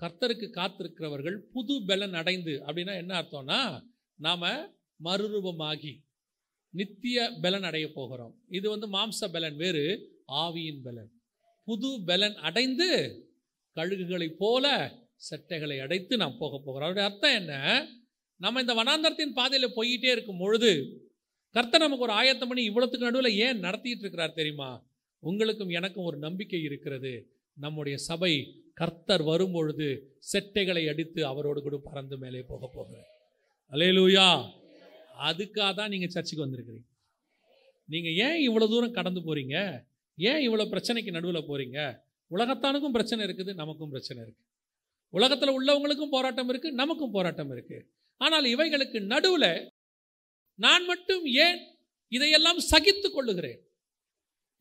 கர்த்தருக்கு 0.00 0.48
காத்திருக்கிறவர்கள் 0.50 1.36
புது 1.36 1.82
பலன் 1.86 2.14
அடைந்து 2.14 2.62
அப்படின்னா 2.66 2.96
என்ன 2.96 3.22
அர்த்தம்னா 3.22 3.82
நாம் 4.14 4.42
மறுரூபமாகி 5.04 5.94
நித்திய 6.70 7.32
பலன் 7.42 7.62
அடைய 7.62 7.90
போகிறோம். 7.94 8.34
இது 8.48 8.68
வந்து 8.68 8.86
மாம்ச 8.92 9.32
பலன் 9.32 9.56
வேறு 9.56 9.84
ஆவியின் 10.32 10.82
பலன். 10.82 11.10
புது 11.64 12.00
பலன் 12.06 12.34
அடைந்து 12.34 12.88
கழுகுகளைப் 13.74 14.36
போல 14.38 14.92
செட்டைகளை 15.30 15.80
அடைத்து 15.80 16.16
நாம் 16.16 16.36
போக 16.38 16.62
போகிறோம். 16.64 16.74
அவருடைய 16.74 17.08
அர்த்தம் 17.08 17.34
என்ன? 17.34 17.86
நம்ம 18.36 18.60
இந்த 18.60 18.74
வனாந்தரத்தின் 18.74 19.34
பாதையில் 19.34 19.76
போயிட்டே 19.76 20.10
இருக்கும் 20.10 20.38
பொழுது 20.38 21.00
கர்த்தர் 21.50 21.80
நமக்கு 21.80 22.04
ஒரு 22.04 22.12
ஆயத்தம் 22.12 22.48
பண்ணி 22.48 22.68
இவ்வளோத்துக்கு 22.68 22.98
நடுவில் 22.98 23.38
ஏன் 23.38 23.58
நடத்திட்டு 23.58 23.98
இருக்கிறார் 23.98 24.32
தெரியுமா? 24.32 24.86
உங்களுக்கும் 25.18 25.68
எனக்கும் 25.68 26.04
ஒரு 26.04 26.18
நம்பிக்கை 26.18 26.62
இருக்கிறது. 26.62 27.34
நம்முடைய 27.56 27.98
சபை 27.98 28.62
கர்த்தர் 28.80 29.22
வரும் 29.22 29.52
பொழுது 29.52 29.88
செட்டைகளை 30.32 30.82
அடித்து 30.92 31.26
அவரோடு 31.26 31.60
கூட 31.62 31.76
பறந்து 31.76 32.16
மேலே 32.16 32.42
போக 32.50 32.66
போகிறார் 32.66 33.08
அலையலூயா 33.72 34.26
அதுக்காக 35.28 35.74
தான் 35.74 35.92
நீங்கள் 35.94 36.12
சர்ச்சுக்கு 36.14 36.44
வந்திருக்கிறீங்க. 36.44 36.86
நீங்கள் 37.88 38.16
ஏன் 38.26 38.38
இவ்வளோ 38.46 38.68
தூரம் 38.68 38.96
கடந்து 38.98 39.20
போகிறீங்க 39.20 39.56
ஏன் 40.18 40.42
இவ்வளோ 40.46 40.64
பிரச்சனைக்கு 40.72 41.10
நடுவில் 41.16 41.48
போகிறீங்க 41.48 41.78
உலகத்தானுக்கும் 42.30 42.96
பிரச்சனை 42.96 43.22
இருக்குது 43.26 43.52
நமக்கும் 43.54 43.92
பிரச்சனை 43.94 44.20
இருக்குது 44.24 44.48
உலகத்தில் 45.12 45.56
உள்ளவங்களுக்கும் 45.58 46.14
போராட்டம் 46.16 46.50
இருக்குது 46.52 46.78
நமக்கும் 46.82 47.14
போராட்டம் 47.16 47.52
இருக்குது 47.54 47.86
ஆனால் 48.20 48.44
இவைகளுக்கு 48.44 49.00
நடுவில் 49.12 49.52
நான் 50.58 50.84
மட்டும் 50.84 51.24
ஏன் 51.44 51.58
இதையெல்லாம் 52.08 52.58
சகித்து 52.58 53.10
கொள்ளுகிறேன்? 53.10 53.60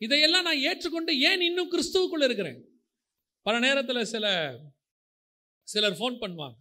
இதையெல்லாம் 0.02 0.44
நான் 0.44 0.64
ஏற்றுக்கொண்டு 0.70 1.20
ஏன் 1.30 1.42
இன்னும் 1.42 1.72
கிறிஸ்துவுக்குள் 1.72 2.26
இருக்கிறேன்? 2.28 2.60
பல 3.42 3.60
நேரத்தில் 3.60 4.04
சில 4.04 4.56
சிலர் 5.64 5.94
ஃபோன் 5.94 6.18
பண்ணுவாங்க. 6.22 6.56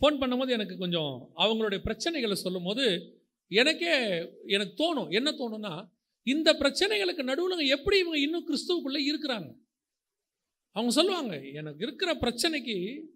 ஃபோன் 0.00 0.18
பண்ணும்போது 0.20 0.48
எனக்கு 0.48 0.76
கொஞ்சம் 0.76 1.32
அவங்களுடைய 1.36 1.80
பிரச்சனைகளை 1.84 2.32
சொல்லும் 2.32 2.64
போது 2.64 2.84
எனக்கே 3.48 3.92
எனக்கு 4.46 4.74
தோணும். 4.82 5.12
என்ன 5.12 5.30
தோணும்னா 5.30 5.88
இந்த 6.22 6.52
பிரச்சனைகளுக்கு 6.52 7.22
நடுவில் 7.22 7.68
எப்படி 7.68 7.98
இவங்க 7.98 8.18
இன்னும் 8.18 8.46
கிறிஸ்துவுக்குள்ளே 8.48 9.00
இருக்கிறாங்க? 9.10 9.54
அவங்க 10.70 10.92
சொல்லுவாங்க 10.92 11.48
எனக்கு 11.48 11.86
இருக்கிற 11.86 12.14
பிரச்சனைக்கு 12.14 13.06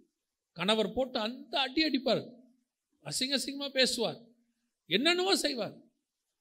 கணவர் 0.53 0.93
போட்டு 0.93 1.19
அந்த 1.19 1.61
அடி 1.61 1.85
அடிப்பார். 1.85 2.25
அசிங்க 3.05 3.39
அசிங்கமாக 3.39 3.69
பேசுவார். 3.69 4.21
என்னென்னவோ 4.87 5.37
செய்வார். 5.37 5.77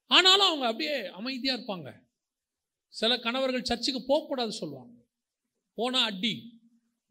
ஆனாலும் 0.06 0.46
அவங்க 0.46 0.66
அப்படியே 0.66 1.06
அமைதியாக 1.06 1.62
இருப்பாங்க. 1.62 1.88
சில 2.88 3.18
கணவர்கள் 3.18 3.62
சர்ச்சுக்கு 3.62 4.04
போகக்கூடாது 4.06 4.52
சொல்லுவாங்க. 4.52 4.95
போனால் 5.78 6.06
அடி. 6.10 6.34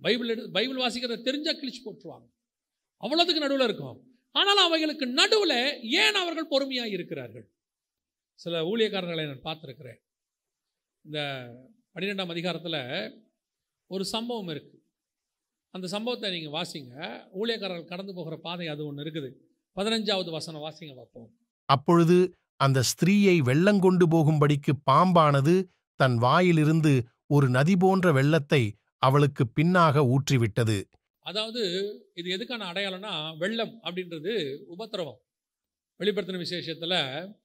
பைபிள் 0.06 0.32
எடு 0.34 0.44
பைபிள் 0.56 0.82
வாசிக்கிறத 0.84 1.24
தெரிஞ்சால் 1.28 1.60
கிழிச்சு 1.60 1.82
போட்டுருவாங்க. 1.84 2.28
அவ்வளோத்துக்கு 3.04 3.46
நடுவில் 3.46 3.68
இருக்கும். 3.68 3.98
ஆனாலும் 4.36 4.66
அவைகளுக்கு 4.68 5.06
நடுவில் 5.20 5.58
ஏன் 6.04 6.20
அவர்கள் 6.22 6.52
பொறுமையாக 6.54 6.96
இருக்கிறார்கள்? 6.96 7.46
சில 8.40 8.64
ஊழியக்காரர்களை 8.72 9.26
நான் 9.28 9.46
பார்த்துருக்கிறேன். 9.50 10.00
இந்த 11.06 11.20
பன்னிரெண்டாம் 11.94 12.34
அதிகாரத்தில் 12.34 12.82
ஒரு 13.92 14.04
சம்பவம் 14.16 14.50
இருக்குது 14.54 14.82
அந்த 15.74 15.88
சம்பவத்தை 15.94 16.28
நீங்கள் 16.36 16.56
வாசிங்க. 16.58 16.94
ஊழியக்காரர்கள் 17.40 17.92
கடந்து 17.92 18.14
போகிற 18.18 18.36
பாதை 18.46 18.68
அது 18.74 18.82
ஒன்று 18.90 19.04
இருக்குது. 19.06 19.30
பதினஞ்சாவது 19.78 20.30
வசனம் 20.38 20.66
வாசிங்க 20.66 20.94
பார்ப்போம். 21.00 21.30
அப்பொழுது 21.70 22.18
அந்த 22.66 22.80
ஸ்திரீயை 22.92 23.38
வெள்ளங்கொண்டு 23.50 24.06
போகும்படிக்கு 24.14 24.74
பாம்பானது 24.90 25.56
தன் 26.00 26.16
வாயிலிருந்து 26.26 26.94
ஒரு 27.28 27.50
நதி 27.50 27.76
போன்ற 27.78 28.12
வெள்ளத்தை 28.12 28.78
அவளுக்கு 28.98 29.46
பின்னாக 29.56 30.16
ஊற்றிவிட்டது. 30.16 30.84
அதாவது 31.20 31.62
இது 32.14 32.38
எதுக்கான 32.38 32.62
அடையாளம்னா 32.62 33.38
வெள்ளம் 33.38 33.80
அப்படின்றது 33.84 34.56
உபத்திரவம். 34.66 35.22
வெளிப்படுத்தின 36.00 36.38
விசேஷத்தில் 36.38 37.36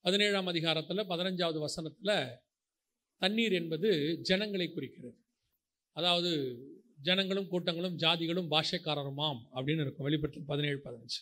பதினேழாம் 0.00 0.46
அதிகாரத்தில் 0.46 1.08
பதினஞ்சாவது 1.08 1.58
வசனத்தில் 1.58 2.38
தண்ணீர் 3.16 3.52
என்பது 3.52 4.18
ஜனங்களை 4.22 4.72
குறிக்கிறது. 4.72 5.18
அதாவது 5.92 6.30
ஜனங்களும் 7.02 7.48
கூட்டங்களும் 7.48 7.96
ஜாதிகளும் 7.96 8.50
பாஷைக்காரருமாம் 8.50 9.40
அப்படின்னு 9.54 9.80
இருக்கும். 9.80 10.06
வெளிப்பட்டு 10.06 10.42
பதினேழு 10.46 10.80
பதினஞ்சு. 10.84 11.20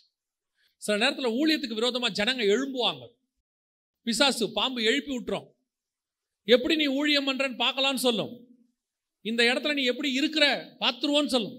சில 0.76 0.98
நேரத்தில் 0.98 1.32
ஊழியத்துக்கு 1.32 1.74
விரோதமாக 1.74 2.24
ஜனங்க 2.24 2.44
எழும்புவாங்க. 2.54 3.06
பிசாசு 4.02 4.52
பாம்பு 4.52 4.82
எழுப்பி 4.82 5.18
விட்டுரும். 5.18 5.56
எப்படி 6.54 6.74
நீ 6.76 6.86
ஊழியம் 6.98 7.28
பண்ணுறன்னு 7.28 7.62
பார்க்கலான்னு 7.64 8.06
சொல்லும். 8.08 8.32
இந்த 9.24 9.42
இடத்துல 9.50 9.72
நீ 9.74 9.82
எப்படி 9.84 10.10
இருக்கிற 10.12 10.44
பார்த்துருவோன்னு 10.82 11.34
சொல்லும். 11.34 11.58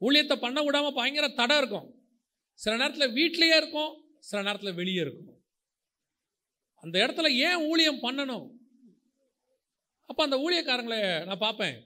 ஊழியத்தை 0.00 0.36
பண்ண 0.36 0.62
விடாமல் 0.62 0.96
பயங்கர 0.98 1.28
தடை 1.28 1.56
இருக்கும். 1.56 1.88
சில 2.52 2.76
நேரத்தில் 2.76 3.14
வீட்டிலேயே 3.18 3.56
இருக்கும் 3.56 3.92
சில 4.20 4.38
நேரத்தில் 4.42 4.78
வெளியே 4.80 5.00
இருக்கும். 5.00 5.28
அந்த 6.82 6.96
இடத்துல 7.04 7.28
ஏன் 7.48 7.62
ஊழியம் 7.70 8.02
பண்ணணும்? 8.02 8.46
அப்போ 10.10 10.22
அந்த 10.24 10.36
ஊழியக்காரங்களை 10.36 11.00
நான் 11.26 11.44
பார்ப்பேன். 11.46 11.76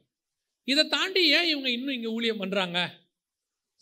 இதை 0.64 0.82
தாண்டி 0.88 1.22
ஏன் 1.28 1.48
இவங்க 1.48 1.68
இன்னும் 1.70 1.96
இங்கே 1.96 2.12
ஊழியம் 2.16 2.42
பண்ணுறாங்க 2.42 2.78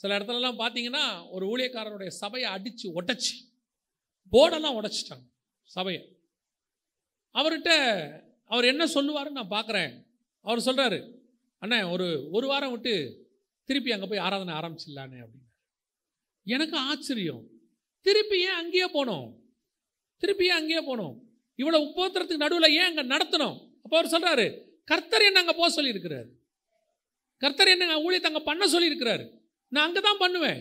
சில 0.01 0.19
இடத்துலலாம் 0.19 0.61
பார்த்தீங்கன்னா 0.63 1.05
ஒரு 1.31 1.45
ஊழியக்காரனுடைய 1.53 2.11
சபையை 2.23 2.51
அடித்து 2.51 2.87
ஒட்டச்சு. 3.01 3.35
போர்டெல்லாம் 4.33 4.79
உடச்சிட்டாங்க 4.79 5.27
சபையை. 5.63 6.03
அவர்கிட்ட 7.35 7.73
அவர் 8.53 8.71
என்ன 8.73 8.85
சொல்லுவாருன்னு 8.95 9.41
நான் 9.41 9.55
பார்க்குறேன். 9.57 9.93
அவர் 10.45 10.67
சொல்கிறாரு 10.69 10.99
அண்ணே 11.63 11.79
ஒரு 11.95 12.07
ஒரு 12.37 12.47
வாரம் 12.53 12.73
விட்டு 12.75 12.95
திருப்பி 13.69 13.91
அங்கே 13.95 14.09
போய் 14.11 14.25
ஆராதனை 14.27 14.53
ஆரம்பிச்சிடலானே 14.59 15.19
அப்படின்னு. 15.25 15.49
எனக்கு 16.47 16.77
ஆச்சரியம். 16.91 17.43
திருப்பி 18.07 18.39
ஏன் 18.47 18.59
அங்கேயே 18.61 18.89
போனோம்? 18.97 19.29
திருப்பி 20.23 20.47
ஏன் 20.51 20.59
அங்கேயே 20.61 20.83
போனோம்? 20.91 21.15
இவ்வளோ 21.59 21.79
உப்போத்திரத்துக்கு 21.87 22.45
நடுவில் 22.45 22.75
ஏன் 22.79 22.89
அங்கே 22.91 23.05
நடத்தணும் 23.15 23.57
அப்போ 23.85 23.95
அவர் 23.99 24.13
சொல்கிறாரு 24.15 24.47
கர்த்தர் 24.91 25.27
என்ன 25.29 25.41
அங்கே 25.43 25.55
போக 25.61 25.69
சொல்லியிருக்கிறார். 25.77 26.29
கர்த்தர் 27.43 27.73
என்ன 27.75 27.99
ஊழியத்தை 28.07 28.29
அங்கே 28.31 28.43
பண்ண 28.49 28.65
சொல்லியிருக்கிறாரு. 28.75 29.25
நான் 29.73 29.87
அங்கே 29.89 30.01
தான் 30.09 30.23
பண்ணுவேன். 30.25 30.61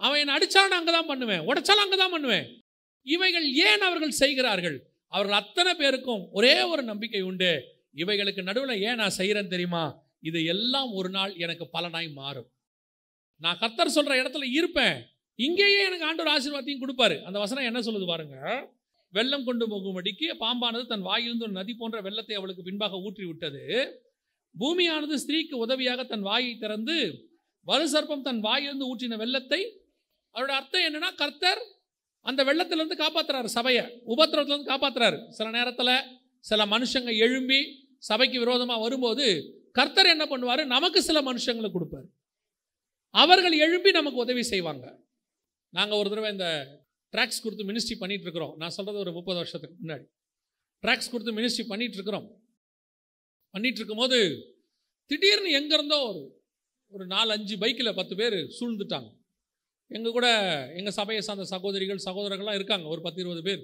அவன் 0.00 0.20
என்னை 0.22 0.34
அடித்தாலும் 0.36 0.72
நான் 0.72 0.82
அங்கே 0.82 0.94
தான் 0.96 1.10
பண்ணுவேன். 1.12 1.42
உடைச்சாலும் 1.48 1.84
அங்கே 1.84 1.98
தான் 2.02 2.14
பண்ணுவேன். 2.16 2.46
இவைகள் 3.06 3.46
ஏன் 3.68 3.84
அவர்கள் 3.88 4.18
செய்கிறார்கள்? 4.22 4.78
அவர்கள் 5.12 5.40
அத்தனை 5.42 5.72
பேருக்கும் 5.74 6.22
ஒரே 6.38 6.54
ஒரு 6.72 6.82
நம்பிக்கை 6.82 7.22
உண்டு. 7.30 7.52
இவைகளுக்கு 8.02 8.42
நடுவில் 8.48 8.82
ஏன் 8.88 9.00
நான் 9.02 9.16
செய்கிறேன்னு 9.18 9.54
தெரியுமா? 9.54 9.84
இது 10.28 10.38
எல்லாம் 10.54 10.90
ஒரு 10.98 11.10
நாள் 11.16 11.32
எனக்கு 11.44 11.64
பலனாய் 11.74 12.10
மாறும். 12.20 12.48
நான் 13.42 13.60
கர்த்தர் 13.62 13.96
சொல்கிற 13.96 14.14
இடத்துல 14.22 14.46
இருப்பேன். 14.58 14.96
இங்கேயே 15.38 15.80
எனக்கு 15.88 16.06
ஆண்டோர் 16.08 16.34
ஆசீர்வாதத்தையும் 16.34 16.82
கொடுப்பாரு. 16.84 17.16
அந்த 17.26 17.38
வசனம் 17.44 17.68
என்ன 17.70 17.80
சொல்லுது 17.86 18.06
பாருங்க? 18.12 18.36
வெள்ளம் 19.14 19.44
கொண்டு 19.44 19.64
போகும்படிக்கு 19.68 20.26
பாம்பானது 20.42 20.86
தன் 20.86 21.06
வாயிலிருந்து 21.10 21.46
ஒரு 21.46 21.54
நதி 21.58 21.74
போன்ற 21.74 21.98
வெள்ளத்தை 22.06 22.34
அவளுக்கு 22.36 22.66
பின்பாக 22.66 22.98
ஊற்றி 23.06 23.24
விட்டது 23.26 23.62
பூமியானது 24.54 25.16
ஸ்திரீக்கு 25.22 25.54
உதவியாக 25.64 26.04
தன் 26.04 26.26
வாயை 26.28 26.52
திறந்து 26.58 26.96
வலுசர்ப்பம் 27.66 28.26
தன் 28.28 28.40
வாயிலிருந்து 28.40 28.88
ஊற்றின 28.90 29.16
வெள்ளத்தை 29.16 29.60
அவரோட 30.34 30.52
அர்த்தம் 30.60 30.86
என்னன்னா 30.88 31.10
கர்த்தர் 31.14 31.60
அந்த 32.28 32.40
வெள்ளத்திலிருந்து 32.48 32.96
காப்பாற்றுறாரு 33.04 33.48
சபையை. 33.56 33.84
உபத்திரத்திலிருந்து 34.14 34.72
காப்பாற்றுறாரு 34.72 35.18
சில 35.38 35.50
நேரத்தில் 35.50 35.94
சில 36.50 36.64
மனுஷங்க 36.74 37.10
எழும்பி 37.26 37.60
சபைக்கு 38.08 38.38
விரோதமாக 38.38 38.80
வரும்போது 38.80 39.26
கர்த்தர் 39.78 40.12
என்ன 40.14 40.24
பண்ணுவார்? 40.24 40.62
நமக்கு 40.66 41.02
சில 41.08 41.18
மனுஷங்களை 41.28 41.70
கொடுப்பார். 41.70 42.06
அவர்கள் 43.14 43.56
எழும்பி 43.64 43.90
நமக்கு 43.90 44.18
உதவி 44.18 44.42
செய்வாங்க. 44.42 44.84
நாங்கள் 45.72 45.98
ஒரு 45.98 46.08
தடவை 46.08 46.30
இந்த 46.32 46.48
ட்ராக்ஸ் 47.12 47.42
கொடுத்து 47.42 47.68
மினிஸ்ட்ரி 47.70 47.96
பண்ணிகிட்டு 48.00 48.26
இருக்கிறோம். 48.26 48.54
நான் 48.56 48.74
சொல்கிறது 48.76 49.02
ஒரு 49.04 49.12
முப்பது 49.12 49.38
வருஷத்துக்கு 49.40 49.76
முன்னாடி. 49.82 50.04
ட்ராக்ஸ் 50.84 51.10
கொடுத்து 51.10 51.32
மினிஸ்ட்ரி 51.38 51.64
பண்ணிகிட்டு 51.72 51.98
இருக்கிறோம். 51.98 52.26
பண்ணிகிட்டு 53.54 53.80
இருக்கும்போது 53.82 54.18
திடீர்னு 55.10 55.50
எங்கேருந்தோ 55.60 55.98
ஒரு 56.10 56.22
ஒரு 56.90 57.04
நாலு 57.06 57.30
அஞ்சு 57.32 57.54
பைக்கில் 57.58 57.96
பத்து 58.00 58.14
பேர் 58.16 58.36
சூழ்ந்துட்டாங்க. 58.58 59.08
எங்கள் 59.88 60.12
கூட 60.12 60.28
எங்கள் 60.74 60.92
சபையை 60.92 61.22
சார்ந்த 61.22 61.44
சகோதரிகள் 61.44 62.04
சகோதரர்கள்லாம் 62.04 62.54
இருக்காங்க 62.54 62.88
ஒரு 62.88 63.00
பத்து 63.00 63.20
இருபது 63.20 63.42
பேர். 63.42 63.62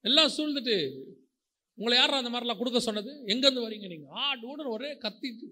எல்லாம் 0.00 0.30
சூழ்ந்துட்டு 0.36 0.76
உங்களை 1.74 1.98
யாரும் 1.98 2.20
அந்த 2.20 2.30
மாதிரிலாம் 2.32 2.58
கொடுக்க 2.58 2.80
சொன்னது? 2.80 3.12
எங்கேருந்து 3.26 3.66
வரீங்க 3.66 3.86
நீங்கள் 3.86 4.14
ஆ 4.14 4.34
டூடர் 4.34 4.68
ஒரே 4.68 4.90
கத்திட்டு 4.92 5.46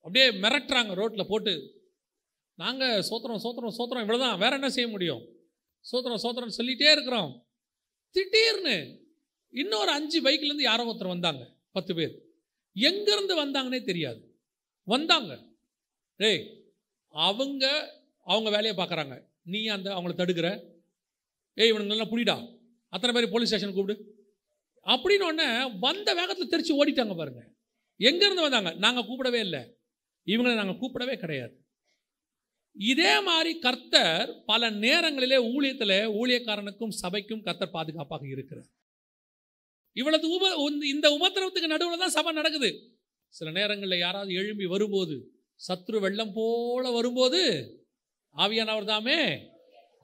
அப்படியே 0.00 0.30
மிரட்டுறாங்க 0.30 0.94
ரோட்டில் 0.94 1.26
போட்டு. 1.26 1.54
நாங்கள் 2.54 3.02
சோத்திரம் 3.10 3.42
சோத்திரம் 3.44 3.76
சோத்திரம் 3.78 4.04
இவ்வளோ 4.04 4.18
தான் 4.18 4.38
வேறு 4.38 4.52
என்ன 4.52 4.68
செய்ய 4.70 4.88
முடியும்? 4.90 5.22
சோத்திரம் 5.92 6.22
சோத்திரம் 6.22 6.56
சொல்லிகிட்டே 6.58 6.90
இருக்கிறோம். 6.92 7.46
திடீர்னு 8.10 8.76
இன்னொரு 9.50 9.90
அஞ்சு 9.90 10.22
பைக்லேருந்து 10.22 10.68
யாரோ 10.70 10.84
ஒருத்தர் 10.84 11.14
வந்தாங்க 11.14 11.42
பத்து 11.72 11.94
பேர். 11.94 12.14
எங்கேருந்து 12.76 13.34
வந்தாங்கன்னே 13.42 13.82
தெரியாது. 13.82 14.20
வந்தாங்க. 14.82 15.32
டேய் 16.16 16.42
அவங்க 17.10 17.64
அவங்க 18.26 18.50
வேலையை 18.50 18.74
பார்க்குறாங்க. 18.76 19.14
நீ 19.42 19.66
அந்த 19.66 19.94
அவங்கள 19.94 20.14
தடுக்கிற. 20.18 20.48
ஏய் 21.54 21.72
இவனுங்க 21.72 21.86
நல்லா 21.86 22.04
புடிடா. 22.04 22.36
அத்தனை 22.88 23.20
பேர் 23.20 23.30
போலீஸ் 23.30 23.48
ஸ்டேஷன் 23.48 23.74
கூப்பிடு. 23.74 24.14
அப்படின்னு 24.84 25.78
வந்த 25.78 26.14
வேகத்தில் 26.14 26.50
தெரிச்சு 26.50 26.78
ஓடிட்டாங்க 26.80 27.16
பாருங்க. 27.16 27.48
எங்கேருந்து 27.98 28.40
வந்தாங்க? 28.40 28.74
நாங்கள் 28.74 29.04
கூப்பிடவே 29.04 29.38
இல்லை. 29.38 29.62
இவங்களை 30.26 30.54
நாங்கள் 30.54 30.76
கூப்பிடவே 30.76 31.18
கிடையாது. 31.18 31.64
இதே 32.78 33.20
மாதிரி 33.20 33.58
கர்த்தர் 33.58 34.42
பல 34.46 34.70
நேரங்களிலே 34.70 35.36
ஊழியத்தில் 35.36 35.96
ஊழியக்காரனுக்கும் 36.18 36.96
சபைக்கும் 37.02 37.42
கர்த்தர் 37.42 37.70
பாதுகாப்பாக 37.70 38.28
இருக்கிறார். 38.28 38.66
இவ்வளவு 39.92 40.28
உப 40.28 40.54
இந்த 40.86 41.08
உபத்திரவத்துக்கு 41.10 41.66
நடுவில் 41.66 41.98
தான் 41.98 42.16
சபை 42.18 42.32
நடக்குது. 42.32 42.70
சில 43.28 43.50
நேரங்களில் 43.50 43.98
யாராவது 43.98 44.32
எழும்பி 44.34 44.66
வரும்போது 44.66 45.16
சத்ரு 45.68 46.00
வெள்ளம் 46.00 46.32
போல 46.34 46.90
வரும்போது 46.90 47.40
ஆவியானவர் 48.36 48.84
தாமே 48.84 49.18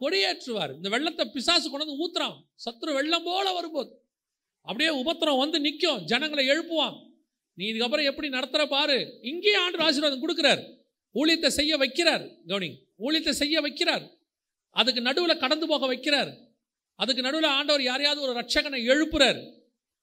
கொடியேற்றுவார். 0.00 0.74
இந்த 0.74 0.88
வெள்ளத்தை 0.88 1.24
பிசாசு 1.24 1.70
கொண்டு 1.70 1.86
வந்து 1.86 2.04
ஊத்துறான். 2.04 2.36
சத்ரு 2.64 2.92
வெள்ளம் 2.94 3.24
போல 3.24 3.52
வரும்போது. 3.52 4.00
அப்படியே 4.60 4.90
உபத்திரம் 5.02 5.38
வந்து 5.38 5.60
நிற்கும் 5.60 6.04
ஜனங்களை 6.04 6.48
எழுப்புவான். 6.48 7.10
நீ 7.54 7.72
இதுக்கப்புறம் 7.72 8.04
எப்படி 8.04 8.28
நடத்துற 8.28 8.66
பாரு. 8.66 9.18
இங்கேயே 9.22 9.56
ஆண்டு 9.56 9.78
ஆசீர்வாதம் 9.78 10.28
கொடுக்குறார். 10.28 10.62
ஊழியத்தை 11.14 11.46
செய்ய 11.46 11.76
வைக்கிறார். 11.76 12.30
கவுனி 12.46 12.74
ஊழியத்தை 12.98 13.30
செய்ய 13.30 13.60
வைக்கிறார். 13.60 14.10
அதுக்கு 14.70 15.00
நடுவில் 15.00 15.38
கடந்து 15.38 15.66
போக 15.66 15.94
வைக்கிறார். 15.94 16.34
அதுக்கு 16.94 17.22
நடுவில் 17.22 17.44
ஆண்டவர் 17.44 17.82
யாரையாவது 17.82 18.20
ஒரு 18.20 18.40
ரட்சகனை 18.40 18.80
எழுப்புறார். 18.92 19.54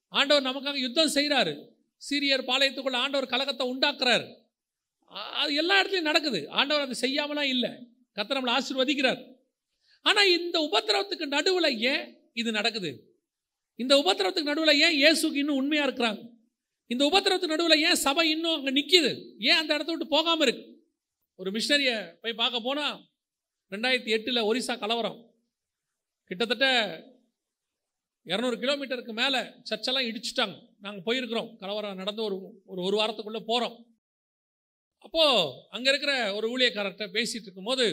ஆண்டவர் 0.07 0.47
நமக்காக 0.49 0.75
யுத்தம் 0.75 1.13
செய்கிறாரு 1.13 1.67
சீரியர் 2.09 2.47
பாளையத்துக்குள்ள 2.49 2.95
ஆண்டவர் 2.95 3.32
கலகத்தை 3.34 3.65
உண்டாக்குறார். 3.73 4.38
அது 5.11 5.55
எல்லா 5.55 5.82
இடத்துலையும் 5.82 6.09
நடக்குது. 6.11 6.49
ஆண்டவர் 6.49 6.84
அதை 6.84 6.95
செய்யாமலாம் 7.01 7.51
இல்லை. 7.55 7.89
கத்த 8.20 8.38
நம்மளை 8.38 8.55
ஆசிர்வதிக்கிறார். 8.57 9.22
ஆனால் 10.05 10.32
இந்த 10.38 10.57
உபத்திரவத்துக்கு 10.67 11.26
நடுவில் 11.36 11.70
ஏன் 11.91 12.03
இது 12.41 12.49
நடக்குது? 12.59 12.91
இந்த 13.80 13.93
உபத்திரவத்துக்கு 14.01 14.51
நடுவில் 14.51 14.80
ஏன் 14.86 14.97
இயேசுக்கு 15.01 15.41
இன்னும் 15.43 15.59
உண்மையாக 15.61 15.88
இருக்கிறாங்க? 15.88 16.22
இந்த 16.93 17.03
உபத்திரவத்துக்கு 17.09 17.55
நடுவில் 17.55 17.84
ஏன் 17.88 18.01
சபை 18.05 18.26
இன்னும் 18.36 18.55
அங்கே 18.57 18.72
நிற்கிது 18.78 19.11
ஏன் 19.49 19.59
அந்த 19.61 19.72
இடத்த 19.78 19.91
விட்டு 19.93 20.07
போகாமல் 20.15 20.45
இருக்கு? 20.45 20.63
ஒரு 21.39 21.49
மிஷினரியை 21.55 21.97
போய் 22.22 22.39
பார்க்க 22.41 22.67
போனால் 22.67 22.95
ரெண்டாயிரத்தி 23.72 24.11
எட்டில் 24.15 24.47
ஒரிசா 24.49 24.74
கலவரம். 24.84 25.20
கிட்டத்தட்ட 26.32 26.67
இரநூறு 28.26 28.55
கிலோமீட்டருக்கு 28.63 29.13
மேலே 29.20 29.39
சர்ச்செல்லாம் 29.70 30.07
இடிச்சிட்டாங்க. 30.09 30.55
நாங்கள் 30.86 31.05
போயிருக்கிறோம். 31.07 31.49
கலவரம் 31.61 32.01
நடந்து 32.01 32.22
ஒரு 32.28 32.36
ஒரு 32.72 32.82
ஒரு 32.88 32.95
வாரத்துக்குள்ளே 32.99 33.41
போகிறோம் 33.51 33.78
அப்போது 35.05 35.51
அங்கே 35.76 35.89
இருக்கிற 35.91 36.13
ஒரு 36.38 36.47
ஊழியக்காரர்கிட்ட 36.53 37.05
பேசிகிட்டு 37.17 37.47
இருக்கும்போது 37.47 37.86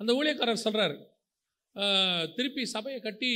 அந்த 0.00 0.10
ஊழியக்காரர் 0.18 0.64
சொல்கிறாரு 0.66 0.96
திருப்பி 2.36 2.62
சபையை 2.74 3.00
கட்டி 3.06 3.32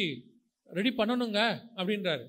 ரெடி 0.79 0.91
பண்ணணுங்க 1.01 1.41
அப்படின்றாரு. 1.79 2.25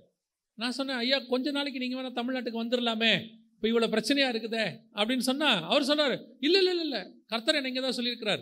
நான் 0.62 0.76
சொன்னேன் 0.78 1.00
ஐயா 1.04 1.18
கொஞ்ச 1.32 1.52
நாளைக்கு 1.58 1.82
நீங்கள் 1.84 2.00
வேணால் 2.00 2.18
தமிழ்நாட்டுக்கு 2.18 2.62
வந்துடலாமே 2.62 3.14
இப்போ 3.56 3.68
இவ்வளோ 3.72 3.88
பிரச்சனையாக 3.94 4.34
இருக்குதே 4.34 4.66
அப்படின்னு 4.98 5.26
சொன்னால் 5.30 5.62
அவர் 5.70 5.88
சொன்னார் 5.90 6.16
இல்லை 6.46 6.60
இல்லை 6.62 6.74
இல்லை 6.74 6.86
இல்லை 6.88 7.02
கர்த்தர் 7.32 7.58
என்னை 7.60 7.70
இங்கே 7.72 7.84
தான் 7.86 7.98
சொல்லியிருக்கிறார். 7.98 8.42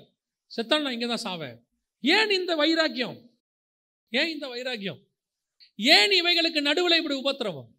செத்தால் 0.51 0.83
நான் 0.85 0.95
இங்கே 0.97 1.09
தான் 1.11 1.25
சாவேன். 1.25 1.57
ஏன் 2.03 2.31
இந்த 2.39 2.51
வைராக்கியம்? 2.61 3.17
ஏன் 4.19 4.31
இந்த 4.35 4.45
வைராக்கியம்? 4.53 4.99
ஏன் 5.95 6.13
இவைகளுக்கு 6.19 6.61
நடுவில் 6.69 6.99
இப்படி 7.01 7.17
உபத்திரவம்? 7.23 7.69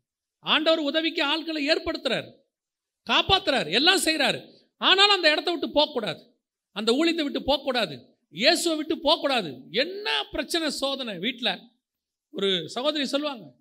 ஆண்டவர் 0.44 0.88
உதவிக்கு 0.90 1.22
ஆட்களை 1.32 1.62
ஏற்படுத்துறார் 1.72 2.28
காப்பாத்துறார் 3.06 3.68
எல்லாம் 3.78 4.04
செய்கிறாரு 4.06 4.40
ஆனாலும் 4.80 5.16
அந்த 5.16 5.28
இடத்த 5.34 5.50
விட்டு 5.52 5.68
போகக்கூடாது. 5.78 6.22
அந்த 6.72 6.92
ஊழியத்தை 6.92 7.22
விட்டு 7.22 7.42
போகக்கூடாது. 7.42 8.16
இயேசுவை 8.30 8.76
விட்டு 8.76 8.98
போகக்கூடாது. 8.98 9.50
என்ன 9.70 10.24
பிரச்சனை 10.30 10.70
சோதனை? 10.70 11.18
வீட்டில் 11.18 11.60
ஒரு 12.30 12.68
சகோதரி 12.68 13.06
சொல்லுவாங்க 13.06 13.60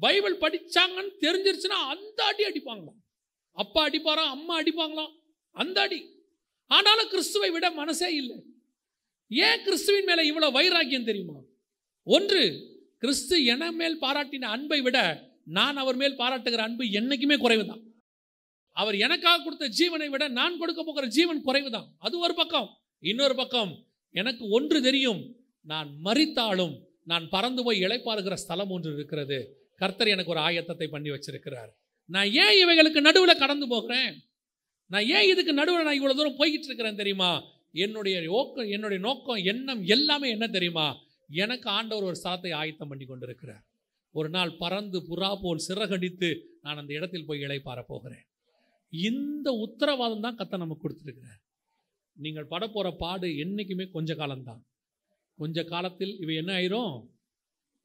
பைபிள் 0.00 0.38
படிச்சாங்கன்னு 0.38 1.12
தெரிஞ்சிருச்சுன்னா 1.20 1.78
அந்த 1.92 2.24
அடி 2.24 2.44
அடிப்பாங்களாம். 2.44 2.98
அப்பா 3.52 3.88
அடிப்பாராம் 3.88 4.34
அம்மா 4.36 4.60
அடிப்பாங்களாம். 4.60 5.12
அந்த 5.50 5.80
அடி. 5.80 6.00
ஆனாலும் 6.66 7.08
கிறிஸ்துவை 7.08 7.50
விட 7.50 7.70
மனசே 7.70 8.14
இல்லை. 8.14 8.36
ஏன் 9.28 9.62
கிறிஸ்துவின் 9.64 10.04
மேலே 10.04 10.22
இவ்வளோ 10.30 10.52
வைராக்கியம் 10.52 11.04
தெரியுமா? 11.04 11.38
ஒன்று 12.02 12.42
கிறிஸ்து 12.98 13.44
என 13.44 13.72
மேல் 13.72 14.00
பாராட்டின 14.00 14.44
அன்பை 14.44 14.80
விட 14.80 14.98
நான் 15.44 15.76
அவர் 15.76 15.96
மேல் 15.96 16.18
பாராட்டுகிற 16.18 16.56
அன்பு 16.56 16.84
என்னைக்குமே 16.84 17.36
குறைவுதான். 17.38 17.82
அவர் 18.80 18.96
எனக்காக 19.06 19.42
கொடுத்த 19.42 19.66
ஜீவனை 19.78 20.08
விட 20.08 20.24
நான் 20.38 20.58
கொடுக்க 20.58 20.80
போகிற 20.84 21.06
ஜீவன் 21.16 21.44
குறைவுதான். 21.46 21.88
அது 21.98 22.14
ஒரு 22.18 22.34
பக்கம். 22.34 22.68
இன்னொரு 23.02 23.34
பக்கம் 23.34 23.72
எனக்கு 24.14 24.44
ஒன்று 24.48 24.78
தெரியும். 24.82 25.20
நான் 25.66 25.88
மறித்தாலும் 26.04 26.74
நான் 27.02 27.26
பறந்து 27.28 27.60
போய் 27.64 27.82
இழைப்பாருகிற 27.84 28.34
ஸ்தலம் 28.42 28.72
ஒன்று 28.76 28.90
இருக்கிறது. 28.94 29.38
கர்த்தர் 29.80 30.12
எனக்கு 30.14 30.32
ஒரு 30.34 30.40
ஆயத்தத்தை 30.40 30.86
பண்ணி 30.86 31.10
வச்சிருக்கிறார். 31.10 31.70
நான் 32.04 32.30
ஏன் 32.44 32.56
இவைகளுக்கு 32.62 33.00
நடுவில் 33.00 33.40
கடந்து 33.42 33.66
போகிறேன்? 33.68 34.12
நான் 34.86 35.06
ஏன் 35.16 35.28
இதுக்கு 35.32 35.52
நடுவில் 35.52 35.86
நான் 35.88 35.98
இவ்வளோ 36.00 36.14
தூரம் 36.14 36.38
போய்கிட்டு 36.38 36.68
இருக்கிறேன் 36.70 37.00
தெரியுமா? 37.02 37.30
என்னுடைய 37.84 38.16
நோக்கம் 38.20 38.68
என்னுடைய 38.68 39.00
நோக்கம் 39.08 39.40
எண்ணம் 39.52 39.82
எல்லாமே 39.96 40.28
என்ன 40.30 40.46
தெரியுமா? 40.46 40.86
எனக்கு 41.30 41.68
ஆண்டவர் 41.70 42.08
ஒரு 42.10 42.16
ஸ்தலத்தை 42.22 42.52
ஆயத்தம் 42.54 42.88
பண்ணி 42.88 43.06
கொண்டிருக்கிறார். 43.06 43.64
ஒரு 44.14 44.28
நாள் 44.28 44.52
பறந்து 44.62 44.98
புறா 45.10 45.30
போல் 45.42 45.66
சிறகடித்து 45.68 46.30
நான் 46.62 46.76
அந்த 46.76 46.92
இடத்தில் 46.92 47.26
போய் 47.26 47.44
இழைப்பார 47.46 47.80
போகிறேன். 47.86 48.24
இந்த 48.92 49.48
உத்தரவாதம் 49.64 50.24
தான் 50.26 50.38
கத்தை 50.40 50.58
நமக்கு 50.58 50.84
கொடுத்துருக்கிறார். 50.84 51.40
நீங்கள் 52.16 52.50
பட 52.52 52.64
போகிற 52.68 52.88
பாடு 53.02 53.28
என்றைக்குமே 53.42 53.84
கொஞ்ச 53.96 54.14
காலம்தான். 54.14 54.62
கொஞ்ச 55.38 55.64
காலத்தில் 55.64 56.14
இவை 56.22 56.36
என்ன 56.36 56.52
ஆயிரும்? 56.58 56.94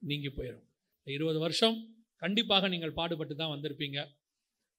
நீங்கி 0.02 0.30
போயிடும் 0.30 0.68
இருபது 1.08 1.40
வருஷம் 1.40 1.76
கண்டிப்பாக 2.22 2.68
நீங்கள் 2.74 2.98
பாடுபட்டு 3.00 3.36
தான் 3.36 3.54
வந்திருப்பீங்க. 3.54 4.00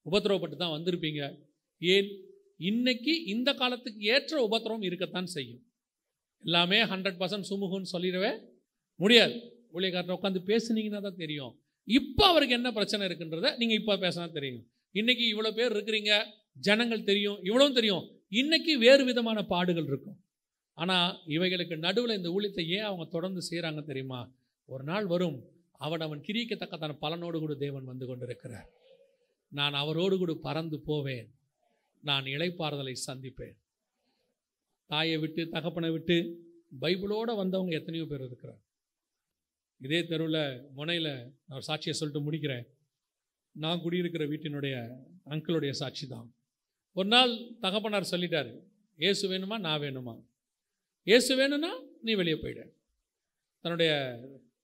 உபத்திரவப்பட்டு 0.05 0.55
தான் 0.55 0.75
வந்திருப்பீங்க. 0.75 1.21
ஏன்? 1.81 2.09
இன்னைக்கு 2.69 3.13
இந்த 3.33 3.49
காலத்துக்கு 3.53 4.01
ஏற்ற 4.15 4.35
உபத்திரவம் 4.47 4.85
இருக்கத்தான் 4.89 5.29
செய்யும். 5.35 5.61
எல்லாமே 6.43 6.79
ஹண்ட்ரட் 6.91 7.19
பர்சன்ட் 7.21 7.49
சுமூகம்னு 7.51 7.93
சொல்லிடவே 7.95 8.31
முடியாது. 8.99 9.35
ஊழியக்காரர் 9.75 10.17
உட்காந்து 10.17 10.41
பேசுனீங்கன்னா 10.51 11.01
தான் 11.07 11.21
தெரியும். 11.23 11.53
இப்போ 11.87 12.23
அவருக்கு 12.31 12.57
என்ன 12.59 12.69
பிரச்சனை 12.71 13.03
இருக்குன்றத 13.07 13.49
நீங்கள் 13.57 13.79
இப்போ 13.81 13.95
பேசினா 14.05 14.27
தெரியும். 14.31 14.63
இன்னைக்கு 14.99 15.23
இவ்வளோ 15.33 15.51
பேர் 15.55 15.73
இருக்கிறீங்க 15.75 16.13
ஜனங்கள் 16.67 17.07
தெரியும் 17.09 17.39
இவ்வளவும் 17.43 17.77
தெரியும். 17.77 18.03
இன்னைக்கு 18.41 18.73
வேறு 18.77 19.03
விதமான 19.05 19.39
பாடுகள் 19.43 19.87
இருக்கும். 19.91 20.17
ஆனால் 20.73 21.09
இவைகளுக்கு 21.35 21.75
நடுவில் 21.77 22.17
இந்த 22.19 22.29
ஊழியத்தை 22.29 22.63
ஏன் 22.77 22.87
அவங்க 22.89 23.05
தொடர்ந்து 23.05 23.41
செய்கிறாங்க 23.49 23.81
தெரியுமா? 23.85 24.19
ஒரு 24.65 24.83
நாள் 24.83 25.07
வரும் 25.13 25.37
அவன் 25.85 25.99
அவன் 25.99 26.21
கிரிக்கத்தக்கதான 26.27 26.93
பலனோடு 27.03 27.39
கூட 27.39 27.53
தேவன் 27.55 27.89
வந்து 27.91 28.05
கொண்டிருக்கிறார். 28.05 28.69
நான் 29.51 29.73
அவரோடு 29.73 30.15
கூட 30.17 30.33
பறந்து 30.47 30.79
போவேன். 30.79 31.27
நான் 32.03 32.25
இளைப்பாறுதலை 32.25 32.95
சந்திப்பேன். 33.07 33.55
தாயை 34.89 35.17
விட்டு 35.17 35.43
தகப்பனை 35.49 35.89
விட்டு 35.91 36.17
பைபிளோட 36.81 37.29
வந்தவங்க 37.41 37.73
எத்தனையோ 37.79 38.05
பேர் 38.05 38.25
இருக்கிறார். 38.25 38.61
இதே 39.81 39.99
தெருவில் 40.11 40.41
முனையில் 40.77 41.13
நான் 41.45 41.57
ஒரு 41.59 41.67
சாட்சியை 41.69 41.95
சொல்லிட்டு 41.99 42.25
முடிக்கிறேன். 42.25 42.65
நான் 43.55 43.81
குடியிருக்கிற 43.81 44.25
வீட்டினுடைய 44.25 44.75
அங்கிளுடைய 45.29 45.69
சாட்சி 45.69 46.07
தான் 46.07 46.35
ஒரு 46.91 47.07
நாள் 47.07 47.31
தகப்பனார் 47.59 48.11
சொல்லிட்டாரு 48.11 48.59
ஏசு 48.95 49.29
வேணுமா 49.31 49.59
நான் 49.59 49.81
வேணுமா? 49.81 50.23
ஏசு 51.03 51.35
வேணும்னா 51.35 51.71
நீ 52.01 52.13
வெளியே 52.13 52.35
போயிட. 52.35 52.69
தன்னுடைய 53.59 54.19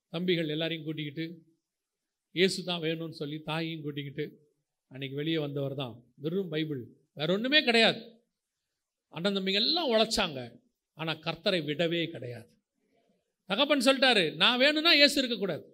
தம்பிகள் 0.08 0.48
எல்லாரையும் 0.48 0.84
கூட்டிக்கிட்டு 0.84 1.42
ஏசு 2.32 2.64
தான் 2.64 2.80
வேணும்னு 2.80 3.10
சொல்லி 3.10 3.38
தாயையும் 3.38 3.82
கூட்டிக்கிட்டு 3.82 4.50
அன்னைக்கு 4.88 5.16
வெளியே 5.16 5.38
வந்தவர் 5.38 5.74
தான். 5.74 6.04
வெறும் 6.14 6.48
பைபிள். 6.48 6.82
வேற 7.12 7.32
ஒன்றுமே 7.32 7.64
கிடையாது. 7.64 8.20
அண்ணன் 9.08 9.36
தம்பிங்க 9.36 9.52
எல்லாம் 9.52 9.90
உழைச்சாங்க. 9.92 10.60
ஆனால் 10.94 11.18
கர்த்தரை 11.18 11.60
விடவே 11.64 12.10
கிடையாது. 12.10 12.48
தகப்பன் 13.44 13.86
சொல்லிட்டாரு 13.86 14.34
நான் 14.34 14.58
வேணும்னா 14.58 14.92
ஏசு 14.92 15.20
இருக்கக்கூடாது. 15.20 15.71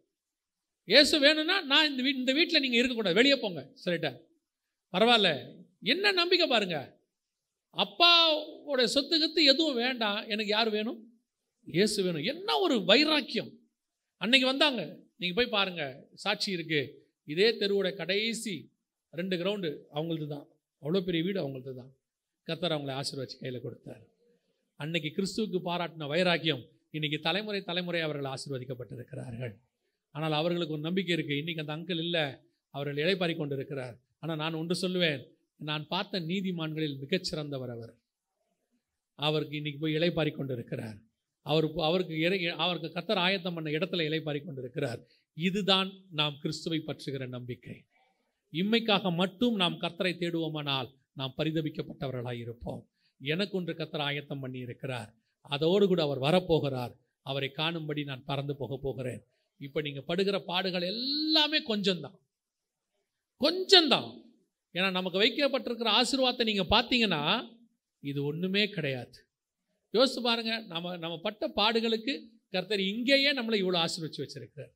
இயேசு 0.89 1.15
வேணும்னா 1.25 1.57
நான் 1.71 1.89
இந்த 1.91 2.03
வீ 2.05 2.11
இந்த 2.21 2.33
வீட்டில் 2.39 2.63
நீங்கள் 2.65 2.81
இருக்கக்கூடாது. 2.81 3.19
வெளியே 3.21 3.37
போங்க. 3.43 3.61
சொல்லிட்டார் 3.85 4.19
பரவாயில்ல. 4.95 5.31
என்ன 5.93 6.13
நம்பிக்கை 6.21 6.47
பாருங்க. 6.53 6.79
அப்பாவோட 7.85 8.83
சொத்து 8.95 9.17
கத்து 9.23 9.41
எதுவும் 9.53 9.81
வேண்டாம். 9.85 10.21
எனக்கு 10.33 10.53
யார் 10.57 10.71
வேணும்? 10.77 11.01
இயேசு 11.67 11.99
வேணும். 12.07 12.25
என்ன 12.33 12.59
ஒரு 12.65 12.77
வைராக்கியம். 12.91 13.51
அன்னைக்கு 14.23 14.47
வந்தாங்க. 14.53 14.81
நீங்கள் 15.21 15.39
போய் 15.39 15.55
பாருங்கள் 15.57 15.95
சாட்சி 16.25 16.49
இருக்குது 16.57 16.91
இதே 17.33 17.49
தெருவோட 17.61 17.89
கடைசி 18.01 18.57
ரெண்டு 19.19 19.35
கிரவுண்டு 19.41 19.71
அவங்களது 19.97 20.27
தான் 20.35 20.47
அவ்வளோ 20.83 21.01
பெரிய 21.07 21.23
வீடு 21.27 21.39
அவங்களது 21.43 21.73
தான் 21.83 21.93
கத்தர் 22.49 22.75
அவங்களை 22.77 22.95
ஆசீர்வச்சு 23.01 23.37
கையில் 23.41 23.65
கொடுத்தார். 23.67 24.03
அன்னைக்கு 24.81 25.11
கிறிஸ்துவுக்கு 25.17 25.59
பாராட்டின 25.71 26.09
வைராக்கியம் 26.15 26.63
இன்னைக்கு 26.97 27.19
தலைமுறை 27.29 27.61
தலைமுறை 27.71 28.01
அவர்கள் 28.07 28.33
ஆசீர்வதிக்கப்பட்டிருக்கிறார்கள். 28.35 29.55
ஆனால் 30.15 30.33
அவர்களுக்கு 30.33 30.77
ஒரு 30.77 30.85
நம்பிக்கை 30.89 31.13
இருக்குது 31.17 31.41
இன்றைக்கி 31.41 31.63
அந்த 31.65 31.75
அங்கிள் 31.77 32.03
இல்லை. 32.07 32.25
அவர்கள் 32.75 33.03
இழைப்பாரி 33.05 33.35
கொண்டு 33.37 33.57
இருக்கிறார் 33.59 33.97
ஆனால் 34.23 34.41
நான் 34.43 34.59
ஒன்று 34.61 34.75
சொல்லுவேன். 34.83 35.21
நான் 35.61 35.85
பார்த்த 35.93 36.21
நீதிமான்களில் 36.31 36.97
மிகச்சிறந்தவர் 37.03 37.73
அவர். 37.77 37.93
அவருக்கு 39.19 39.57
இன்னைக்கு 39.57 39.81
போய் 39.81 39.97
இழைப்பாரி 39.99 40.31
கொண்டு 40.33 40.55
இருக்கிறார் 40.55 40.99
அவர் 41.47 41.67
அவருக்கு 41.89 42.15
இறை 42.27 42.39
அவருக்கு 42.65 42.89
கத்தர் 42.97 43.21
ஆயத்தம் 43.27 43.57
பண்ண 43.57 43.69
இடத்துல 43.71 44.05
இளைப்பாரி 44.09 44.41
கொண்டு 44.45 44.61
இருக்கிறார் 44.61 45.01
இதுதான் 45.37 45.89
நாம் 46.19 46.37
கிறிஸ்துவை 46.43 46.79
பற்றுகிற 46.87 47.27
நம்பிக்கை. 47.29 47.77
இம்மைக்காக 48.53 49.11
மட்டும் 49.15 49.55
நாம் 49.55 49.81
கர்த்தரை 49.81 50.13
தேடுவோமானால் 50.23 50.89
நாம் 51.13 51.35
பரிதபிக்கப்பட்டவர்களாக 51.39 52.39
இருப்போம். 52.45 52.83
எனக்கு 53.21 53.57
ஒன்று 53.57 53.73
கத்தர் 53.79 54.05
ஆயத்தம் 54.09 54.43
பண்ணி 54.45 54.59
இருக்கிறார் 54.59 55.11
அதோடு 55.55 55.85
கூட 55.87 56.01
அவர் 56.03 56.25
வரப்போகிறார். 56.27 56.95
அவரை 57.27 57.51
காணும்படி 57.51 58.03
நான் 58.05 58.25
பறந்து 58.25 58.55
போக 58.57 58.79
போகிறேன். 58.83 59.23
இப்போ 59.61 59.79
நீங்கள் 59.87 60.07
படுகிற 60.09 60.37
பாடுகள் 60.51 60.91
எல்லாமே 60.95 61.59
கொஞ்சம்தான். 61.71 62.17
கொஞ்சம்தான். 63.41 64.09
ஏன்னா 64.75 64.89
நமக்கு 64.99 65.23
வைக்கப்பட்டிருக்கிற 65.23 65.91
ஆசீர்வாதத்தை 66.01 66.45
நீங்கள் 66.51 66.73
பார்த்தீங்கன்னா 66.75 67.23
இது 68.03 68.21
ஒன்றுமே 68.31 68.65
கிடையாது. 68.77 69.17
யோசித்து 69.95 70.23
பாருங்க 70.23 70.53
நம்ம 70.73 70.97
நம்ம 71.05 71.15
பட்ட 71.27 71.45
பாடுகளுக்கு 71.61 72.15
கர்த்தர் 72.55 72.83
இங்கேயே 72.93 73.31
நம்மளை 73.39 73.57
இவ்வளோ 73.63 73.79
ஆசீர்வச்சு 73.85 74.23
வச்சுருக்கிறார். 74.23 74.73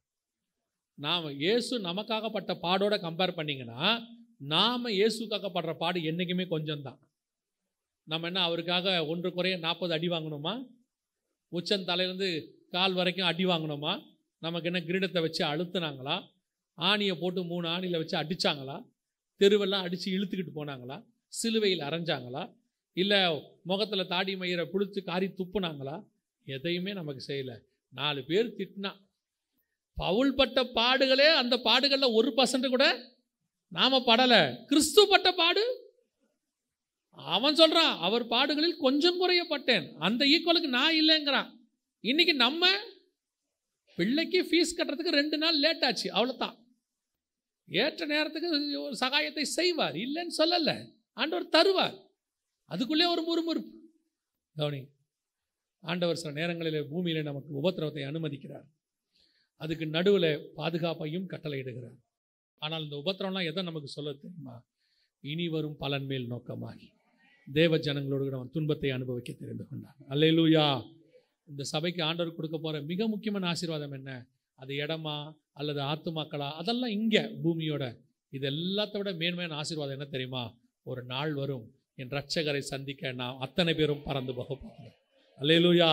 நாம் 0.98 1.28
இயேசு 1.42 1.74
நமக்காக 1.88 2.30
பட்ட 2.36 2.52
பாடோட 2.64 2.94
கம்பேர் 3.06 3.38
பண்ணிங்கன்னா 3.38 3.80
நாம் 4.54 4.94
இயேசுக்காக 4.98 5.48
படுற 5.56 5.72
பாடு 5.82 5.98
என்றைக்குமே 6.10 6.44
கொஞ்சம்தான். 6.54 6.98
நம்ம 8.06 8.26
என்ன 8.30 8.40
அவருக்காக 8.46 8.94
ஒன்று 9.12 9.28
குறைய 9.36 9.56
நாற்பது 9.66 9.92
அடி 9.96 10.08
வாங்கணுமா? 10.08 10.54
உச்சன் 11.52 11.88
தலையிலேருந்து 11.90 12.28
கால் 12.76 12.96
வரைக்கும் 12.98 13.28
அடி 13.30 13.44
வாங்கணுமா? 13.50 13.92
நமக்கு 14.42 14.72
என்ன 14.72 14.84
கிரீடத்தை 14.86 15.20
வச்சு 15.20 15.46
அழுத்துனாங்களா? 15.46 16.28
ஆணியை 16.76 17.20
போட்டு 17.20 17.44
மூணு 17.44 17.68
ஆணியில் 17.68 18.02
வச்சு 18.02 18.16
அடித்தாங்களா 18.18 18.76
தெருவெல்லாம் 19.40 19.82
அடித்து 19.82 20.12
இழுத்துக்கிட்டு 20.12 20.50
போனாங்களா? 20.54 21.04
சிலுவையில் 21.28 21.78
அரைஞ்சாங்களா? 21.78 22.42
இல்லை 22.92 23.18
முகத்தில் 23.64 24.06
தாடி 24.06 24.36
மயிரை 24.36 24.68
பிடிச்சி 24.72 25.04
காரி 25.04 25.26
துப்புனாங்களா? 25.26 26.04
எதையுமே 26.44 26.92
நமக்கு 26.92 27.24
செய்யலை. 27.28 27.56
நாலு 27.88 28.24
பேர் 28.24 28.54
திட்டினா. 28.56 28.92
பவுல் 29.96 30.34
பட்ட 30.34 30.64
பாடுகளே 30.64 31.34
அந்த 31.34 31.56
பாடுகளில் 31.56 32.12
ஒரு 32.12 32.32
பர்சன்ட் 32.36 32.68
கூட 32.68 33.14
நாம் 33.68 33.92
படலை. 33.92 34.64
கிறிஸ்து 34.64 35.08
பட்ட 35.08 35.32
பாடு. 35.32 35.64
அவன் 37.10 37.54
சொல்கிறான் 37.54 37.98
அவர் 37.98 38.26
பாடுகளில் 38.26 38.76
கொஞ்சம் 38.76 39.20
குறையப்பட்டேன். 39.20 39.92
அந்த 39.98 40.24
ஈக்குவலுக்கு 40.24 40.68
நான் 40.68 40.94
இல்லைங்கிறான். 40.94 41.50
இன்னைக்கு 42.00 42.34
நம்ம 42.34 42.70
பிள்ளைக்கு 43.98 44.40
ஃபீஸ் 44.50 44.76
கட்டுறதுக்கு 44.78 45.18
ரெண்டு 45.20 45.38
நாள் 45.38 45.58
லேட் 45.58 45.84
ஆச்சு 45.84 46.08
அவ்வளோதான் 46.12 46.56
ஏற்ற 47.68 48.06
நேரத்துக்கு 48.06 48.48
ஒரு 48.82 48.96
சகாயத்தை 49.00 49.42
செய்வார் 49.42 49.94
இல்லைன்னு 49.94 50.34
சொல்லலை. 50.38 50.76
ஆண்டவர் 51.16 51.48
தருவார். 51.48 51.96
அதுக்குள்ளே 52.64 53.04
ஒரு 53.04 53.22
முறுமுறுப்பு. 53.22 53.72
கவனி 54.56 54.80
ஆண்டவர் 55.82 56.16
சில 56.16 56.32
நேரங்களில் 56.32 56.88
பூமியில் 56.88 57.22
நமக்கு 57.22 57.50
உபத்திரவத்தை 57.60 58.02
அனுமதிக்கிறார். 58.10 58.66
அதுக்கு 59.60 59.86
நடுவில் 59.86 60.30
பாதுகாப்பையும் 60.56 61.30
கட்டளையிடுகிறார். 61.30 61.98
ஆனால் 62.62 62.82
இந்த 62.82 62.96
உபத்திரம்லாம் 62.96 63.44
எதை 63.44 63.62
நமக்கு 63.62 63.88
சொல்ல 63.88 64.12
தெரியுமா? 64.12 64.56
இனி 65.24 65.48
வரும் 65.48 65.76
பலன் 65.76 66.04
மேல் 66.04 66.30
நோக்கமாகி. 66.30 66.88
தேவ 67.46 67.78
ஜனங்களோடு 67.78 68.24
நம்ம 68.24 68.36
அவன் 68.36 68.50
துன்பத்தை 68.50 68.90
அனுபவிக்க 68.90 69.32
தெரிந்து 69.32 69.64
கொண்டார் 69.68 69.96
அல்லேலூயா! 70.08 70.66
இந்த 71.52 71.64
சபைக்கு 71.72 72.02
ஆண்டவர் 72.02 72.38
கொடுக்க 72.38 72.56
போகிற 72.58 72.80
மிக 72.90 73.08
முக்கியமான 73.08 73.46
ஆசீர்வாதம் 73.46 73.94
என்ன? 73.98 74.10
அது 74.58 74.72
இடமா 74.74 75.16
அல்லது 75.52 75.80
ஆத்துமாக்களா? 75.82 76.48
அதெல்லாம் 76.60 76.94
இங்கே 76.98 77.22
பூமியோட 77.44 77.84
இது 78.36 78.46
எல்லாத்த 78.50 78.96
விட 78.96 79.12
மேன்மையான 79.12 79.54
ஆசீர்வாதம் 79.54 79.96
என்ன 79.98 80.08
தெரியுமா? 80.10 80.42
ஒரு 80.86 81.02
நாள் 81.12 81.32
வரும் 81.34 81.66
என் 81.94 82.12
ரட்சகரை 82.18 82.62
சந்திக்க 82.72 83.12
நான் 83.12 83.40
அத்தனை 83.40 83.74
பேரும் 83.74 84.04
பறந்து 84.04 84.34
போக 84.34 84.50
போகிறேன். 84.54 84.94
அல்லேலூயா. 85.40 85.90